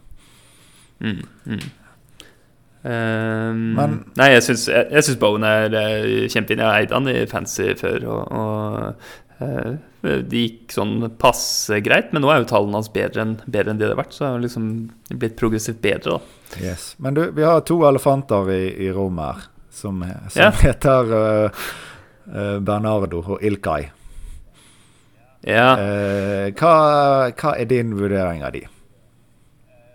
Mm, 0.99 1.21
mm. 1.45 1.67
Um, 2.79 3.73
Men- 3.75 4.05
nei, 4.15 4.29
jeg 4.37 4.43
syns, 4.45 4.69
jeg, 4.71 4.87
jeg 4.93 5.03
syns 5.03 5.19
Bowen 5.19 5.43
er 5.43 5.73
eh, 5.75 6.27
kjempefin. 6.31 6.61
Jeg 6.61 6.67
har 6.67 6.79
eid 6.79 6.95
han 6.95 7.11
i 7.11 7.25
fancy 7.27 7.73
før. 7.79 8.05
Og, 8.07 8.31
og 8.31 9.43
uh, 9.43 9.73
det 9.99 10.45
gikk 10.45 10.75
sånn 10.77 10.95
passe 11.19 11.81
greit, 11.83 12.13
men 12.15 12.23
nå 12.23 12.31
er 12.31 12.41
jo 12.43 12.49
tallene 12.53 12.79
hans 12.79 12.91
bedre 12.93 13.25
enn, 13.25 13.35
bedre 13.47 13.73
enn 13.73 13.81
de 13.81 13.87
hadde 13.87 13.99
vært. 13.99 14.15
Så 14.15 14.23
det 14.23 14.31
har 14.31 14.43
liksom 14.45 14.71
blitt 15.11 15.37
progressivt 15.39 15.83
bedre, 15.83 16.17
da. 16.17 16.63
Yes. 16.63 16.93
Men 17.03 17.19
du, 17.19 17.25
vi 17.35 17.43
har 17.47 17.61
to 17.67 17.81
elefanter 17.87 18.51
i, 18.55 18.63
i 18.87 18.91
rommet 18.95 19.27
her, 19.27 19.47
som, 19.75 20.01
som 20.31 20.41
yeah. 20.41 20.63
heter 20.63 21.13
uh, 21.13 21.63
uh, 22.31 22.57
Bernardo 22.63 23.21
og 23.35 23.43
Ilkay. 23.43 23.91
Yeah. 25.47 25.79
Uh, 25.79 26.47
hva, 26.59 26.73
hva 27.35 27.55
er 27.59 27.67
din 27.67 27.95
vurdering 27.95 28.43
av 28.43 28.55
de? 28.55 28.65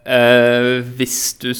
Eh, 0.04 0.82
hvis 0.98 1.20
du 1.40 1.52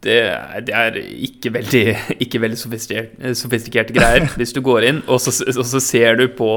det 0.00 0.16
er, 0.32 0.60
det 0.64 0.74
er 0.74 0.94
ikke 0.96 1.52
veldig, 1.52 1.84
ikke 2.24 2.40
veldig 2.40 2.58
sofistikerte, 2.58 3.34
sofistikerte 3.36 3.96
greier. 3.96 4.28
Hvis 4.40 4.54
du 4.56 4.62
går 4.64 4.86
inn, 4.88 5.02
og 5.08 5.20
så, 5.20 5.34
og 5.52 5.66
så 5.68 5.80
ser 5.84 6.16
du 6.16 6.26
på 6.36 6.52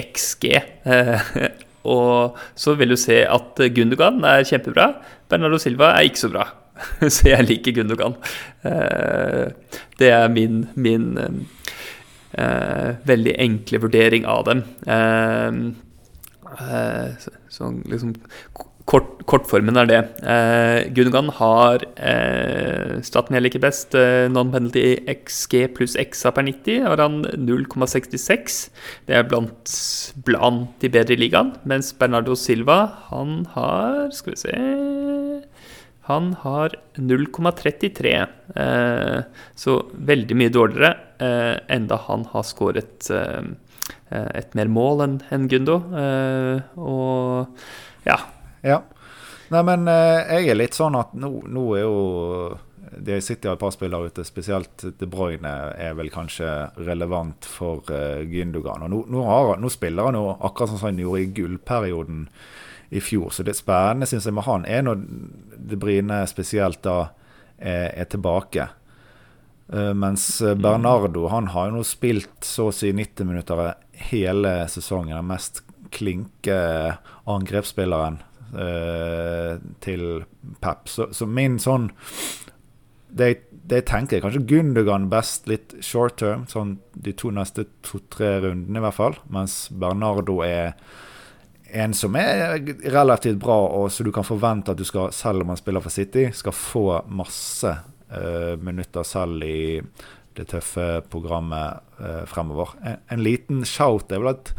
XG, 0.00 0.54
uh, 0.88 1.34
og 1.96 2.38
så 2.56 2.74
vil 2.80 2.94
du 2.94 2.96
se 2.96 3.20
at 3.28 3.60
Gundogan 3.76 4.24
er 4.24 4.46
kjempebra. 4.48 4.92
Bernardo 5.28 5.60
Silva 5.60 5.92
er 5.96 6.08
ikke 6.08 6.24
så 6.24 6.32
bra. 6.32 6.46
Så 7.14 7.28
jeg 7.28 7.44
liker 7.44 7.76
Gundogan. 7.76 8.16
Uh, 8.64 9.52
det 9.98 10.10
er 10.14 10.28
min, 10.30 10.68
min, 10.78 11.18
eh, 11.18 11.64
eh, 12.38 12.90
veldig 13.04 13.34
enkle 13.42 13.80
vurdering 13.82 14.26
av 14.30 14.44
dem. 14.46 14.62
sånn 17.50 17.80
liksom 17.90 18.14
Kort, 18.88 19.18
kortformen 19.28 19.76
er 19.76 19.88
det. 19.88 19.98
Eh, 20.24 20.86
Gundogan 20.96 21.28
har 21.36 21.82
eh, 22.00 22.94
staten 23.04 23.36
jeg 23.36 23.44
liker 23.44 23.60
best, 23.60 23.92
eh, 23.98 24.30
non-penalty 24.32 24.84
XG 25.12 25.66
pluss 25.76 25.96
XA 26.00 26.32
per 26.32 26.46
90, 26.46 26.86
har 26.86 27.02
han 27.02 27.18
0,66. 27.36 28.56
Det 29.04 29.18
er 29.18 29.26
blant, 29.28 29.74
blant 30.24 30.72
de 30.80 30.88
bedre 30.94 31.18
i 31.18 31.20
ligaen. 31.20 31.50
Mens 31.68 31.90
Bernardo 32.00 32.36
Silva, 32.38 32.78
han 33.10 33.42
har 33.52 34.08
Skal 34.16 34.32
vi 34.32 34.40
se 34.40 34.54
Han 36.08 36.32
har 36.40 36.78
0,33. 36.96 38.14
Eh, 38.56 39.20
så 39.52 39.76
veldig 39.92 40.40
mye 40.40 40.54
dårligere, 40.54 40.94
eh, 41.20 41.58
enda 41.76 42.00
han 42.08 42.24
har 42.32 42.48
skåret 42.48 43.10
eh, 43.12 43.52
et 44.08 44.56
mer 44.56 44.72
mål 44.72 45.04
enn 45.04 45.20
en 45.28 45.46
Gundo. 45.52 45.76
og 46.80 47.52
ja, 48.08 48.16
ja. 48.62 48.82
Nei, 49.48 49.62
men 49.64 49.88
eh, 49.88 50.28
jeg 50.38 50.52
er 50.52 50.58
litt 50.58 50.76
sånn 50.76 50.96
at 50.98 51.14
nå, 51.16 51.30
nå 51.48 51.64
er 51.78 51.84
jo 51.86 51.98
Det 52.98 53.18
sitter 53.24 53.54
et 53.54 53.60
par 53.60 53.72
spillere 53.72 54.10
ute, 54.10 54.24
spesielt 54.26 54.84
De 55.00 55.08
Bruyne 55.08 55.52
er 55.76 55.96
vel 55.96 56.10
kanskje 56.12 56.48
relevant 56.84 57.48
for 57.48 57.84
uh, 57.92 58.24
Gündogan. 58.28 58.84
Og 58.86 58.92
nå, 58.92 59.02
nå, 59.12 59.24
har, 59.28 59.54
nå, 59.60 59.70
spiller 59.72 60.08
han 60.08 60.18
jo 60.18 60.32
akkurat 60.34 60.72
sånn 60.72 60.80
som 60.80 60.90
han 60.90 61.00
gjorde 61.02 61.22
i 61.22 61.30
gullperioden 61.36 62.26
i 62.88 63.02
fjor. 63.04 63.30
Så 63.32 63.44
det 63.44 63.56
spennende 63.58 64.08
synes 64.08 64.28
jeg 64.28 64.36
med 64.36 64.48
han 64.48 64.64
er 64.68 64.84
når 64.84 65.04
De 65.70 65.80
Bruyne 65.80 66.22
spesielt 66.28 66.80
da 66.84 66.98
er, 67.56 67.92
er 67.92 68.08
tilbake. 68.08 68.70
Uh, 69.68 69.92
mens 69.96 70.30
Bernardo 70.40 71.26
han 71.32 71.52
har 71.52 71.68
jo 71.68 71.78
nå 71.78 71.84
spilt 71.88 72.48
så 72.48 72.70
å 72.70 72.74
si 72.74 72.92
90 72.92 73.28
minutter 73.28 73.64
hele 74.10 74.54
sesongen. 74.72 75.16
Den 75.16 75.28
mest 75.28 75.62
klinke 75.92 76.56
angrepsspilleren 77.28 78.22
eh, 78.54 79.58
til 79.84 80.04
Pep. 80.62 80.88
Så, 80.88 81.08
så, 81.12 81.26
min 81.26 81.58
sånn 81.62 81.90
det, 83.08 83.30
det 83.68 83.86
tenker 83.88 84.18
jeg 84.18 84.24
kanskje 84.24 84.46
Gundogan 84.48 85.08
best 85.12 85.48
litt 85.48 85.74
short 85.84 86.18
term, 86.20 86.44
sånn 86.50 86.76
de 86.92 87.14
to 87.16 87.32
neste 87.34 87.66
to-tre 87.86 88.36
rundene 88.44 88.80
i 88.80 88.84
hvert 88.84 88.98
fall. 88.98 89.16
Mens 89.32 89.66
Bernardo 89.72 90.40
er 90.44 90.74
en 91.68 91.94
som 91.96 92.16
er 92.16 92.58
relativt 92.88 93.40
bra, 93.40 93.56
og 93.80 93.90
så 93.92 94.04
du 94.04 94.12
kan 94.14 94.26
forvente 94.26 94.72
at 94.72 94.80
du 94.80 94.86
skal, 94.88 95.12
selv 95.12 95.44
om 95.44 95.52
han 95.52 95.60
spiller 95.60 95.84
for 95.84 95.92
City, 95.92 96.28
skal 96.36 96.56
få 96.56 96.86
masse 97.12 97.72
uh, 98.12 98.54
minutter 98.60 99.04
selv 99.04 99.44
i 99.44 99.80
det 100.38 100.48
tøffe 100.52 100.86
programmet 101.10 101.82
uh, 102.00 102.24
fremover. 102.30 102.76
En, 102.84 103.00
en, 103.12 103.24
liten 103.24 103.64
shout 103.68 104.12
er 104.12 104.22
vel 104.22 104.32
at 104.36 104.52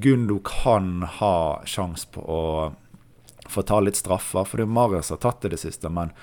Gundo 0.00 0.38
kan 0.46 1.00
ha 1.18 1.34
sjanse 1.66 2.10
på 2.12 2.22
å 2.22 2.42
få 3.50 3.66
ta 3.66 3.82
litt 3.82 3.98
straffer. 3.98 4.46
For 4.46 4.60
det 4.60 4.68
er 4.68 4.72
Marius 4.78 5.12
har 5.12 5.20
tatt 5.22 5.42
det 5.44 5.54
det 5.56 5.62
siste. 5.62 5.90
men 5.90 6.14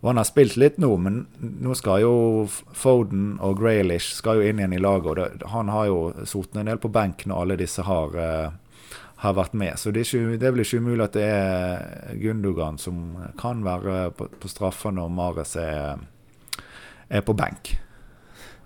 og 0.00 0.12
han 0.12 0.20
har 0.20 0.28
spilt 0.28 0.54
litt 0.60 0.76
nå, 0.78 0.92
men 1.02 1.24
nå 1.38 1.74
skal 1.74 2.04
jo 2.04 2.12
Foden 2.48 3.32
og 3.42 3.58
Graylish 3.58 4.14
skal 4.20 4.38
jo 4.38 4.46
inn 4.46 4.60
igjen 4.60 4.76
i 4.76 4.82
laget. 4.82 5.08
og 5.10 5.16
det, 5.18 5.48
Han 5.50 5.72
har 5.74 5.88
jo 5.90 5.98
sotet 6.24 6.60
en 6.60 6.70
del 6.70 6.78
på 6.78 6.90
benk 6.94 7.26
når 7.26 7.42
alle 7.42 7.56
disse 7.58 7.82
har, 7.82 8.14
uh, 8.14 8.94
har 9.24 9.34
vært 9.34 9.58
med. 9.58 9.74
Så 9.74 9.90
det 9.90 10.04
er, 10.04 10.06
ikke, 10.06 10.38
det 10.38 10.46
er 10.46 10.62
ikke 10.62 10.78
umulig 10.78 11.04
at 11.08 11.18
det 11.18 11.26
er 11.26 12.14
Gundogan 12.22 12.78
som 12.78 13.18
kan 13.40 13.64
være 13.66 14.12
på, 14.14 14.30
på 14.38 14.52
straffer 14.52 14.94
når 14.94 15.10
Mares 15.10 15.56
er, 15.58 15.98
er, 17.08 17.26
på 17.26 17.34
benk. 17.34 17.74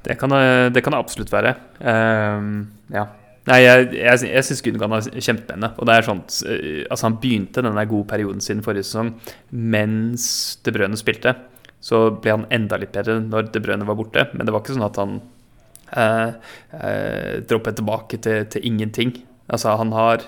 Det 0.05 0.19
kan 0.21 0.37
det 0.75 0.85
kan 0.85 0.99
absolutt 0.99 1.33
være. 1.33 1.57
Um, 1.81 2.67
ja. 2.93 3.07
Nei, 3.51 3.59
jeg, 3.65 3.87
jeg, 3.99 4.19
jeg 4.31 4.47
syns 4.47 4.61
Gundogan 4.63 4.95
er 4.95 5.07
kjempespennende. 5.19 5.73
Og 5.81 5.89
det 5.89 5.97
er 5.97 6.07
sånt, 6.07 6.37
eh, 6.47 6.85
altså 6.87 7.09
Han 7.09 7.19
begynte 7.23 7.65
denne 7.65 7.87
gode 7.91 8.07
perioden 8.13 8.43
sin 8.45 8.63
forrige 8.63 8.87
sesong 8.87 9.17
mens 9.51 10.27
De 10.63 10.75
Brønne 10.75 10.99
spilte. 10.99 11.35
Så 11.83 12.05
ble 12.23 12.37
han 12.37 12.47
enda 12.55 12.79
litt 12.79 12.95
bedre 12.95 13.19
når 13.25 13.51
De 13.51 13.63
Brønne 13.65 13.89
var 13.89 13.99
borte. 13.99 14.29
Men 14.33 14.47
det 14.47 14.55
var 14.55 14.63
ikke 14.63 14.77
sånn 14.77 14.87
at 14.87 15.01
han 15.03 15.17
eh, 15.91 16.55
eh, 16.79 17.35
droppet 17.51 17.81
tilbake 17.81 18.23
til, 18.23 18.47
til, 18.53 18.69
ingenting. 18.71 19.17
Altså 19.51 19.75
Han 19.81 19.91
har, 19.97 20.23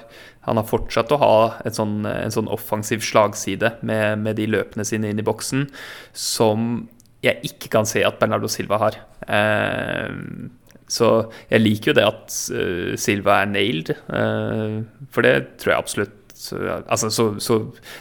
han 0.48 0.58
har 0.58 0.66
fortsatt 0.66 1.14
å 1.14 1.20
ha 1.22 1.36
sånn, 1.70 2.02
en 2.10 2.34
sånn 2.34 2.50
offensiv 2.50 3.06
slagside 3.06 3.76
med, 3.86 4.18
med, 4.26 4.34
de 4.42 4.50
løpene 4.50 4.84
sine 4.84 5.12
inn 5.12 5.22
i 5.22 5.26
boksen 5.26 5.68
som 6.10 6.88
jeg 7.24 7.40
ikke 7.46 7.70
kan 7.72 7.86
se 7.88 8.02
at 8.04 8.18
Bernardo 8.18 8.50
Silva 8.52 8.82
har. 8.82 8.98
Eh, 9.30 10.10
så 10.90 11.08
jeg 11.48 11.62
liker 11.62 11.90
jo 11.90 11.96
det 11.96 12.04
at 12.06 12.34
uh, 12.54 12.92
Silva 13.00 13.40
er 13.42 13.50
nailed, 13.52 13.94
uh, 14.10 14.82
for 15.14 15.26
det 15.26 15.56
tror 15.62 15.74
jeg 15.74 15.84
absolutt 15.86 16.20
Altså 16.44 17.08
så, 17.14 17.24
så 17.40 17.54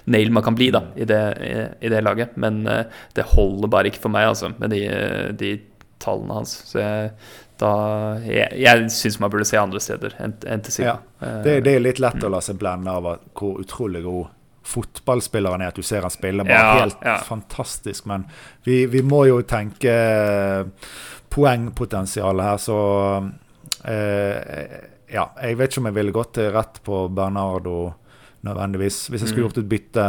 nail 0.10 0.32
man 0.34 0.44
kan 0.44 0.56
bli 0.58 0.66
da 0.74 0.82
i 1.00 1.06
det, 1.08 1.20
i, 1.46 1.52
i 1.86 1.92
det 1.94 2.00
laget. 2.04 2.34
Men 2.36 2.66
uh, 2.68 2.82
det 3.16 3.30
holder 3.30 3.70
bare 3.72 3.88
ikke 3.88 4.02
for 4.04 4.12
meg, 4.12 4.26
altså, 4.34 4.50
med 4.58 4.74
de, 4.74 4.82
de 5.40 5.52
tallene 6.02 6.40
hans. 6.42 6.56
Så 6.68 6.82
jeg, 6.82 7.14
da, 7.62 7.72
jeg, 8.26 8.50
jeg 8.60 8.90
syns 8.92 9.20
man 9.22 9.32
burde 9.32 9.48
se 9.48 9.62
andre 9.62 9.80
steder 9.80 10.18
enn, 10.20 10.36
enn 10.50 10.66
til 10.66 10.76
Silva. 10.76 10.98
Ja, 11.22 11.32
det, 11.46 11.60
det, 11.70 11.78
er 11.78 11.86
litt 11.86 12.02
lett 12.04 12.26
å 12.26 12.34
la 12.34 12.42
seg 12.44 12.60
blende 12.60 12.92
av 12.92 13.08
hvor 13.38 13.62
utrolig 13.64 14.04
god 14.04 14.34
fotballspilleren 14.64 15.64
er. 15.64 15.72
At 15.72 15.80
du 15.80 15.86
ser 15.86 16.04
han 16.04 16.14
spille 16.14 16.46
bare 16.48 16.60
ja, 16.60 16.76
helt 16.82 17.06
ja. 17.06 17.18
fantastisk. 17.28 18.08
Men 18.10 18.26
vi, 18.68 18.84
vi 18.92 19.04
må 19.06 19.26
jo 19.30 19.42
tenke 19.48 19.94
poengpotensialet 21.34 22.46
her, 22.46 22.62
så 22.62 22.80
eh, 23.90 24.80
Ja, 25.14 25.28
jeg 25.46 25.58
vet 25.60 25.70
ikke 25.70 25.82
om 25.84 25.88
jeg 25.92 25.98
ville 26.00 26.14
gått 26.16 26.40
rett 26.54 26.80
på 26.86 27.04
Bernardo 27.14 27.92
nødvendigvis, 28.44 29.08
hvis 29.10 29.22
jeg 29.22 29.30
skulle 29.30 29.44
mm. 29.44 29.50
gjort 29.50 29.60
et 29.62 29.70
bytte 29.70 30.06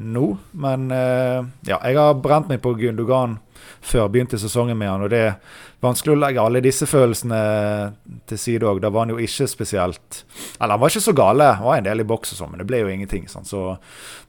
nå. 0.00 0.36
Men 0.52 0.90
eh, 0.90 1.44
ja, 1.68 1.80
jeg 1.82 1.98
har 1.98 2.22
brent 2.22 2.48
meg 2.50 2.62
på 2.64 2.74
Gundogan 2.78 3.38
før 3.80 4.08
begynte 4.10 4.38
sesongen 4.40 4.78
med 4.78 4.90
han, 4.90 5.02
og 5.04 5.10
det 5.12 5.18
er 5.22 5.34
vanskelig 5.84 6.16
å 6.16 6.18
legge 6.18 6.42
alle 6.42 6.60
disse 6.64 6.86
følelsene 6.88 7.38
til 8.28 8.38
side 8.40 8.66
òg. 8.66 8.80
Da 8.82 8.90
var 8.92 9.06
han 9.06 9.14
jo 9.14 9.22
ikke 9.22 9.46
spesielt 9.50 10.24
Eller 10.58 10.74
han 10.74 10.82
var 10.82 10.90
ikke 10.90 11.04
så 11.04 11.14
gale, 11.16 11.56
han 11.60 11.68
var 11.68 11.76
en 11.78 11.86
del 11.86 12.02
i 12.02 12.08
boks 12.08 12.34
og 12.34 12.40
sånn, 12.40 12.50
men 12.52 12.60
det 12.62 12.68
ble 12.70 12.78
jo 12.82 12.90
ingenting. 12.90 13.24
Sånn. 13.30 13.46
Så 13.48 13.60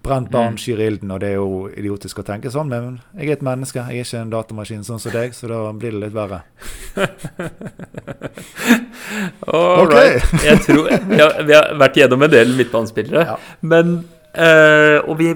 brent 0.06 0.30
barn 0.34 0.54
mm. 0.56 0.62
skyr 0.62 0.80
ilden, 0.86 1.14
og 1.16 1.20
det 1.24 1.30
er 1.32 1.38
jo 1.40 1.50
idiotisk 1.72 2.16
å 2.22 2.28
tenke 2.28 2.54
sånn, 2.54 2.70
men 2.72 2.84
jeg 3.18 3.26
er 3.28 3.34
et 3.40 3.46
menneske, 3.46 3.82
jeg 3.82 4.04
er 4.04 4.08
ikke 4.08 4.22
en 4.22 4.36
datamaskin 4.36 4.88
sånn 4.88 5.02
som 5.02 5.16
deg, 5.16 5.30
så 5.36 5.44
da 5.52 5.60
blir 5.74 5.92
det 5.96 6.02
litt 6.06 6.16
verre. 6.16 6.40
All 9.50 9.88
right. 9.90 10.24
Jeg 10.46 10.58
tror 10.68 10.84
vi 11.10 11.20
har, 11.20 11.32
vi 11.44 11.54
har 11.58 11.66
vært 11.82 12.00
gjennom 12.00 12.22
en 12.28 12.34
del 12.34 12.50
midtbanespillere, 12.60 13.22
ja. 13.34 13.38
men 13.66 13.86
uh, 14.38 14.98
Og 15.10 15.16
vi 15.20 15.34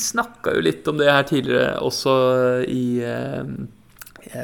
snakka 0.00 0.54
jo 0.56 0.62
litt 0.64 0.86
om 0.88 1.00
det 1.00 1.10
her 1.10 1.26
tidligere 1.28 1.80
også 1.84 2.14
i 2.68 2.84
uh, 3.04 3.44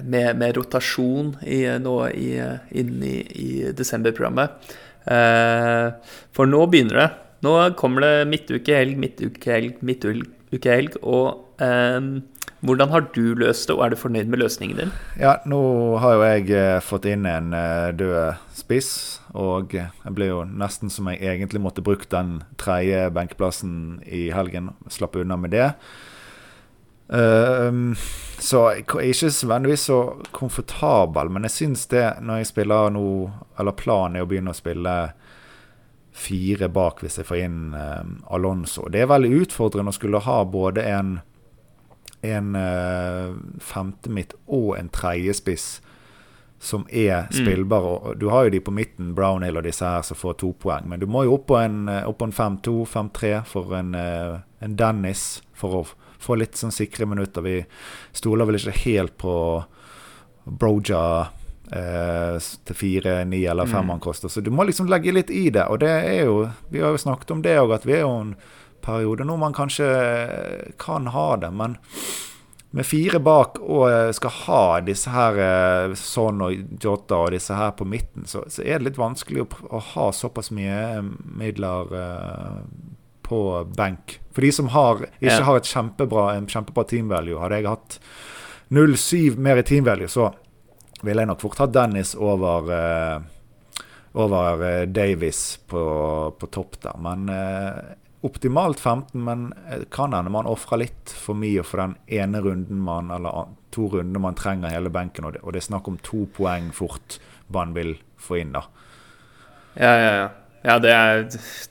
med, 0.04 0.34
med, 0.36 0.56
rotasjon 0.58 1.32
i, 1.46 1.62
nå 1.80 1.94
i, 2.12 2.28
inn 2.76 2.98
i, 3.06 3.16
i 3.22 3.48
desemberprogrammet. 3.72 4.68
Uh, 5.08 5.94
for 6.36 6.50
nå 6.50 6.66
begynner 6.68 7.00
det. 7.00 7.08
Nå 7.46 7.54
kommer 7.78 8.04
det 8.04 8.28
midtukehelg, 8.32 8.98
midtukehelg, 8.98 9.78
midtukehelg. 9.86 10.98
Og 11.06 11.62
eh, 11.62 11.98
hvordan 12.60 12.90
har 12.90 13.06
du 13.14 13.34
løst 13.38 13.68
det, 13.68 13.76
og 13.76 13.84
er 13.84 13.92
du 13.94 14.00
fornøyd 14.00 14.30
med 14.30 14.42
løsningen 14.42 14.80
din? 14.80 14.92
Ja, 15.20 15.36
nå 15.46 15.60
har 16.02 16.16
jo 16.16 16.26
jeg 16.26 16.50
eh, 16.50 16.80
fått 16.82 17.06
inn 17.06 17.26
en 17.28 17.54
eh, 17.54 17.90
død 17.94 18.40
spiss, 18.58 18.90
og 19.38 19.76
jeg 19.76 20.14
ble 20.16 20.30
jo 20.32 20.42
nesten 20.48 20.90
som 20.90 21.10
jeg 21.12 21.22
egentlig 21.22 21.62
måtte 21.62 21.84
brukt 21.84 22.10
den 22.10 22.40
tredje 22.58 23.06
benkeplassen 23.14 24.00
i 24.04 24.28
helgen. 24.34 24.72
Slapp 24.90 25.16
unna 25.20 25.38
med 25.38 25.54
det. 25.54 25.72
Uh, 27.08 27.96
så 28.36 28.66
jeg 28.76 28.82
er 28.84 29.06
ikke 29.08 29.30
nødvendigvis 29.32 29.86
så 29.88 30.00
komfortabel, 30.36 31.30
men 31.32 31.46
jeg 31.48 31.54
syns 31.54 31.86
det 31.88 32.04
når 32.20 32.42
jeg 32.42 32.48
spiller 32.50 32.90
nå 32.92 33.04
Eller 33.56 33.72
planen 33.72 34.18
er 34.18 34.26
å 34.26 34.28
begynne 34.28 34.52
å 34.52 34.58
spille 34.58 34.92
fire 36.12 36.68
bak 36.68 37.00
hvis 37.00 37.16
jeg 37.20 37.28
får 37.30 37.40
inn 37.46 37.72
uh, 37.72 38.04
Alonso. 38.34 38.90
Det 38.92 39.00
er 39.02 39.10
veldig 39.10 39.32
utfordrende 39.40 39.94
å 39.94 39.96
skulle 39.96 40.20
ha 40.26 40.42
både 40.44 40.84
en, 40.84 41.14
en 42.22 42.56
uh, 42.56 43.36
femte 43.62 44.10
midt 44.10 44.34
og 44.46 44.74
en 44.78 44.90
tredjespiss 44.92 45.78
som 46.58 46.82
er 46.90 47.28
spillbar 47.30 47.44
spillbare. 47.44 48.14
Mm. 48.14 48.18
Du 48.18 48.28
har 48.32 48.44
jo 48.44 48.50
de 48.50 48.60
på 48.60 48.74
midten, 48.74 49.12
Brownhill 49.14 49.60
og 49.60 49.66
disse 49.68 49.86
her, 49.86 50.02
som 50.02 50.18
får 50.18 50.40
to 50.42 50.52
poeng. 50.58 50.88
Men 50.90 50.98
du 50.98 51.06
må 51.06 51.22
jo 51.24 51.36
opp 51.36 51.46
på 51.52 51.58
en, 51.60 51.86
opp 51.86 52.24
en 52.26 52.34
5-2, 52.34 52.74
5-3 52.90 53.32
for 53.46 53.76
en, 53.78 53.94
uh, 53.94 54.40
en 54.58 54.74
Dennis 54.76 55.42
for 55.54 55.82
å 55.82 55.86
få 56.18 56.34
litt 56.38 56.58
sånn 56.58 56.74
sikre 56.74 57.06
minutter. 57.06 57.44
Vi 57.46 57.60
stoler 58.16 58.48
vel 58.48 58.58
ikke 58.58 58.74
helt 58.82 59.14
på 59.22 59.34
Broja 60.48 61.28
eh, 61.72 62.38
til 62.38 62.76
fire, 62.76 63.24
ni 63.28 63.44
eller 63.44 63.66
fem 63.66 63.84
mm. 63.84 63.90
han 63.94 64.00
koster. 64.00 64.28
Så 64.28 64.40
du 64.40 64.50
må 64.50 64.66
liksom 64.66 64.88
legge 64.90 65.14
litt 65.14 65.30
i 65.30 65.48
det. 65.54 65.66
Og 65.68 65.80
det 65.82 65.90
er 65.90 66.24
jo 66.26 66.48
Vi 66.68 66.82
har 66.82 66.94
jo 66.94 67.04
snakket 67.04 67.30
om 67.34 67.42
det 67.44 67.58
òg, 67.60 67.74
at 67.76 67.86
vi 67.86 67.98
er 67.98 68.06
jo 68.06 68.14
en 68.22 68.34
periode 68.88 69.28
nå 69.28 69.36
man 69.38 69.56
kanskje 69.56 69.92
kan 70.80 71.12
ha 71.12 71.28
det. 71.36 71.52
Men 71.54 71.76
med 72.70 72.86
fire 72.86 73.18
bak 73.20 73.56
og 73.64 73.86
eh, 73.88 74.10
skal 74.16 74.34
ha 74.44 74.62
disse 74.84 75.12
her 75.12 75.38
eh, 75.40 75.94
Son 75.96 76.42
og 76.44 76.82
Jota 76.82 77.22
og 77.24 77.32
disse 77.32 77.56
her 77.56 77.72
på 77.78 77.86
midten, 77.88 78.26
så, 78.28 78.42
så 78.52 78.64
er 78.64 78.78
det 78.78 78.90
litt 78.90 79.00
vanskelig 79.00 79.46
å, 79.46 79.48
å 79.72 79.80
ha 79.94 80.08
såpass 80.12 80.52
mye 80.52 80.74
eh, 80.98 81.06
midler 81.40 81.94
uh, 81.94 82.58
på 83.24 83.40
benk. 83.76 84.18
For 84.36 84.44
de 84.44 84.52
som 84.52 84.68
har, 84.74 85.06
ikke 85.16 85.32
ja. 85.32 85.46
har 85.48 85.60
et 85.60 85.70
kjempebra, 85.70 86.26
en 86.36 86.50
kjempebra 86.50 86.84
team 86.90 87.08
value, 87.12 87.40
hadde 87.40 87.62
jeg 87.62 87.70
hatt 87.70 87.98
0-7 88.76 89.40
mer 89.40 89.62
i 89.62 89.64
team 89.64 89.88
value, 89.88 90.10
så 90.12 90.28
ville 91.00 91.24
jeg 91.24 91.30
nok 91.30 91.40
fort 91.40 91.62
hatt 91.62 91.72
Dennis 91.72 92.12
over 92.18 92.68
uh, 92.68 93.18
over 94.18 94.86
Davies 94.90 95.60
på, 95.70 95.80
på 96.36 96.48
topp 96.52 96.80
der. 96.82 97.00
Men 97.04 97.28
optimalt 98.26 98.80
15, 98.80 99.24
men 99.24 99.52
eh, 99.70 99.84
kan 99.90 100.12
hende 100.12 100.32
man 100.34 100.48
ofrer 100.50 100.82
litt 100.84 101.14
for 101.14 101.38
mye 101.38 101.62
for 101.66 101.84
den 101.84 101.94
ene 102.20 102.42
runden 102.42 102.80
man, 102.82 103.12
eller 103.14 103.54
to 103.74 103.88
runder 103.92 104.22
man 104.22 104.38
trenger 104.38 104.74
hele 104.74 104.90
benken, 104.90 105.28
og 105.28 105.36
det, 105.36 105.44
og 105.44 105.54
det 105.54 105.62
er 105.62 105.68
snakk 105.70 105.88
om 105.90 106.00
to 106.02 106.24
poeng 106.34 106.72
fort 106.74 107.20
man 107.54 107.72
vil 107.76 107.96
få 108.18 108.40
inn, 108.42 108.52
da. 108.56 108.66
Ja, 109.78 109.94
ja, 109.94 110.12
ja. 110.22 110.28
Ja, 110.66 110.74
det 110.82 110.90
er, 110.90 111.20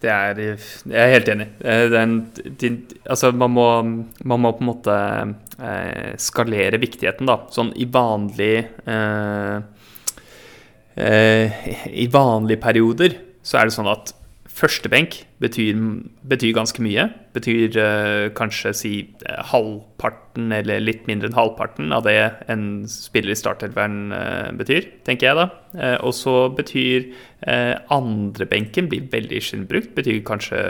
det 0.02 0.10
er 0.10 0.38
Jeg 0.40 0.96
er 0.96 1.12
helt 1.12 1.30
enig. 1.30 1.48
Eh, 1.60 1.92
en, 2.00 2.14
de, 2.34 2.70
altså, 3.04 3.34
man 3.36 3.52
må, 3.52 3.68
man 4.24 4.42
må, 4.42 4.54
på 4.56 4.64
en 4.64 4.70
måte 4.70 4.96
eh, 5.60 6.14
skalere 6.24 6.80
viktigheten, 6.80 7.28
da. 7.28 7.42
Sånn 7.52 7.74
i 7.76 7.86
vanlig 7.92 8.56
eh, 8.88 9.58
eh, 11.04 11.68
I 11.92 12.08
vanlige 12.14 12.64
perioder 12.64 13.20
så 13.44 13.60
er 13.60 13.68
det 13.68 13.76
sånn 13.76 13.92
at 13.92 14.16
Førstebenk 14.58 15.20
betyr, 15.44 15.78
betyr 16.26 16.56
ganske 16.58 16.82
mye. 16.82 17.04
Betyr 17.36 17.76
uh, 17.78 18.28
kanskje 18.38 18.72
si 18.74 18.92
uh, 19.28 19.44
halvparten 19.52 20.50
eller 20.56 20.82
litt 20.82 21.04
mindre 21.10 21.30
enn 21.30 21.38
halvparten 21.38 21.94
av 21.94 22.08
det 22.08 22.16
en 22.50 22.64
spiller 22.90 23.36
i 23.36 23.38
startelveren 23.38 24.16
uh, 24.16 24.50
betyr, 24.58 24.88
tenker 25.06 25.30
jeg 25.30 25.38
da. 25.38 25.46
og 26.02 26.14
så 26.16 26.48
betyr 26.58 27.06
andrebenken 27.94 28.90
blir 28.90 29.06
veldig 29.12 29.42
sjelden. 29.46 29.92
Betyr 29.98 30.24
kanskje 30.26 30.64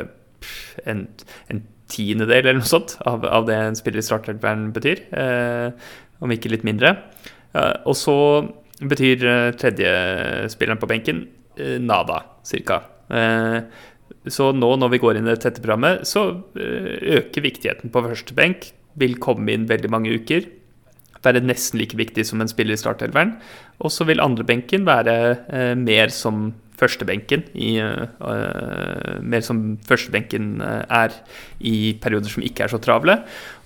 en, 0.84 1.06
en 1.48 1.64
tiendedel 1.88 2.42
eller 2.42 2.60
noe 2.60 2.68
sånt 2.68 2.98
av, 3.08 3.24
av, 3.24 3.48
det 3.48 3.56
en 3.56 3.80
spiller 3.80 4.04
i 4.04 4.08
startelveren 4.10 4.68
betyr. 4.76 5.06
om 6.20 6.34
ikke 6.34 6.52
litt 6.52 6.68
mindre. 6.68 6.98
og 7.86 7.96
så 7.96 8.18
betyr 8.84 9.24
tredjespilleren 9.56 10.82
på 10.82 10.92
benken 10.92 11.26
nada, 11.88 12.24
cirka. 12.44 12.84
Eh, 13.10 13.60
så 14.32 14.52
nå 14.56 14.70
når 14.80 14.94
vi 14.94 15.02
går 15.04 15.20
inn 15.20 15.28
i 15.28 15.34
det 15.34 15.42
tette 15.46 15.64
programmet, 15.64 16.04
så 16.08 16.28
eh, 16.60 17.20
øker 17.20 17.46
viktigheten 17.46 17.94
på 17.94 18.04
første 18.06 18.36
benk. 18.38 18.72
Vil 18.98 19.18
komme 19.22 19.54
inn 19.54 19.68
veldig 19.70 19.92
mange 19.94 20.14
uker. 20.16 20.48
Være 21.26 21.44
nesten 21.44 21.82
like 21.82 21.98
viktig 21.98 22.26
som 22.28 22.42
en 22.42 22.50
spiller 22.50 22.78
i 22.78 22.82
startelveren. 22.82 23.36
Og 23.84 23.94
så 23.94 24.08
vil 24.10 24.24
andrebenken 24.24 24.88
være 24.88 25.18
eh, 25.48 25.74
mer 25.80 26.14
som 26.14 26.52
førstebenken 26.78 27.46
i, 27.58 27.74
uh, 27.82 29.18
mer 29.22 29.46
som 29.46 29.62
førstebenken 29.88 30.58
er 30.62 31.16
i 31.60 31.94
perioder 32.02 32.32
som 32.32 32.46
ikke 32.46 32.66
er 32.66 32.74
så 32.74 32.82
travle. 32.82 33.20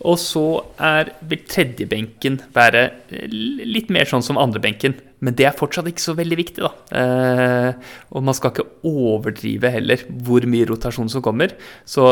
Og 0.08 0.18
så 0.22 0.46
er, 0.82 1.14
vil 1.28 1.46
tredjebenken 1.50 2.40
være 2.56 2.88
litt 3.32 3.92
mer 3.94 4.10
sånn 4.10 4.26
som 4.26 4.40
andrebenken. 4.42 4.98
Men 5.22 5.38
det 5.38 5.46
er 5.46 5.58
fortsatt 5.58 5.90
ikke 5.92 6.02
så 6.02 6.16
veldig 6.18 6.38
viktig, 6.40 6.64
da. 6.66 6.72
Uh, 6.90 7.92
og 8.16 8.26
man 8.26 8.38
skal 8.38 8.54
ikke 8.54 8.70
overdrive 8.90 9.70
heller 9.76 10.06
hvor 10.26 10.46
mye 10.50 10.70
rotasjon 10.70 11.12
som 11.14 11.24
kommer. 11.26 11.54
Så 11.86 12.08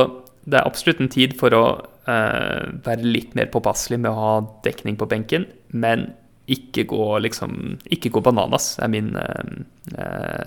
det 0.45 0.60
er 0.60 0.68
absolutt 0.68 1.02
en 1.02 1.12
tid 1.12 1.34
for 1.39 1.56
å 1.58 1.64
uh, 1.80 2.62
være 2.86 3.10
litt 3.10 3.36
mer 3.38 3.50
påpasselig 3.54 4.00
med 4.02 4.12
å 4.12 4.20
ha 4.20 4.36
dekning 4.66 5.00
på 5.00 5.10
benken, 5.10 5.47
men 5.74 6.12
ikke 6.50 6.88
gå 6.89 7.04
liksom 7.22 7.52
Ikke 7.93 8.10
gå 8.10 8.24
bananas, 8.26 8.72
er 8.82 8.89
min 8.89 9.12
uh, 9.14 10.39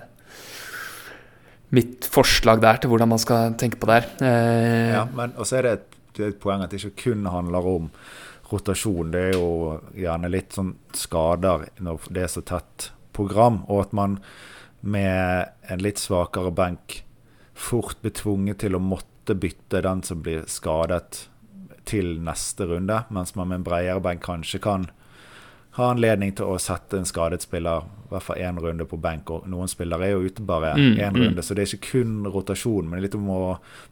mitt 1.73 2.07
forslag 2.13 2.61
der 2.63 2.81
til 2.81 2.93
hvordan 2.93 3.13
man 3.15 3.21
skal 3.23 3.57
tenke 3.61 3.81
på 3.81 3.89
det 3.89 4.01
her. 4.01 4.09
Eh, 4.29 4.93
ja, 4.93 5.07
men 5.17 5.35
også 5.41 5.59
er 5.59 5.67
det 5.67 5.73
et, 5.79 6.01
et, 6.29 6.41
poeng 6.43 6.65
at 6.65 6.73
det 6.73 6.83
ikke 6.83 7.09
kun 7.09 7.29
handler 7.33 7.69
om 7.69 7.89
rotasjon. 8.51 9.13
Det 9.15 9.23
er 9.31 9.37
jo 9.39 9.79
gjerne 9.97 10.33
litt 10.33 10.53
sånn 10.57 10.75
skader 10.97 11.71
når 11.81 12.11
det 12.13 12.27
er 12.27 12.33
så 12.33 12.45
tett 12.45 12.91
program, 13.17 13.63
og 13.73 13.87
at 13.87 13.97
man 13.97 14.19
med 14.83 15.53
en 15.71 15.83
litt 15.85 16.01
svakere 16.03 16.53
benk 16.53 17.03
fort 17.55 18.01
blir 18.03 18.15
tvunget 18.17 18.63
til 18.65 18.77
å 18.77 18.83
måtte 18.83 19.37
bytte 19.39 19.83
den 19.85 20.03
som 20.05 20.23
blir 20.25 20.49
skadet, 20.51 21.29
til 21.89 22.21
neste 22.23 22.67
runde, 22.71 22.95
mens 23.11 23.33
man 23.35 23.49
med 23.51 23.61
en 23.61 23.65
bredere 23.67 24.03
benk 24.05 24.23
kanskje 24.23 24.61
kan 24.63 24.85
ha 25.77 25.89
anledning 25.89 26.35
til 26.37 26.51
å 26.53 26.59
sette 26.61 26.99
en 27.01 27.09
skadet 27.09 27.45
spiller 27.45 27.87
i 27.87 28.11
hvert 28.13 28.27
fall 28.27 28.43
én 28.45 28.59
runde 28.61 28.85
på 28.89 28.99
benk. 29.01 29.31
og 29.33 29.47
Noen 29.49 29.71
spillere 29.73 30.09
er 30.09 30.13
jo 30.13 30.27
ute 30.29 30.45
bare 30.45 30.75
én 30.77 30.99
mm, 30.99 30.99
mm. 31.01 31.23
runde, 31.23 31.45
så 31.45 31.57
det 31.57 31.65
er 31.65 31.73
ikke 31.73 31.93
kun 31.95 32.27
rotasjon, 32.29 32.91
men 32.91 33.01
det 33.01 33.07
litt 33.07 33.17
om 33.17 33.31
å 33.33 33.43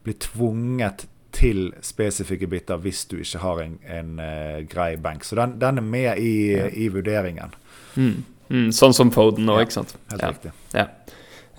bli 0.04 0.16
tvunget 0.20 1.06
til 1.32 1.70
spesifikke 1.86 2.48
bytter 2.50 2.80
hvis 2.82 3.04
du 3.08 3.20
ikke 3.22 3.40
har 3.44 3.62
en, 3.62 3.78
en 3.86 4.10
uh, 4.20 4.58
grei 4.68 4.92
benk. 5.00 5.24
Så 5.24 5.38
den, 5.38 5.56
den 5.62 5.80
er 5.80 5.86
med 5.86 6.20
i, 6.20 6.34
ja. 6.52 6.68
i 6.68 6.90
vurderingen. 6.92 7.54
Mm, 7.94 8.16
mm, 8.50 8.68
sånn 8.76 8.96
som 8.96 9.12
Foden 9.14 9.48
nå, 9.48 9.56
ja, 9.56 9.64
ikke 9.68 9.78
sant? 9.78 9.96
Helt 10.12 10.26
ja. 10.26 10.32
riktig. 10.34 10.52
Ja. 10.74 10.86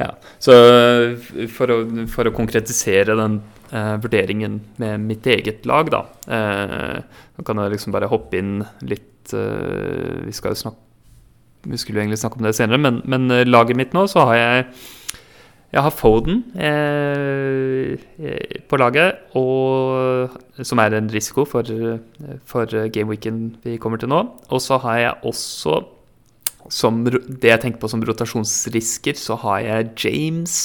ja. 0.04 0.12
Så 0.44 0.58
for 1.56 1.74
å, 1.74 1.82
for 2.12 2.30
å 2.30 2.36
konkretisere 2.36 3.18
den 3.18 3.40
uh, 3.72 3.96
vurderingen 4.04 4.60
med 4.84 5.08
mitt 5.08 5.26
eget 5.34 5.66
lag, 5.70 5.90
da, 5.90 6.04
uh, 6.30 7.24
kan 7.42 7.64
jeg 7.64 7.74
liksom 7.74 7.96
bare 7.96 8.12
hoppe 8.12 8.38
inn 8.38 8.60
litt 8.86 9.11
uh, 9.34 10.26
Vi 10.26 10.34
skal 10.36 10.56
jo 10.56 10.62
snakke 10.64 11.70
Vi 11.72 11.78
skulle 11.78 12.00
jo 12.00 12.06
egentlig 12.06 12.22
snakke 12.22 12.40
om 12.40 12.48
det 12.48 12.56
senere, 12.58 12.82
men, 12.82 13.02
men 13.06 13.30
uh, 13.32 13.44
laget 13.46 13.78
mitt 13.78 13.94
nå, 13.98 14.08
så 14.10 14.26
har 14.32 14.40
jeg 14.40 14.66
jeg 15.72 15.86
har 15.86 15.94
Foden 15.96 16.42
eh, 16.60 17.94
på 18.68 18.76
laget, 18.76 19.22
og, 19.40 20.34
som 20.68 20.82
er 20.84 20.98
en 20.98 21.08
risiko 21.14 21.46
for, 21.48 21.64
for 22.44 22.76
gameweeken 22.92 23.38
vi 23.64 23.78
kommer 23.80 24.02
til 24.02 24.12
nå. 24.12 24.20
Og 24.52 24.60
så 24.60 24.82
har 24.84 24.98
jeg 25.00 25.14
også 25.32 25.78
som 26.70 27.02
det 27.06 27.50
jeg 27.50 27.62
tenker 27.64 27.82
på 27.82 27.90
som 27.92 28.04
rotasjonsrisker, 28.06 29.18
så 29.18 29.38
har 29.46 29.64
jeg 29.66 29.90
James, 30.04 30.58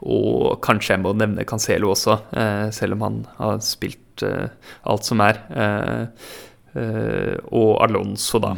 og 0.00 0.58
kanskje 0.64 0.96
jeg 0.96 1.04
må 1.04 1.14
nevne 1.16 1.46
Cancelo 1.48 1.92
også, 1.92 2.18
eh, 2.36 2.66
selv 2.74 2.96
om 2.96 3.06
han 3.06 3.22
har 3.38 3.62
spilt 3.64 4.24
eh, 4.26 4.48
alt 4.88 5.06
som 5.06 5.22
er. 5.24 5.40
Eh, 5.52 6.02
Eh, 6.06 6.45
og 6.76 7.70
Alonso, 7.84 8.40
da. 8.42 8.52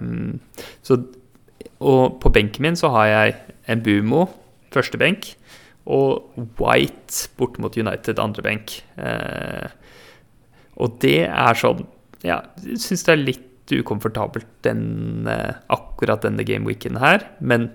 Mm. 0.00 0.38
så, 0.82 0.96
og 1.84 2.16
på 2.22 2.32
benken 2.32 2.64
min 2.64 2.78
så 2.78 2.88
har 2.94 3.06
jeg 3.10 3.34
en 3.68 3.82
Bumo, 3.84 4.26
første 4.72 4.98
benk, 5.00 5.34
og 5.86 6.32
White 6.58 7.28
bort 7.38 7.58
mot 7.62 7.76
United, 7.78 8.18
andre 8.18 8.42
benk. 8.42 8.78
Eh, 8.98 9.68
og 10.76 10.98
det 11.04 11.20
er 11.28 11.58
sånn 11.58 11.86
Ja, 12.26 12.40
jeg 12.64 12.80
syns 12.82 13.04
det 13.06 13.12
er 13.12 13.20
litt 13.22 13.72
ukomfortabelt 13.76 14.48
den, 14.64 15.28
akkurat 15.72 16.24
denne 16.24 16.44
gameweeken 16.46 16.98
her, 16.98 17.26
men 17.38 17.68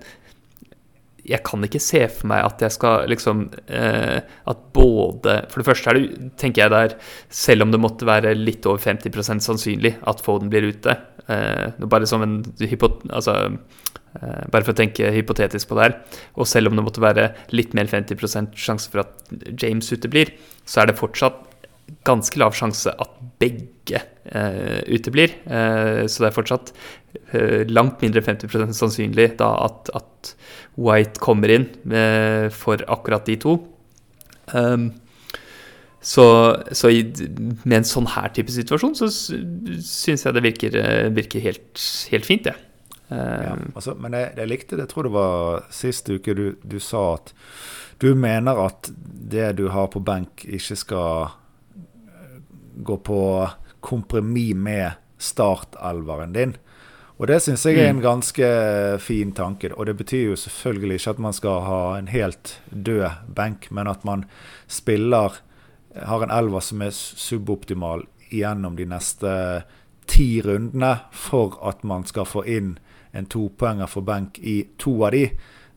jeg 1.22 1.42
kan 1.46 1.62
ikke 1.62 1.80
se 1.82 2.00
for 2.10 2.28
meg 2.32 2.42
at 2.42 2.62
jeg 2.64 2.74
skal 2.74 3.06
liksom 3.10 3.44
eh, 3.70 4.18
At 4.50 4.64
både 4.74 5.36
For 5.52 5.62
det 5.62 5.68
første 5.68 5.92
er 5.92 5.98
det, 5.98 6.30
tenker 6.40 6.64
jeg 6.64 6.72
der 6.74 6.96
Selv 7.30 7.66
om 7.66 7.74
det 7.74 7.80
måtte 7.82 8.08
være 8.08 8.34
litt 8.38 8.66
over 8.66 8.82
50% 8.82 9.44
sannsynlig 9.44 9.94
at 10.08 10.22
Foden 10.24 10.50
blir 10.52 10.66
ute 10.72 10.96
eh, 11.30 11.78
Bare 11.78 12.08
som 12.10 12.26
en 12.26 12.40
altså, 12.50 13.36
eh, 14.18 14.42
Bare 14.50 14.64
for 14.64 14.74
å 14.74 14.80
tenke 14.82 15.12
hypotetisk 15.14 15.70
på 15.70 15.78
det 15.78 15.86
her. 15.86 15.96
Og 16.34 16.48
selv 16.50 16.70
om 16.70 16.78
det 16.78 16.86
måtte 16.88 17.04
være 17.04 17.30
litt 17.54 17.76
mer 17.78 17.90
50% 17.90 18.58
sjanse 18.58 18.90
for 18.90 19.04
at 19.04 19.32
James 19.62 19.88
uteblir, 19.94 20.34
så 20.66 20.82
er 20.82 20.90
det 20.90 20.98
fortsatt 20.98 21.51
ganske 22.06 22.40
lav 22.40 22.54
sjanse 22.56 22.92
at 22.92 23.18
begge 23.42 24.00
eh, 24.24 24.80
uteblir. 24.90 25.36
Eh, 25.46 26.04
så 26.06 26.24
det 26.24 26.30
er 26.30 26.36
fortsatt 26.36 26.72
eh, 27.34 27.62
langt 27.70 28.02
mindre 28.04 28.22
50 28.24 28.74
sannsynlig 28.76 29.32
da 29.42 29.54
at, 29.68 29.92
at, 29.94 30.34
White 30.80 31.20
kommer 31.20 31.50
inn 31.52 31.66
med, 31.84 32.46
for 32.56 32.80
akkurat 32.88 33.26
de 33.28 33.34
to. 33.36 33.58
Um, 34.56 34.86
så, 36.00 36.24
så 36.72 36.88
i, 36.88 37.02
med 37.62 37.74
en 37.76 37.86
sånn 37.86 38.08
her 38.14 38.32
type 38.32 38.50
situasjon 38.50 38.96
så 38.96 39.10
syns 39.12 40.24
jeg 40.24 40.32
det 40.32 40.42
virker, 40.46 40.78
eh, 40.80 41.10
virker 41.12 41.44
helt, 41.44 41.76
helt, 42.10 42.26
fint, 42.26 42.48
det. 42.48 42.56
Ja, 43.12 43.52
altså, 43.76 43.92
men 44.00 44.16
jeg, 44.16 44.32
jeg, 44.40 44.48
likte 44.48 44.78
det, 44.78 44.86
jeg 44.86 44.94
tror 44.94 45.04
det 45.04 45.12
var 45.12 45.66
sist 45.76 46.08
uke 46.08 46.32
du, 46.32 46.46
du 46.64 46.78
sa 46.80 47.02
at 47.18 47.34
du 48.00 48.14
mener 48.16 48.56
at 48.64 48.88
det 49.34 49.50
du 49.60 49.66
har 49.74 49.92
på 49.92 50.00
benk, 50.02 50.46
ikke 50.48 50.78
skal 50.80 51.34
gå 52.84 52.96
på 53.06 53.22
kompromiss 53.80 54.54
med 54.54 54.98
startelveren 55.18 56.32
din. 56.32 56.56
Og 57.22 57.28
det 57.30 57.38
syns 57.44 57.62
jeg 57.68 57.78
er 57.78 57.92
en 57.92 58.00
mm. 58.00 58.02
ganske 58.02 58.46
fin 58.98 59.32
tanke. 59.36 59.70
Og 59.76 59.86
det 59.86 59.94
betyr 60.00 60.32
jo 60.32 60.36
selvfølgelig 60.36 60.98
ikke 60.98 61.14
at 61.14 61.22
man 61.22 61.36
skal 61.36 61.60
ha 61.68 61.82
en 61.98 62.08
helt 62.10 62.56
død 62.70 63.28
benk, 63.36 63.70
men 63.70 63.86
at 63.86 64.04
man 64.04 64.24
spiller 64.66 65.40
Har 65.92 66.22
en 66.24 66.30
elver 66.32 66.60
som 66.64 66.80
er 66.80 66.90
suboptimal 66.90 68.06
gjennom 68.32 68.76
de 68.78 68.86
neste 68.88 69.32
ti 70.08 70.40
rundene 70.40 70.94
for 71.12 71.58
at 71.68 71.84
man 71.84 72.06
skal 72.08 72.24
få 72.24 72.46
inn 72.48 72.78
en 73.12 73.26
topoenger 73.28 73.90
for 73.92 74.00
benk 74.00 74.38
i 74.38 74.62
to 74.80 74.94
av 75.04 75.12
de, 75.12 75.26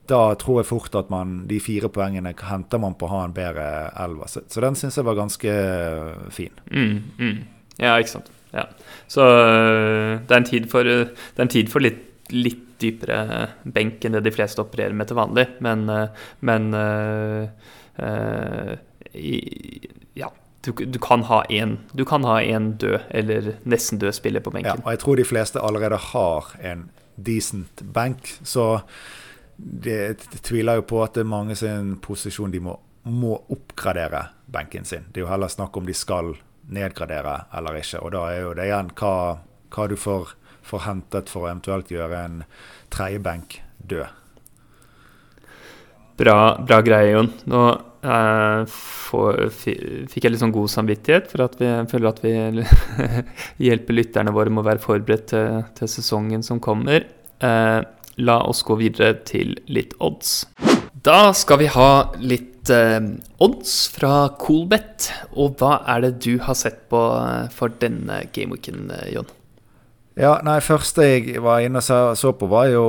da 0.10 0.22
tror 0.40 0.62
jeg 0.62 0.70
fort 0.70 0.96
at 0.98 1.12
man, 1.14 1.44
de 1.50 1.60
fire 1.64 1.90
poengene 1.94 2.34
henter 2.50 2.82
man 2.82 2.96
på 2.98 3.08
å 3.08 3.14
ha 3.14 3.24
en 3.26 3.36
bedre 3.36 3.68
elver. 4.06 4.30
Så, 4.32 4.46
så 4.52 4.64
den 4.64 4.78
syns 4.80 5.00
jeg 5.00 5.08
var 5.08 5.18
ganske 5.20 5.52
eh, 5.52 6.28
fin. 6.34 6.54
Mm, 6.72 6.98
mm. 7.20 7.38
Ja, 7.82 7.98
ikke 7.98 8.18
sant. 8.18 8.32
Ja. 8.56 8.68
Så 9.12 9.26
øh, 9.26 10.22
det 10.22 10.32
er 10.32 10.42
en 10.42 10.48
tid 10.48 10.70
for, 10.72 10.88
det 10.88 11.38
er 11.38 11.48
en 11.48 11.52
tid 11.52 11.72
for 11.74 11.84
litt, 11.84 12.06
litt 12.34 12.64
dypere 12.82 13.50
benk 13.64 14.06
enn 14.06 14.18
det 14.18 14.26
de 14.26 14.34
fleste 14.36 14.64
opererer 14.64 14.96
med 14.96 15.08
til 15.08 15.20
vanlig, 15.20 15.46
men, 15.64 15.86
men 16.44 16.74
øh, 16.76 17.46
øh, 18.04 18.74
i, 19.16 19.38
ja. 20.20 20.32
Du, 20.66 20.72
du, 20.74 20.98
kan 20.98 21.22
ha 21.30 21.44
én 21.54 21.76
Du 21.94 22.02
kan 22.10 22.24
ha 22.26 22.40
en 22.42 22.72
død 22.82 23.12
eller 23.14 23.52
nesten 23.70 24.00
død 24.02 24.16
spiller 24.18 24.42
på 24.42 24.50
benken. 24.50 24.80
Ja, 24.82 24.82
og 24.82 24.96
jeg 24.96 25.02
tror 25.04 25.20
de 25.20 25.26
fleste 25.30 25.62
allerede 25.62 26.00
har 26.12 26.48
en 26.58 26.88
decent 27.16 27.84
benk, 27.94 28.32
så 28.44 28.82
det, 29.56 30.26
tviler 30.44 30.82
jo 30.82 30.88
på 30.90 31.04
at 31.04 31.16
det 31.16 31.24
er 31.24 31.32
mange 31.32 31.56
sin 31.60 31.96
posisjon 32.04 32.52
de 32.52 32.62
må, 32.64 32.76
må 33.08 33.36
oppgradere 33.54 34.28
benken 34.52 34.86
sin. 34.88 35.08
Det 35.12 35.22
er 35.22 35.26
jo 35.26 35.32
heller 35.32 35.52
snakk 35.52 35.78
om 35.78 35.88
de 35.88 35.96
skal 35.96 36.34
nedgradere 36.76 37.46
eller 37.56 37.80
ikke. 37.80 38.02
Og 38.04 38.14
da 38.16 38.26
er 38.32 38.44
jo 38.44 38.54
det 38.58 38.68
igjen 38.70 38.92
hva, 39.00 39.16
hva 39.76 39.88
du 39.90 39.96
får, 40.00 40.36
får, 40.66 40.86
hentet 40.90 41.32
for 41.32 41.46
å 41.46 41.50
eventuelt 41.52 41.92
gjøre 41.94 42.22
en 42.28 42.38
tredjebenk 42.94 43.60
død. 43.78 44.22
Bra, 46.16 46.38
bra 46.64 46.80
greie, 46.80 47.12
Jon. 47.12 47.28
Nå 47.52 47.62
eh, 48.08 48.62
får, 48.72 49.42
fikk 49.52 50.24
jeg 50.24 50.32
litt 50.32 50.44
sånn 50.44 50.56
god 50.56 50.72
samvittighet 50.72 51.28
for 51.32 51.44
at 51.44 51.58
vi 51.60 51.72
føler 51.92 52.08
at 52.12 52.22
vi 52.24 52.32
hjelper 53.68 54.00
lytterne 54.00 54.34
våre 54.36 54.54
med 54.54 54.64
å 54.64 54.70
være 54.70 54.84
forberedt 54.84 55.28
til, 55.34 55.66
til 55.76 55.92
sesongen 55.92 56.46
som 56.46 56.64
kommer. 56.64 57.04
Eh, 57.44 57.82
la 58.18 58.40
oss 58.48 58.64
gå 58.66 58.78
videre 58.80 59.16
til 59.28 59.56
litt 59.68 59.96
odds. 60.04 60.44
Da 61.06 61.34
skal 61.38 61.60
vi 61.62 61.70
ha 61.70 61.90
litt 62.18 62.70
eh, 62.74 63.00
odds 63.44 63.74
fra 63.94 64.28
Coolbet. 64.42 65.12
Og 65.38 65.60
hva 65.60 65.80
er 65.92 66.06
det 66.06 66.14
du 66.26 66.38
har 66.42 66.58
sett 66.58 66.88
på 66.90 67.02
eh, 67.20 67.50
for 67.54 67.74
denne 67.82 68.24
gameweeken, 68.34 68.88
eh, 68.96 69.12
Jon? 69.14 69.30
Ja, 70.16 70.38
nei, 70.48 70.62
første 70.64 71.04
jeg 71.04 71.42
var 71.44 71.60
inne 71.60 71.82
og 71.84 72.16
så 72.16 72.32
på, 72.40 72.48
var 72.48 72.70
jo 72.72 72.86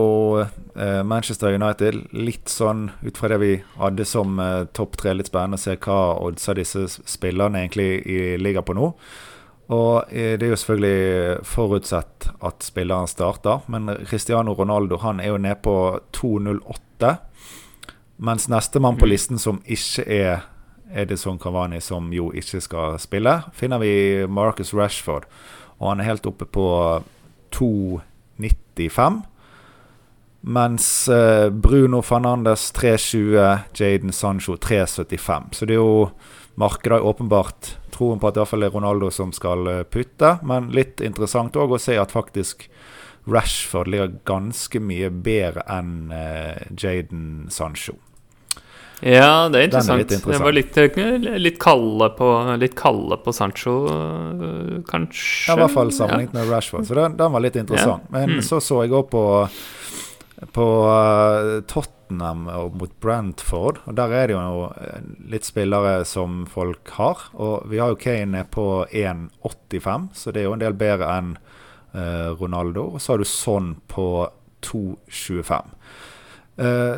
eh, 0.46 1.02
Manchester 1.02 1.56
United. 1.58 2.04
Litt 2.14 2.48
sånn 2.48 2.86
ut 3.02 3.18
fra 3.18 3.32
det 3.34 3.40
vi 3.42 3.52
hadde 3.76 4.06
som 4.08 4.40
eh, 4.40 4.64
topp 4.72 4.96
tre. 5.02 5.16
Litt 5.18 5.32
spennende 5.32 5.58
å 5.58 5.64
se 5.66 5.74
hva 5.76 6.00
oddsa 6.22 6.54
disse 6.56 6.86
spillerne 7.02 7.66
egentlig 7.66 8.38
ligger 8.40 8.64
på 8.64 8.78
nå. 8.78 8.92
Og 9.68 10.12
eh, 10.12 10.36
det 10.38 10.46
er 10.46 10.52
jo 10.54 10.58
selvfølgelig 10.60 11.46
forutsett 11.46 12.28
at 12.44 12.66
spilleren 12.66 13.10
starter, 13.10 13.64
men 13.66 13.90
Cristiano 14.06 14.54
Ronaldo 14.54 15.00
han 15.02 15.20
er 15.20 15.32
jo 15.32 15.40
nede 15.42 15.58
på 15.62 15.76
2,08. 16.14 17.14
Mens 18.16 18.48
nestemann 18.48 18.96
på 18.96 19.04
mm. 19.04 19.10
listen 19.10 19.38
som 19.42 19.58
ikke 19.66 20.06
er 20.06 20.46
Edison 20.94 21.38
Cavani, 21.38 21.80
som 21.80 22.12
jo 22.14 22.30
ikke 22.32 22.60
skal 22.62 22.98
spille, 23.02 23.40
finner 23.52 23.82
vi 23.82 24.26
Marcus 24.28 24.74
Rashford. 24.74 25.26
Og 25.78 25.90
han 25.90 26.00
er 26.00 26.12
helt 26.12 26.26
oppe 26.26 26.46
på 26.46 26.68
2,95. 27.52 29.24
Mens 30.46 31.08
eh, 31.08 31.50
Bruno 31.50 32.00
Fernandes 32.06 32.70
3,20, 32.72 33.58
Jaden 33.74 34.12
Sancho 34.12 34.54
3,75. 34.54 35.52
Så 35.52 35.66
det 35.66 35.74
er 35.74 35.82
jo 35.82 36.10
markedet 36.56 37.00
åpenbart 37.00 37.76
troen 37.96 38.20
på 38.20 38.28
at 38.28 38.36
det 38.36 38.42
iallfall 38.42 38.66
er 38.66 38.74
Ronaldo 38.74 39.10
som 39.14 39.32
skal 39.36 39.68
eh, 39.70 39.84
putte. 39.88 40.36
Men 40.46 40.70
litt 40.76 41.02
interessant 41.04 41.56
òg 41.56 41.76
å 41.76 41.80
se 41.80 41.98
at 42.00 42.14
faktisk 42.14 42.68
Rashford 43.26 43.90
ligger 43.90 44.18
ganske 44.28 44.80
mye 44.80 45.10
bedre 45.10 45.64
enn 45.72 46.12
eh, 46.14 46.66
Jaden 46.72 47.46
Sancho. 47.52 47.96
Ja, 49.04 49.50
det 49.52 49.60
er 49.60 49.66
interessant. 49.66 49.98
Er 49.98 50.04
interessant. 50.06 50.32
Det 50.32 50.44
var 50.46 50.54
litt, 50.56 50.76
eh, 50.80 51.40
litt, 51.42 51.58
kalde 51.60 52.08
på, 52.16 52.30
litt 52.56 52.76
kalde 52.78 53.18
på 53.20 53.34
Sancho, 53.36 53.74
kanskje. 54.88 55.50
Ja, 55.50 55.58
I 55.58 55.60
hvert 55.64 55.74
fall 55.74 55.92
sammenlignet 55.92 56.32
ja. 56.32 56.40
med 56.40 56.54
Rashford, 56.54 56.88
så 56.88 56.96
den, 56.96 57.18
den, 57.18 57.34
var 57.34 57.44
litt 57.44 57.60
interessant. 57.60 58.08
Ja. 58.08 58.14
Men 58.16 58.38
mm. 58.38 58.46
så 58.46 58.62
så 58.64 58.80
jeg 58.86 58.96
òg 58.96 59.10
på, 59.12 59.26
på 60.52 60.64
uh, 60.84 61.62
Tottenham 61.68 62.44
mot 62.76 62.92
Brantford, 63.00 63.80
og 63.84 63.96
der 63.98 64.12
er 64.14 64.28
det 64.28 64.36
jo 64.36 64.66
litt 65.32 65.48
spillere 65.48 66.04
som 66.06 66.44
folk 66.50 66.92
har. 66.98 67.28
Og 67.34 67.66
vi 67.70 67.80
har 67.80 67.94
jo 67.94 68.00
Kane 68.00 68.44
på 68.52 68.84
1,85, 68.92 70.10
så 70.14 70.34
det 70.34 70.42
er 70.42 70.50
jo 70.50 70.56
en 70.58 70.64
del 70.64 70.76
bedre 70.76 71.08
enn 71.16 71.32
uh, 71.96 72.36
Ronaldo. 72.36 72.90
Og 72.94 73.00
så 73.02 73.14
har 73.14 73.24
du 73.24 73.28
Son 73.28 73.74
på 73.88 74.28
2,25. 74.66 75.72
Uh, 76.56 76.96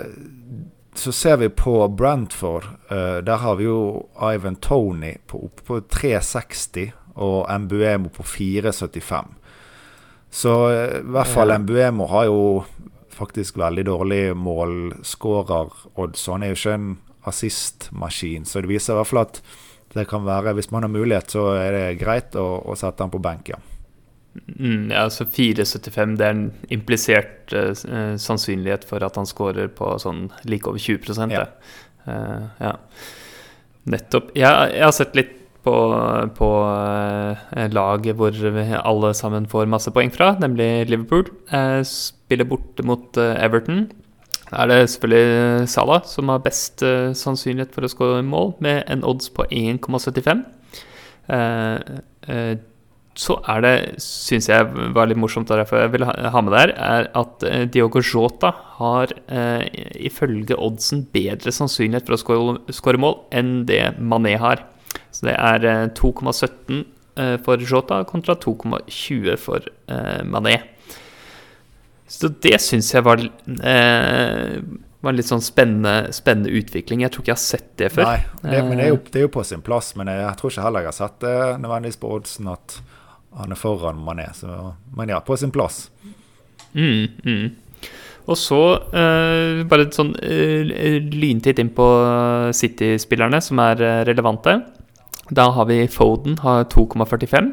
så 0.94 1.12
ser 1.12 1.36
vi 1.36 1.48
på 1.48 1.88
Brantford. 1.88 2.64
Uh, 2.90 3.24
der 3.24 3.36
har 3.36 3.54
vi 3.54 3.64
jo 3.64 4.08
Ivan 4.34 4.56
Tony 4.56 5.14
på, 5.26 5.50
på 5.66 5.80
360 5.80 6.90
og 7.14 7.60
Mbuemo 7.60 8.08
på 8.08 8.22
475. 8.22 9.34
Så 10.30 10.54
uh, 10.68 10.98
i 10.98 11.12
hvert 11.12 11.26
fall. 11.26 11.58
Mbuemo 11.58 12.06
har 12.06 12.24
jo 12.24 12.40
faktisk 13.14 13.58
veldig 13.60 13.86
dårlig 13.88 14.22
målskårer, 14.36 15.72
Oddson. 15.98 16.44
Er 16.44 16.52
jo 16.52 16.58
ikke 16.58 16.76
en 16.76 16.92
assistmaskin, 17.28 18.46
så 18.48 18.62
det 18.62 18.70
viser 18.70 18.94
i 18.94 19.00
hvert 19.00 19.10
fall 19.10 19.24
at 19.24 19.42
det 19.94 20.04
kan 20.10 20.24
være, 20.26 20.52
hvis 20.58 20.70
man 20.70 20.84
har 20.84 20.92
mulighet, 20.92 21.32
så 21.32 21.48
er 21.56 21.72
det 21.74 21.98
greit 22.02 22.36
å, 22.38 22.46
å 22.60 22.76
sette 22.78 23.04
han 23.04 23.12
på 23.12 23.22
benk, 23.24 23.52
ja. 23.54 23.60
Mm, 24.58 24.90
ja, 24.92 25.08
så 25.10 25.24
4,75 25.24 26.16
det 26.18 26.26
er 26.26 26.34
en 26.34 26.44
implisert 26.74 27.54
uh, 27.56 28.14
sannsynlighet 28.20 28.84
for 28.86 29.02
at 29.02 29.16
han 29.18 29.26
scorer 29.26 29.70
på 29.72 29.88
sånn 29.98 30.28
like 30.46 30.68
over 30.68 30.78
20 30.78 31.32
ja. 31.32 31.46
Uh, 32.06 32.44
ja. 32.60 32.74
Nettopp. 33.88 34.30
Jeg, 34.36 34.70
jeg, 34.74 34.84
har 34.84 34.94
sett 34.94 35.16
litt 35.18 35.34
på, 35.68 35.76
på 36.38 36.50
uh, 36.64 37.68
laget 37.74 38.16
hvor 38.16 38.32
alle 38.80 39.12
sammen 39.16 39.48
får 39.50 39.70
masse 39.70 39.92
poeng 39.92 40.12
fra, 40.14 40.32
nemlig 40.40 40.88
Liverpool. 40.88 41.28
spiller 41.84 42.48
borte 42.48 42.84
mot 42.86 43.16
Everton. 43.18 43.90
Da 44.48 44.62
er 44.64 44.70
det 44.70 44.90
selvfølgelig 44.94 45.68
Salah 45.68 46.02
som 46.08 46.32
har 46.32 46.40
best 46.40 46.80
sannsynlighet 47.20 47.74
for 47.74 47.84
å 47.84 47.92
skåre 47.92 48.24
mål, 48.24 48.54
med 48.64 48.82
en 48.88 49.04
odds 49.04 49.28
på 49.36 49.44
1,75 49.52 50.46
så 53.18 53.34
er 53.50 53.62
det, 53.64 53.74
syns 54.02 54.46
jeg 54.50 54.66
var 54.94 55.08
litt 55.10 55.18
morsomt, 55.18 55.50
og 55.50 55.58
derfor 55.58 55.82
jeg 55.82 55.92
vil 55.96 56.06
ha 56.06 56.42
med 56.44 56.54
der, 56.54 56.72
er 56.78 57.08
at 57.18 57.44
eh, 57.46 57.64
Diogo 57.66 58.02
Jota 58.04 58.52
har 58.78 59.12
eh, 59.26 59.64
ifølge 60.06 60.54
oddsen 60.54 61.02
bedre 61.14 61.52
sannsynlighet 61.54 62.06
for 62.06 62.14
å 62.14 62.74
skåre 62.78 63.00
mål 63.02 63.18
enn 63.34 63.64
det 63.68 63.82
Mané 63.98 64.36
har. 64.38 64.62
Så 65.14 65.28
det 65.28 65.36
er 65.36 65.68
eh, 65.68 65.84
2,17 65.98 66.82
eh, 67.18 67.36
for 67.44 67.62
Jota 67.62 68.02
kontra 68.08 68.36
2,20 68.38 69.38
for 69.40 69.64
eh, 69.64 70.20
Mané. 70.24 70.58
Så 72.08 72.30
det 72.40 72.56
syns 72.64 72.92
jeg 72.94 73.04
var 73.04 73.20
eh, 73.20 74.60
var 75.00 75.12
en 75.12 75.18
litt 75.18 75.28
sånn 75.30 75.44
spennende, 75.44 76.12
spennende, 76.16 76.50
utvikling. 76.58 77.04
Jeg 77.04 77.12
tror 77.14 77.22
ikke 77.22 77.30
jeg 77.30 77.38
har 77.38 77.44
sett 77.44 77.68
det 77.78 77.90
før. 77.94 78.08
Nei, 78.08 78.22
det, 78.42 78.62
men 78.66 78.80
det 78.80 78.88
er, 78.88 78.90
jo, 78.90 79.00
det 79.04 79.20
er, 79.20 79.26
jo, 79.28 79.34
på 79.36 79.44
sin 79.46 79.62
plass. 79.64 79.92
Men 79.98 80.10
jeg, 80.10 80.24
jeg 80.24 80.40
tror 80.40 80.52
ikke 80.52 80.64
heller 80.66 80.86
jeg 80.86 80.90
har 80.90 80.98
sett 80.98 81.20
det 81.22 81.36
nødvendigvis 81.62 82.00
på 82.02 82.10
oddsen 82.16 82.50
at 82.50 82.78
han 83.38 83.54
er 83.54 83.60
foran 83.60 84.02
Mané. 84.02 84.26
Så, 84.34 84.56
men 84.98 85.14
ja, 85.14 85.20
på 85.22 85.38
sin 85.38 85.54
plass. 85.54 85.84
Mm, 86.74 87.06
mm. 87.22 87.46
Og 88.28 88.36
så 88.36 88.62
uh, 88.90 89.62
bare 89.70 89.86
et 89.86 89.96
sånn 89.96 90.10
uh, 90.18 90.72
lyntitt 91.14 91.62
inn 91.62 91.70
på 91.76 91.86
City-spillerne 92.56 93.40
som 93.44 93.62
er 93.62 93.86
relevante. 94.08 94.58
Da 95.34 95.50
har 95.52 95.66
vi 95.68 95.82
Foden, 95.92 96.38
har 96.44 96.68
2,45. 96.72 97.50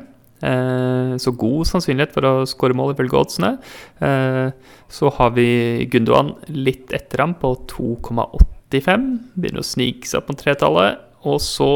så 1.19 1.31
god 1.31 1.65
sannsynlighet 1.65 2.13
for 2.13 2.27
å 2.27 2.45
skåre 2.45 2.75
mål 2.77 2.93
ifølge 2.93 3.17
oddsene. 3.17 3.51
så 4.89 5.09
har 5.17 5.31
vi 5.35 5.87
Gundogan 5.91 6.35
litt 6.47 6.93
etter 6.93 7.23
ham 7.23 7.33
på 7.39 7.55
2,85. 7.71 9.05
Begynner 9.35 9.63
å 9.63 9.65
snike 9.65 10.07
seg 10.07 10.21
opp 10.21 10.27
på 10.29 10.37
tretallet. 10.43 11.01
Og 11.25 11.39
så 11.41 11.69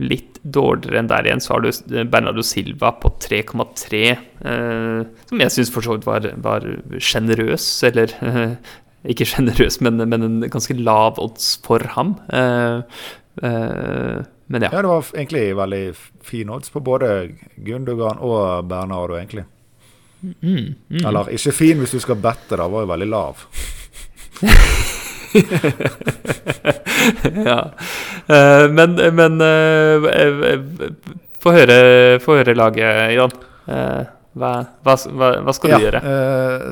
Litt 0.00 0.38
dårligere 0.40 1.02
enn 1.02 1.08
der 1.10 1.26
igjen 1.28 1.42
så 1.42 1.54
har 1.54 1.64
du 1.64 1.98
Bernardo 2.08 2.42
Silva 2.46 2.94
på 2.96 3.10
3,3, 3.20 3.98
eh, 4.08 5.02
som 5.28 5.42
jeg 5.44 5.52
syns 5.52 5.72
for 5.74 5.84
så 5.84 5.98
vidt 5.98 6.06
var, 6.08 6.28
var 6.40 6.64
sjenerøs, 6.96 7.66
eller 7.90 8.14
eh, 8.24 8.54
ikke 9.12 9.28
sjenerøs, 9.28 9.82
men, 9.84 10.00
men, 10.00 10.24
en 10.24 10.38
ganske 10.52 10.78
lav 10.80 11.20
odds 11.20 11.54
for 11.66 11.84
ham. 11.92 12.16
Eh, 12.32 13.04
eh, 13.44 14.24
men 14.52 14.62
ja. 14.62 14.68
ja. 14.72 14.82
Det 14.82 14.88
var 14.88 15.06
egentlig 15.14 15.56
veldig 15.56 15.94
fin 16.20 16.50
odds 16.52 16.70
på 16.70 16.80
både 16.84 17.28
Gundogan 17.56 18.18
og 18.20 18.66
Bernardo, 18.68 19.16
egentlig. 19.16 19.44
Mm, 20.20 20.74
mm. 20.92 21.06
Eller 21.08 21.30
ikke 21.32 21.54
fin 21.56 21.78
hvis 21.80 21.94
du 21.96 22.00
skal 22.04 22.18
bette, 22.20 22.58
da, 22.60 22.66
var 22.68 22.84
jo 22.84 22.90
veldig 22.90 23.08
lav. 23.08 23.40
ja. 27.48 27.60
Uh, 28.28 28.68
men, 28.76 28.98
men 29.16 29.40
uh, 29.40 30.04
få, 31.40 31.54
høre, 31.56 31.78
få 32.20 32.36
høre 32.42 32.52
laget, 32.54 33.16
Jan. 33.16 33.32
Eh, 33.72 34.02
hva, 34.36 34.50
hva, 34.84 34.98
hva, 35.06 35.52
skal 35.56 35.70
du 35.70 35.74
ja, 35.78 35.80
gjøre? 35.86 36.00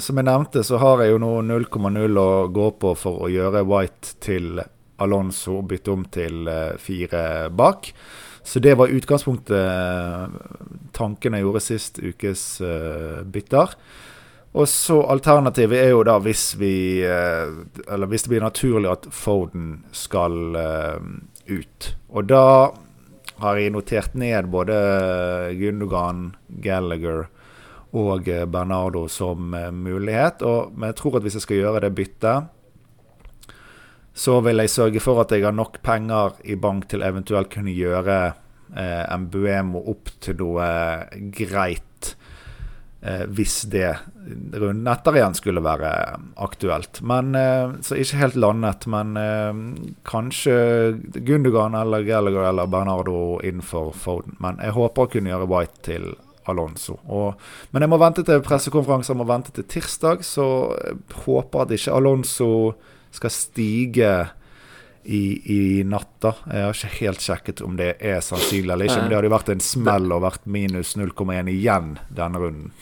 Som 0.05 0.21
jeg 0.21 0.29
nevnte, 0.29 0.61
så 0.69 0.77
har 0.85 1.01
jeg 1.01 1.15
jo 1.15 1.23
nå 1.25 1.33
0,0 1.49 2.21
å 2.21 2.29
gå 2.53 2.69
på 2.85 2.93
for 3.07 3.25
å 3.25 3.33
gjøre 3.33 3.65
White 3.73 4.21
til 4.21 4.61
Alonso 5.01 5.61
bytte 5.67 5.93
om 5.95 6.05
til 6.13 6.49
eh, 6.51 6.77
fire 6.81 7.51
bak. 7.51 7.93
Så 8.43 8.61
det 8.63 8.77
var 8.81 8.93
utgangspunktet 8.93 9.53
tankene 9.53 10.93
tanken 10.97 11.37
jeg 11.37 11.45
gjorde 11.45 11.61
sist 11.61 11.99
ukes 12.01 12.45
uh, 12.65 13.21
bytter. 13.29 13.75
Og 14.57 14.65
så 14.67 14.97
alternativet 15.13 15.77
er 15.77 15.91
jo 15.93 16.01
da 16.09 16.17
hvis 16.25 16.57
vi 16.59 17.05
Eller 17.05 18.09
hvis 18.11 18.25
det 18.25 18.33
blir 18.33 18.43
naturlig 18.43 18.91
at 18.91 19.07
Foden 19.15 19.85
skal 19.93 20.57
ut. 21.47 21.91
Og 22.09 22.27
da 22.33 22.73
har 23.45 23.61
jeg 23.61 23.75
notert 23.77 24.17
ned 24.19 24.49
både 24.51 24.75
Gundogan, 25.61 26.33
Gallagher 26.65 27.29
og 27.97 28.29
eh, 28.29 28.47
Bernardo 28.47 29.07
som 29.09 29.55
eh, 29.55 29.71
mulighet. 29.73 30.45
Og, 30.47 30.73
men 30.75 30.91
jeg 30.91 31.01
tror 31.01 31.19
at 31.19 31.27
hvis 31.27 31.39
jeg 31.39 31.47
skal 31.47 31.63
gjøre 31.63 31.85
det 31.87 31.95
byttet, 31.97 32.51
så 34.21 34.41
vil 34.45 34.61
jeg 34.61 34.73
sørge 34.73 35.01
for 35.01 35.23
at 35.23 35.33
jeg 35.33 35.47
har 35.47 35.57
nok 35.57 35.81
penger 35.85 36.37
i 36.45 36.59
bank 36.61 36.91
til 36.91 37.05
eventuelt 37.07 37.49
kunne 37.53 37.73
gjøre 37.73 38.19
eh, 38.77 39.15
Mbuemo 39.23 39.81
opp 39.93 40.13
til 40.21 40.37
noe 40.43 40.67
greit. 41.37 41.87
Eh, 43.01 43.23
hvis 43.33 43.63
det 43.73 43.95
runden 44.61 44.89
etter 44.93 45.17
igjen 45.17 45.37
skulle 45.39 45.63
være 45.65 45.91
aktuelt. 46.45 47.01
Men 47.01 47.33
eh, 47.39 47.73
Så 47.81 47.97
ikke 47.97 48.21
helt 48.21 48.37
landet, 48.37 48.85
men 48.93 49.17
eh, 49.17 49.63
kanskje 50.05 50.59
Gundogan 51.25 51.79
eller 51.81 52.05
Gallagher 52.05 52.51
eller 52.51 52.69
Bernardo 52.69 53.39
innenfor 53.41 53.95
Foden. 53.97 54.37
Men 54.45 54.61
jeg 54.61 54.77
håper 54.77 55.07
å 55.07 55.13
kunne 55.15 55.33
gjøre 55.33 55.49
White 55.49 55.87
til 55.89 56.11
Alonso. 56.51 56.99
Og, 57.09 57.41
men 57.73 57.87
jeg 57.87 57.93
må 57.93 57.97
vente 58.01 58.25
til 58.27 58.45
pressekonferansen, 58.45 59.17
må 59.17 59.25
vente 59.29 59.55
til 59.57 59.65
tirsdag, 59.65 60.25
så 60.27 60.47
jeg 60.77 61.01
håper 61.25 61.65
at 61.65 61.77
ikke 61.77 61.97
Alonso 61.97 62.51
skal 63.15 63.35
stige 63.35 64.13
i, 65.03 65.23
i 65.55 65.61
natt. 65.89 66.23
Jeg 66.23 66.65
har 66.67 66.77
ikke 66.77 66.95
helt 67.01 67.25
sjekket 67.25 67.65
om 67.65 67.77
det 67.81 67.95
er 67.99 68.23
sannsynlig 68.25 68.75
eller 68.75 68.87
ikke, 68.87 69.03
men 69.03 69.11
det 69.11 69.19
hadde 69.19 69.31
jo 69.31 69.37
vært 69.37 69.53
en 69.55 69.65
smell 69.65 70.15
og 70.15 70.25
vært 70.27 70.49
minus 70.51 70.97
0,1 71.01 71.53
igjen 71.53 71.95
denne 72.15 72.43
runden. 72.43 72.73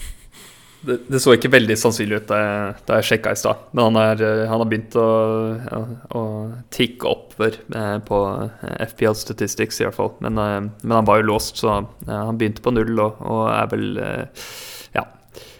Det, 0.81 0.95
det, 1.11 1.19
så 1.19 1.33
ikke 1.35 1.51
veldig 1.51 1.75
sannsynlig 1.79 2.21
ut 2.21 2.29
da 2.31 2.37
jeg, 2.39 2.75
da 2.87 2.99
jeg 3.01 3.07
sjekka 3.09 3.33
i 3.35 3.39
stad. 3.41 3.63
Men 3.75 3.89
han, 3.89 3.97
er, 3.99 4.21
eh, 4.23 4.43
han, 4.47 4.63
har 4.63 4.69
begynt 4.71 4.95
å, 4.99 5.07
ja, 5.59 5.81
å 6.15 6.23
tikke 6.75 7.11
oppover 7.11 7.59
eh, 7.75 7.97
på 8.07 8.21
eh, 8.45 8.85
FPL 8.87 9.17
Statistics, 9.19 9.81
i 9.81 9.89
hvert 9.89 9.99
fall. 9.99 10.13
Men, 10.23 10.39
men 10.39 10.95
han 10.95 11.09
var 11.09 11.19
jo 11.19 11.33
låst, 11.33 11.59
så 11.59 11.81
han 12.07 12.39
begynte 12.39 12.63
på 12.63 12.75
null 12.77 12.95
og, 12.95 13.23
og 13.27 13.45
er 13.51 13.73
vel 13.75 13.89
Ja. 14.95 15.05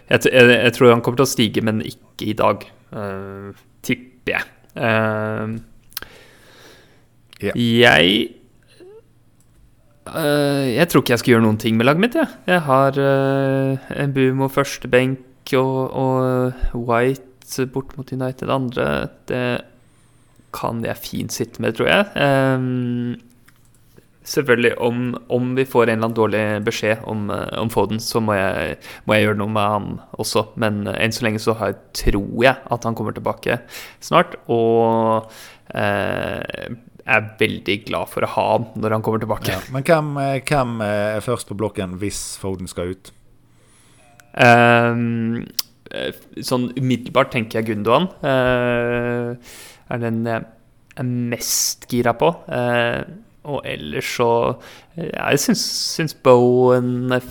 Jeg, 0.09 0.23
jeg, 0.31 0.47
jeg, 0.55 0.71
tror 0.73 0.95
han 0.95 1.03
kommer 1.05 1.19
til 1.19 1.27
å 1.27 1.33
stige, 1.35 1.65
men 1.67 1.83
ikke 1.85 2.31
i 2.31 2.37
dag. 2.39 2.63
tipper 3.85 4.37
jeg. 4.37 4.47
Yeah. 7.39 7.55
Jeg 7.55 8.27
Uh, 10.09 10.65
jeg 10.65 10.89
tror 10.89 11.03
ikke 11.03 11.13
jeg 11.13 11.21
skal 11.21 11.31
gjøre 11.35 11.43
noen 11.45 11.59
ting 11.61 11.75
med 11.77 11.85
laget 11.85 12.01
mitt. 12.01 12.15
Ja. 12.17 12.25
Jeg 12.49 12.63
har 12.65 12.97
uh, 12.97 13.89
en 13.93 14.13
Bumo 14.15 14.47
førstebenk 14.49 15.53
og, 15.53 15.93
og 15.93 16.53
White 16.73 17.67
bort 17.73 17.93
mot 17.97 18.09
United 18.09 18.49
andre. 18.49 18.87
Det 19.29 19.61
kan 20.53 20.81
jeg 20.85 20.97
fint 20.97 21.33
sitte 21.33 21.61
med, 21.61 21.77
tror 21.77 21.91
jeg. 21.91 22.09
Um, 22.57 23.17
selvfølgelig, 24.29 24.73
om, 24.85 25.03
om, 25.33 25.53
vi 25.57 25.65
får 25.67 25.87
en 25.87 25.91
eller 25.93 26.07
annen 26.07 26.17
dårlig 26.17 26.43
beskjed 26.67 27.05
om, 27.09 27.27
om 27.31 27.71
Foden, 27.73 28.01
så 28.03 28.21
må 28.23 28.37
jeg, 28.37 28.77
må 29.05 29.17
jeg, 29.17 29.27
gjøre 29.27 29.39
noe 29.41 29.53
med 29.55 29.73
han 29.75 29.87
også. 30.21 30.45
Men 30.61 30.83
uh, 30.87 30.95
enn 30.97 31.15
så 31.15 31.25
lenge 31.25 31.41
så 31.43 31.57
har, 31.59 31.77
tror 31.97 32.43
jeg 32.45 32.57
at 32.57 32.87
han 32.87 32.97
kommer 32.97 33.17
tilbake 33.17 33.61
snart. 34.05 34.37
Og 34.51 35.29
er 37.09 37.29
veldig 37.39 37.77
glad 37.87 38.11
for 38.11 38.25
å 38.25 38.31
ha 38.35 38.45
han 38.53 38.67
når 38.79 38.97
han 38.97 39.05
kommer 39.05 39.21
tilbake. 39.21 39.53
Ja, 39.53 39.61
men 39.73 39.85
hvem, 39.87 40.11
eh, 40.21 40.41
hvem, 40.45 40.81
er 40.85 41.25
først 41.25 41.49
på 41.49 41.57
blokken 41.57 41.97
hvis 42.01 42.37
Foden 42.41 42.69
skal 42.69 42.93
ut? 42.93 43.11
Um, 44.39 45.47
sånn 46.45 46.69
umiddelbart 46.77 47.33
tenker 47.33 47.59
jeg 47.59 47.71
Gundogan. 47.71 48.09
Uh, 48.21 49.33
er 49.89 50.03
den 50.03 50.21
jeg 50.27 50.45
er 50.99 51.09
mest 51.33 51.87
gira 51.89 52.13
på. 52.17 52.31
Uh, 52.45 53.01
og 53.49 53.61
ellers 53.67 54.09
så 54.19 54.31
Jeg 54.95 55.41
syns, 55.43 55.63
syns 55.97 56.15
Bowen 56.25 57.11
er 57.15 57.25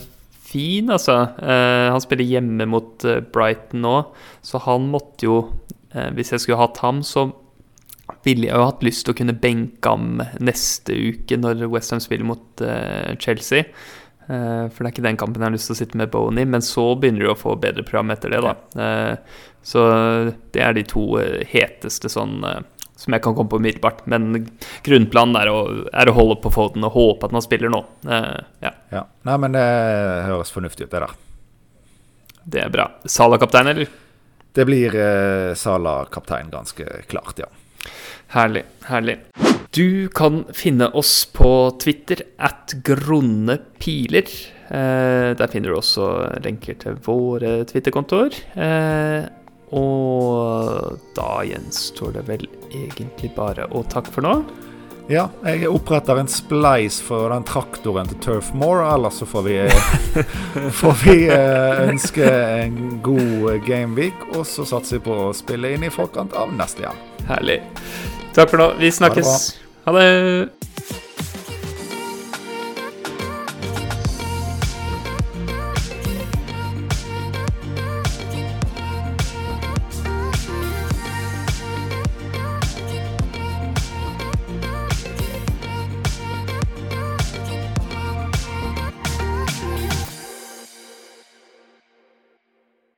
fin, 0.48 0.90
altså. 0.90 1.20
Eh, 1.40 1.88
han 1.92 2.02
spiller 2.04 2.26
hjemme 2.26 2.68
mot 2.70 3.04
Brighton 3.32 3.84
nå, 3.84 3.96
så 4.42 4.60
han 4.66 4.90
måtte 4.92 5.28
jo 5.28 5.40
Hvis 6.14 6.34
jeg 6.34 6.42
skulle 6.42 6.60
hatt 6.60 6.82
ham, 6.84 6.98
så 7.02 7.30
ville 8.24 8.48
jeg 8.48 8.56
jo 8.56 8.66
hatt 8.66 8.84
lyst 8.86 9.06
til 9.06 9.14
å 9.14 9.18
kunne 9.18 9.36
benke 9.36 9.92
ham 9.92 10.20
neste 10.44 10.96
uke 10.96 11.38
når 11.40 11.66
Westham 11.72 12.00
spiller 12.02 12.28
mot 12.28 12.64
eh, 12.64 13.14
Chelsea. 13.20 13.68
Uh, 14.28 14.68
for 14.68 14.82
det 14.82 14.88
er 14.88 14.92
ikke 14.92 15.04
den 15.06 15.16
kampen 15.20 15.40
jeg 15.40 15.48
har 15.48 15.54
lyst 15.54 15.70
til 15.70 15.76
å 15.76 15.78
sitte 15.78 15.96
med 16.00 16.10
Bowen 16.12 16.40
i, 16.40 16.44
men 16.44 16.64
så 16.64 16.90
begynner 17.00 17.24
de 17.24 17.30
å 17.32 17.38
få 17.38 17.54
bedre 17.60 17.84
program 17.86 18.12
etter 18.12 18.34
det, 18.34 18.42
da. 18.44 18.52
Uh, 18.76 19.46
så 19.64 19.84
det 20.52 20.60
er 20.64 20.76
de 20.76 20.84
to 20.88 21.04
heteste 21.48 22.10
sånn 22.12 22.42
som 22.98 23.14
jeg 23.14 23.22
kan 23.22 23.36
komme 23.36 23.52
på 23.52 23.60
umiddelbart. 23.62 24.02
Men 24.10 24.48
grunnplanen 24.86 25.38
er 25.38 25.52
å, 25.52 25.60
er 25.92 26.10
å, 26.10 26.16
holde 26.16 26.40
på 26.42 26.52
Foden 26.54 26.86
og 26.88 26.96
håpe 26.96 27.28
at 27.28 27.36
man 27.36 27.44
spiller 27.44 27.72
nå. 27.72 27.84
ja. 28.08 28.74
ja. 28.90 29.04
Nei, 29.28 29.38
men 29.44 29.54
det 29.54 29.64
høres 30.26 30.52
fornuftig 30.54 30.88
ut, 30.88 30.92
det 30.96 31.04
der. 31.06 31.16
Det 32.48 32.64
er 32.64 32.74
bra. 32.74 32.88
Sala-kaptein, 33.06 33.70
eller? 33.74 33.94
Det 34.56 34.64
blir 34.66 34.94
Sala-kaptein, 35.54 36.50
ganske 36.50 37.04
klart, 37.06 37.44
ja. 37.44 37.50
Herlig. 38.34 38.64
Herlig. 38.88 39.20
Du 39.70 40.08
kan 40.08 40.44
finne 40.56 40.88
oss 40.96 41.26
på 41.32 41.70
Twitter 41.80 42.22
at 42.40 42.72
grunne 42.84 43.58
piler. 43.80 44.28
Eh, 44.68 45.34
der 45.36 45.50
finner 45.52 45.72
du 45.72 45.78
også 45.78 46.08
lenker 46.44 46.76
til 46.80 46.96
våre 47.04 47.62
Twitter-kontoer. 47.68 48.36
Eh, 48.56 49.28
og 49.74 50.98
da 51.16 51.42
gjenstår 51.44 52.16
det 52.16 52.24
vel 52.28 52.48
egentlig 52.70 53.32
bare 53.36 53.68
å 53.72 53.84
takke 53.90 54.12
for 54.14 54.26
nå. 54.26 54.34
Ja, 55.08 55.30
jeg 55.40 55.70
oppretter 55.72 56.18
en 56.20 56.28
spleis 56.28 56.98
for 57.00 57.32
den 57.32 57.46
traktoren 57.48 58.10
til 58.10 58.18
Turfmore, 58.26 58.84
Ellers 58.92 59.22
så 59.22 59.28
får 59.28 59.46
vi, 59.46 59.56
får 60.82 60.98
vi 61.00 61.16
eh, 61.32 61.80
ønske 61.86 62.28
en 62.28 62.98
god 63.04 63.64
gameweek, 63.64 64.28
og 64.34 64.44
så 64.48 64.68
satser 64.68 64.98
vi 64.98 65.06
på 65.08 65.16
å 65.30 65.32
spille 65.36 65.72
inn 65.72 65.88
i 65.88 65.92
forkant 65.92 66.36
av 66.36 66.52
neste 66.52 66.84
igjen. 66.84 67.02
Herlig. 67.28 67.60
Takk 68.36 68.52
for 68.52 68.60
nå. 68.60 68.70
Vi 68.84 68.92
snakkes. 69.00 69.36
Ha 69.88 69.96
det. 69.96 71.07